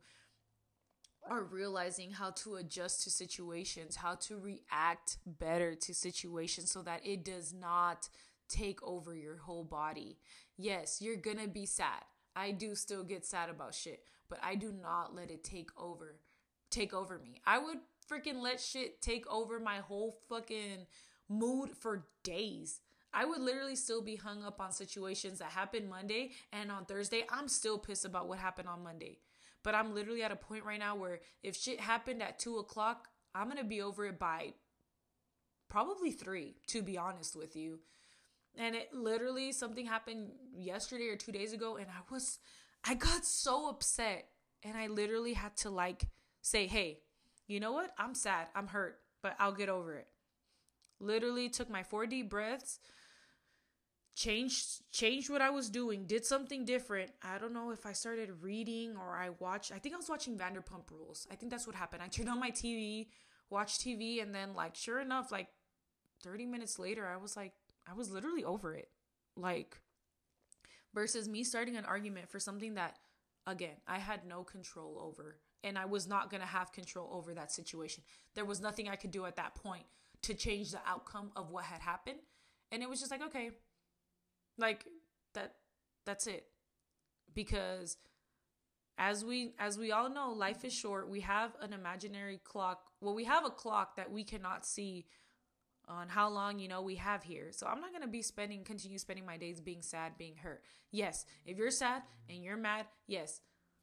are 1.30 1.44
realizing 1.44 2.12
how 2.12 2.32
to 2.32 2.56
adjust 2.56 3.04
to 3.04 3.10
situations, 3.10 3.96
how 3.96 4.16
to 4.16 4.38
react 4.38 5.18
better 5.26 5.76
to 5.76 5.94
situations 5.94 6.72
so 6.72 6.82
that 6.84 7.06
it 7.06 7.24
does 7.24 7.54
not 7.54 8.10
take 8.48 8.82
over 8.84 9.16
your 9.16 9.38
whole 9.38 9.64
body. 9.64 10.18
Yes, 10.58 11.02
you're 11.02 11.16
gonna 11.16 11.48
be 11.48 11.66
sad. 11.66 12.04
I 12.36 12.52
do 12.52 12.76
still 12.76 13.04
get 13.04 13.26
sad 13.26 13.50
about 13.50 13.74
shit, 13.74 14.04
but 14.30 14.40
I 14.44 14.56
do 14.56 14.72
not 14.72 15.16
let 15.16 15.32
it 15.32 15.44
take 15.44 15.70
over 15.78 16.20
take 16.72 16.94
over 16.94 17.18
me. 17.18 17.42
I 17.46 17.58
would 17.58 17.78
freaking 18.12 18.42
let 18.42 18.60
shit 18.60 19.02
take 19.02 19.26
over 19.28 19.60
my 19.60 19.78
whole 19.78 20.18
fucking 20.28 20.88
mood 21.30 21.72
for 21.78 22.08
days. 22.24 22.82
I 23.14 23.24
would 23.24 23.40
literally 23.40 23.78
still 23.78 24.02
be 24.02 24.18
hung 24.18 24.44
up 24.44 24.60
on 24.60 24.72
situations 24.72 25.40
that 25.40 25.52
happened 25.52 25.90
Monday 25.90 26.32
and 26.52 26.70
on 26.70 26.86
Thursday, 26.86 27.26
I'm 27.30 27.48
still 27.48 27.78
pissed 27.78 28.04
about 28.04 28.28
what 28.28 28.40
happened 28.40 28.68
on 28.68 28.84
Monday. 28.84 29.20
But 29.66 29.74
I'm 29.74 29.96
literally 29.96 30.22
at 30.22 30.32
a 30.32 30.36
point 30.36 30.64
right 30.64 30.80
now 30.80 30.96
where 30.96 31.22
if 31.42 31.58
shit 31.58 31.80
happened 31.80 32.22
at 32.22 32.38
two 32.38 32.60
o'clock, 32.60 33.08
I'm 33.34 33.50
gonna 33.50 33.64
be 33.64 33.82
over 33.82 34.06
it 34.06 34.20
by 34.20 34.54
probably 35.70 36.12
three, 36.12 36.54
to 36.68 36.84
be 36.84 37.00
honest 37.00 37.36
with 37.36 37.56
you. 37.56 37.80
And 38.56 38.76
it 38.76 38.94
literally 38.94 39.52
something 39.52 39.88
happened 39.88 40.30
yesterday 40.56 41.08
or 41.08 41.16
two 41.16 41.32
days 41.32 41.52
ago, 41.52 41.78
and 41.78 41.88
I 41.88 42.14
was, 42.14 42.38
I 42.84 42.94
got 42.94 43.26
so 43.26 43.68
upset. 43.68 44.28
And 44.62 44.78
I 44.78 44.86
literally 44.86 45.34
had 45.34 45.58
to 45.58 45.72
like 45.72 46.10
say, 46.44 46.68
hey, 46.68 47.00
you 47.48 47.60
know 47.60 47.72
what? 47.72 47.92
I'm 47.98 48.14
sad. 48.14 48.48
I'm 48.56 48.68
hurt, 48.68 49.00
but 49.24 49.36
I'll 49.40 49.52
get 49.52 49.70
over 49.70 49.96
it. 49.96 50.08
Literally 51.00 51.50
took 51.50 51.72
my 51.72 51.82
four 51.82 52.06
deep 52.06 52.30
breaths, 52.30 52.80
changed 54.16 54.82
changed 54.92 55.30
what 55.30 55.42
I 55.42 55.50
was 55.50 55.70
doing, 55.70 56.06
did 56.06 56.26
something 56.26 56.66
different. 56.66 57.12
I 57.22 57.38
don't 57.38 57.54
know 57.54 57.72
if 57.72 57.86
I 57.86 57.92
started 57.92 58.32
reading 58.42 58.96
or 58.98 59.18
I 59.18 59.30
watched 59.40 59.72
I 59.72 59.80
think 59.80 59.94
I 59.94 59.98
was 59.98 60.10
watching 60.10 60.38
Vanderpump 60.38 60.90
Rules. 60.92 61.28
I 61.32 61.36
think 61.36 61.52
that's 61.52 61.68
what 61.68 61.76
happened. 61.76 62.02
I 62.02 62.08
turned 62.08 62.30
on 62.30 62.40
my 62.40 62.52
TV, 62.52 63.08
watched 63.50 63.82
TV, 63.82 64.22
and 64.22 64.34
then 64.34 64.54
like 64.56 64.76
sure 64.76 65.00
enough, 65.00 65.32
like 65.32 65.50
30 66.24 66.46
minutes 66.46 66.80
later, 66.80 67.08
I 67.08 67.18
was 67.18 67.36
like, 67.36 67.54
I 67.88 67.94
was 67.94 68.12
literally 68.12 68.44
over 68.44 68.74
it. 68.74 68.90
Like, 69.38 69.78
versus 70.94 71.28
me 71.28 71.44
starting 71.44 71.76
an 71.76 71.86
argument 71.86 72.30
for 72.30 72.40
something 72.40 72.76
that, 72.76 72.98
again, 73.46 73.76
I 73.88 74.00
had 74.00 74.26
no 74.26 74.44
control 74.44 74.98
over. 75.00 75.38
And 75.64 75.78
I 75.78 75.86
was 75.86 76.08
not 76.08 76.30
going 76.30 76.42
to 76.42 76.48
have 76.48 76.72
control 76.72 77.10
over 77.12 77.34
that 77.34 77.52
situation. 77.52 78.04
There 78.36 78.46
was 78.46 78.62
nothing 78.62 78.88
I 78.88 78.96
could 78.96 79.12
do 79.12 79.26
at 79.26 79.36
that 79.36 79.56
point 79.56 79.84
to 80.24 80.34
change 80.34 80.72
the 80.72 80.80
outcome 80.88 81.32
of 81.36 81.50
what 81.50 81.66
had 81.66 81.82
happened. 81.82 82.20
And 82.72 82.84
it 82.84 82.90
was 82.90 83.00
just 83.00 83.12
like, 83.12 83.24
okay, 83.24 83.52
like 84.58 84.86
that, 85.34 85.56
that's 86.06 86.28
it. 86.28 86.46
Because 87.34 87.98
as 88.98 89.26
we 89.26 89.54
as 89.60 89.78
we 89.78 89.92
all 89.92 90.10
know 90.10 90.32
life 90.32 90.64
is 90.64 90.72
short 90.72 91.10
we 91.10 91.20
have 91.20 91.52
an 91.62 91.74
imaginary 91.74 92.40
clock 92.46 92.84
well 93.02 93.14
we 93.14 93.26
have 93.26 93.44
a 93.46 93.50
clock 93.50 93.98
that 93.98 94.10
we 94.10 94.24
cannot 94.24 94.66
see 94.66 95.06
on 95.88 96.10
how 96.10 96.30
long 96.30 96.60
you 96.60 96.68
know 96.68 96.82
we 96.82 96.96
have 96.96 97.24
here. 97.24 97.50
So 97.52 97.68
I'm 97.68 97.82
not 97.82 97.92
going 97.92 98.02
to 98.02 98.08
be 98.08 98.22
spending 98.22 98.64
continue 98.64 98.98
spending 98.98 99.26
my 99.26 99.38
days 99.38 99.60
being 99.62 99.82
sad, 99.82 100.18
being 100.18 100.36
hurt. 100.36 100.64
Yes, 100.92 101.26
if 101.46 101.58
you're 101.58 101.72
sad 101.72 102.04
and 102.30 102.44
you're 102.44 102.58
mad, 102.58 102.86
yes. 103.08 103.42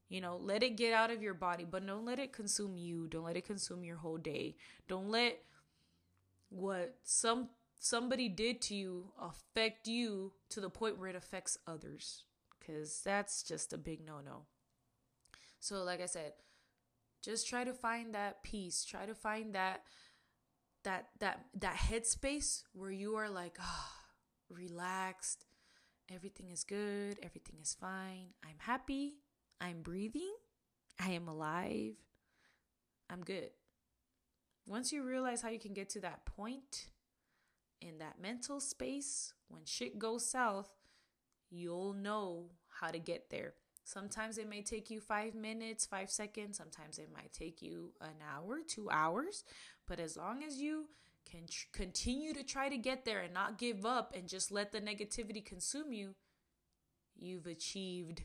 You 0.09 0.20
know, 0.20 0.39
let 0.43 0.62
it 0.62 0.77
get 0.77 0.93
out 0.93 1.11
of 1.11 1.23
your 1.23 1.35
body, 1.35 1.64
but 1.64 1.87
don't 1.87 2.05
let 2.05 2.18
it 2.18 2.33
consume 2.35 2.77
you. 2.77 3.09
Don't 3.09 3.25
let 3.25 3.37
it 3.37 3.47
consume 3.47 3.83
your 3.83 3.97
whole 3.97 4.18
day. 4.18 4.57
Don't 4.87 5.09
let 5.09 5.39
what 6.51 6.97
some 7.03 7.49
somebody 7.83 8.28
did 8.28 8.62
to 8.62 8.76
you 8.76 9.11
affect 9.20 9.89
you 9.89 10.33
to 10.49 10.61
the 10.61 10.70
point 10.70 10.99
where 10.99 11.09
it 11.09 11.16
affects 11.16 11.59
others. 11.66 12.24
Cuz 12.64 13.03
that's 13.03 13.43
just 13.43 13.72
a 13.72 13.78
big 13.78 14.07
no-no. 14.07 14.47
So 15.59 15.83
like 15.83 16.01
I 16.01 16.07
said, 16.07 16.35
just 17.22 17.49
try 17.49 17.64
to 17.64 17.74
find 17.74 18.14
that 18.14 18.45
peace. 18.45 18.85
Try 18.85 19.05
to 19.07 19.14
find 19.14 19.55
that 19.57 19.83
that 20.85 21.09
that 21.18 21.47
that 21.55 21.74
headspace 21.74 22.62
where 22.72 22.93
you 22.93 23.16
are 23.16 23.28
like 23.28 23.59
ah 23.61 23.91
oh, 23.91 24.55
relaxed. 24.55 25.45
Everything 26.09 26.51
is 26.51 26.62
good. 26.62 27.18
Everything 27.20 27.59
is 27.61 27.74
fine. 27.74 28.28
I'm 28.45 28.59
happy. 28.59 29.14
I'm 29.61 29.83
breathing. 29.83 30.35
I 31.01 31.11
am 31.11 31.26
alive. 31.26 31.97
I'm 33.11 33.24
good. 33.24 33.51
Once 34.66 34.93
you 34.93 35.03
realize 35.03 35.43
how 35.43 35.49
you 35.49 35.59
can 35.59 35.74
get 35.74 35.89
to 35.91 36.01
that 36.01 36.26
point 36.26 36.91
in 37.83 37.99
that 37.99 38.20
mental 38.20 38.61
space 38.61 39.35
when 39.49 39.64
shit 39.64 39.99
goes 39.99 40.24
south 40.24 40.70
you'll 41.51 41.93
know 41.93 42.47
how 42.80 42.91
to 42.91 42.99
get 42.99 43.28
there 43.30 43.55
Sometimes 43.85 44.39
it 44.39 44.49
may 44.49 44.62
take 44.62 44.91
you 44.91 45.01
five 45.01 45.35
minutes, 45.35 45.87
five 45.87 46.11
seconds. 46.11 46.57
Sometimes 46.57 46.99
it 46.99 47.11
might 47.12 47.33
take 47.33 47.61
you 47.61 47.93
an 48.01 48.22
hour, 48.35 48.61
two 48.66 48.89
hours. 48.91 49.45
But 49.89 49.99
as 49.99 50.16
long 50.16 50.45
as 50.45 50.61
you 50.61 50.87
can 51.28 51.47
tr- 51.49 51.66
continue 51.72 52.33
to 52.33 52.45
try 52.45 52.68
to 52.68 52.76
get 52.76 53.05
there 53.05 53.20
and 53.20 53.35
not 53.35 53.59
give 53.59 53.85
up 53.85 54.14
and 54.16 54.28
just 54.28 54.53
let 54.53 54.72
the 54.72 54.80
negativity 54.80 55.45
consume 55.45 55.93
you, 55.93 56.14
you've 57.16 57.47
achieved 57.47 58.22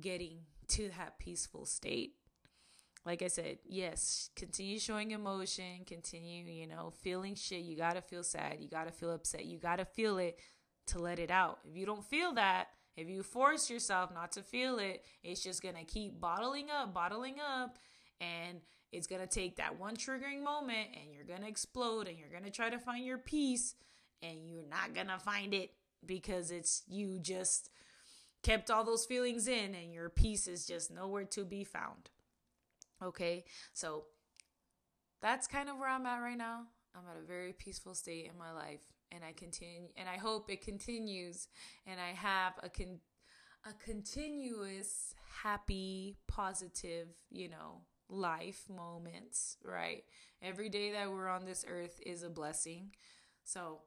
getting 0.00 0.38
to 0.68 0.90
that 0.96 1.18
peaceful 1.18 1.66
state. 1.66 2.14
Like 3.04 3.22
I 3.22 3.28
said, 3.28 3.58
yes, 3.64 4.30
continue 4.36 4.78
showing 4.78 5.10
emotion, 5.10 5.84
continue, 5.86 6.44
you 6.44 6.68
know, 6.68 6.92
feeling 7.02 7.34
shit. 7.34 7.62
You 7.62 7.76
got 7.76 7.94
to 7.94 8.00
feel 8.00 8.22
sad. 8.22 8.58
You 8.60 8.68
got 8.68 8.86
to 8.86 8.92
feel 8.92 9.10
upset. 9.10 9.44
You 9.44 9.58
got 9.58 9.76
to 9.76 9.84
feel 9.84 10.18
it 10.18 10.38
to 10.88 10.98
let 10.98 11.18
it 11.18 11.30
out. 11.30 11.58
If 11.68 11.76
you 11.76 11.84
don't 11.84 12.04
feel 12.04 12.32
that, 12.34 12.68
if 12.96 13.08
you 13.08 13.22
force 13.22 13.70
yourself 13.70 14.12
not 14.14 14.32
to 14.32 14.42
feel 14.42 14.78
it, 14.78 15.04
it's 15.24 15.42
just 15.42 15.62
going 15.62 15.74
to 15.74 15.84
keep 15.84 16.20
bottling 16.20 16.68
up, 16.70 16.94
bottling 16.94 17.36
up. 17.40 17.78
And 18.20 18.60
it's 18.92 19.06
going 19.06 19.22
to 19.22 19.26
take 19.26 19.56
that 19.56 19.80
one 19.80 19.96
triggering 19.96 20.44
moment 20.44 20.88
and 20.94 21.12
you're 21.12 21.24
going 21.24 21.40
to 21.40 21.48
explode 21.48 22.06
and 22.06 22.18
you're 22.18 22.28
going 22.28 22.44
to 22.44 22.50
try 22.50 22.70
to 22.70 22.78
find 22.78 23.04
your 23.04 23.18
peace 23.18 23.74
and 24.22 24.46
you're 24.46 24.68
not 24.68 24.94
going 24.94 25.08
to 25.08 25.18
find 25.18 25.54
it 25.54 25.72
because 26.04 26.50
it's 26.50 26.82
you 26.86 27.18
just 27.18 27.70
kept 28.42 28.70
all 28.70 28.84
those 28.84 29.06
feelings 29.06 29.48
in 29.48 29.74
and 29.74 29.92
your 29.92 30.08
peace 30.08 30.46
is 30.46 30.66
just 30.66 30.90
nowhere 30.90 31.24
to 31.24 31.44
be 31.44 31.64
found. 31.64 32.10
Okay? 33.02 33.44
So 33.72 34.04
that's 35.20 35.46
kind 35.46 35.68
of 35.68 35.78
where 35.78 35.88
I'm 35.88 36.06
at 36.06 36.20
right 36.20 36.38
now. 36.38 36.64
I'm 36.94 37.04
at 37.10 37.22
a 37.22 37.26
very 37.26 37.52
peaceful 37.52 37.94
state 37.94 38.30
in 38.30 38.38
my 38.38 38.52
life 38.52 38.82
and 39.10 39.24
I 39.24 39.32
continue 39.32 39.88
and 39.96 40.08
I 40.08 40.16
hope 40.18 40.50
it 40.50 40.62
continues 40.62 41.48
and 41.86 41.98
I 42.00 42.10
have 42.10 42.54
a 42.62 42.68
con- 42.68 43.00
a 43.64 43.72
continuous 43.84 45.14
happy 45.42 46.16
positive, 46.26 47.08
you 47.30 47.48
know, 47.48 47.82
life 48.08 48.64
moments, 48.68 49.56
right? 49.64 50.02
Every 50.42 50.68
day 50.68 50.92
that 50.92 51.10
we're 51.10 51.28
on 51.28 51.44
this 51.44 51.64
earth 51.68 52.00
is 52.04 52.22
a 52.22 52.28
blessing. 52.28 52.90
So, 53.44 53.82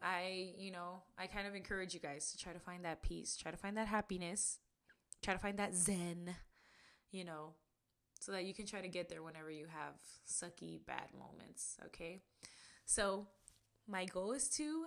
I, 0.00 0.52
you 0.56 0.70
know, 0.70 1.02
I 1.18 1.26
kind 1.26 1.46
of 1.46 1.54
encourage 1.54 1.94
you 1.94 2.00
guys 2.00 2.30
to 2.32 2.38
try 2.38 2.52
to 2.52 2.58
find 2.58 2.84
that 2.84 3.02
peace, 3.02 3.36
try 3.36 3.50
to 3.50 3.56
find 3.56 3.76
that 3.76 3.88
happiness, 3.88 4.58
try 5.22 5.34
to 5.34 5.40
find 5.40 5.58
that 5.58 5.74
zen, 5.74 6.34
you 7.10 7.24
know, 7.24 7.54
so 8.22 8.30
that 8.30 8.44
you 8.44 8.54
can 8.54 8.66
try 8.66 8.80
to 8.80 8.88
get 8.88 9.08
there 9.08 9.22
whenever 9.22 9.50
you 9.50 9.66
have 9.66 9.94
sucky 10.28 10.78
bad 10.86 11.08
moments, 11.18 11.76
okay? 11.86 12.20
So, 12.86 13.26
my 13.88 14.04
goal 14.04 14.30
is 14.30 14.48
to 14.50 14.84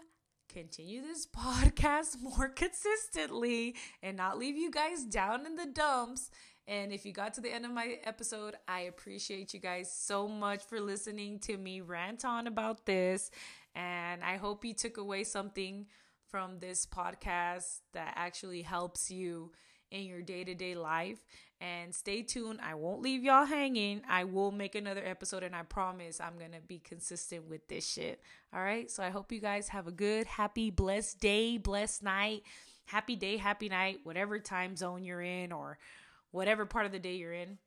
continue 0.48 1.02
this 1.02 1.28
podcast 1.38 2.22
more 2.22 2.48
consistently 2.48 3.76
and 4.02 4.16
not 4.16 4.38
leave 4.38 4.56
you 4.56 4.72
guys 4.72 5.04
down 5.04 5.46
in 5.46 5.56
the 5.56 5.66
dumps. 5.66 6.32
And 6.66 6.94
if 6.94 7.06
you 7.06 7.12
got 7.12 7.34
to 7.34 7.42
the 7.42 7.54
end 7.54 7.66
of 7.66 7.72
my 7.72 7.98
episode, 8.06 8.56
I 8.70 8.82
appreciate 8.82 9.54
you 9.54 9.60
guys 9.60 9.92
so 9.94 10.30
much 10.30 10.64
for 10.64 10.80
listening 10.80 11.40
to 11.40 11.58
me 11.58 11.82
rant 11.82 12.24
on 12.24 12.48
about 12.48 12.86
this. 12.86 13.32
And 13.76 14.24
I 14.24 14.38
hope 14.38 14.64
you 14.64 14.74
took 14.74 14.96
away 14.96 15.26
something 15.26 15.88
from 16.30 16.60
this 16.60 16.86
podcast 16.86 17.82
that 17.92 18.14
actually 18.16 18.62
helps 18.62 19.12
you 19.12 19.52
in 19.92 20.04
your 20.04 20.22
day 20.22 20.44
to 20.44 20.56
day 20.56 20.76
life. 20.76 21.20
And 21.62 21.96
stay 21.96 22.22
tuned. 22.22 22.60
I 22.62 22.76
won't 22.76 23.02
leave 23.02 23.24
y'all 23.24 23.46
hanging. 23.46 24.02
I 24.10 24.26
will 24.26 24.52
make 24.52 24.76
another 24.76 25.04
episode 25.06 25.42
and 25.42 25.56
I 25.56 25.64
promise 25.64 26.20
I'm 26.20 26.38
going 26.38 26.52
to 26.52 26.60
be 26.60 26.80
consistent 26.80 27.50
with 27.50 27.68
this 27.70 27.88
shit. 27.88 28.22
All 28.54 28.62
right. 28.62 28.92
So 28.92 29.02
I 29.02 29.10
hope 29.10 29.32
you 29.32 29.40
guys 29.40 29.70
have 29.70 29.88
a 29.88 29.92
good, 29.92 30.28
happy, 30.28 30.70
blessed 30.70 31.22
day, 31.22 31.58
blessed 31.58 32.04
night. 32.04 32.44
Happy 32.88 33.16
day, 33.16 33.38
happy 33.38 33.70
night, 33.70 34.00
whatever 34.04 34.38
time 34.38 34.76
zone 34.76 35.04
you're 35.04 35.22
in 35.22 35.52
or 35.52 35.80
whatever 36.32 36.66
part 36.66 36.86
of 36.86 36.92
the 36.92 37.00
day 37.00 37.16
you're 37.16 37.34
in. 37.34 37.58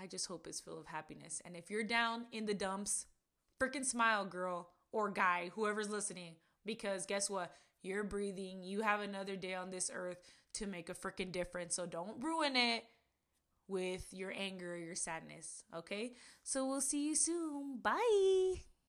I 0.00 0.06
just 0.06 0.26
hope 0.26 0.46
it's 0.46 0.60
full 0.60 0.78
of 0.78 0.86
happiness. 0.86 1.42
And 1.44 1.56
if 1.56 1.70
you're 1.70 1.82
down 1.82 2.26
in 2.32 2.46
the 2.46 2.54
dumps, 2.54 3.06
freaking 3.60 3.84
smile, 3.84 4.24
girl 4.24 4.68
or 4.92 5.10
guy, 5.10 5.50
whoever's 5.54 5.90
listening, 5.90 6.34
because 6.64 7.06
guess 7.06 7.28
what? 7.28 7.52
You're 7.82 8.04
breathing. 8.04 8.62
You 8.62 8.82
have 8.82 9.00
another 9.00 9.36
day 9.36 9.54
on 9.54 9.70
this 9.70 9.90
earth 9.92 10.18
to 10.54 10.66
make 10.66 10.88
a 10.88 10.94
freaking 10.94 11.32
difference. 11.32 11.76
So 11.76 11.86
don't 11.86 12.22
ruin 12.22 12.56
it 12.56 12.84
with 13.68 14.06
your 14.12 14.32
anger 14.36 14.74
or 14.74 14.76
your 14.76 14.94
sadness. 14.94 15.64
Okay? 15.74 16.14
So 16.42 16.66
we'll 16.66 16.80
see 16.80 17.06
you 17.06 17.14
soon. 17.14 17.78
Bye. 17.82 18.69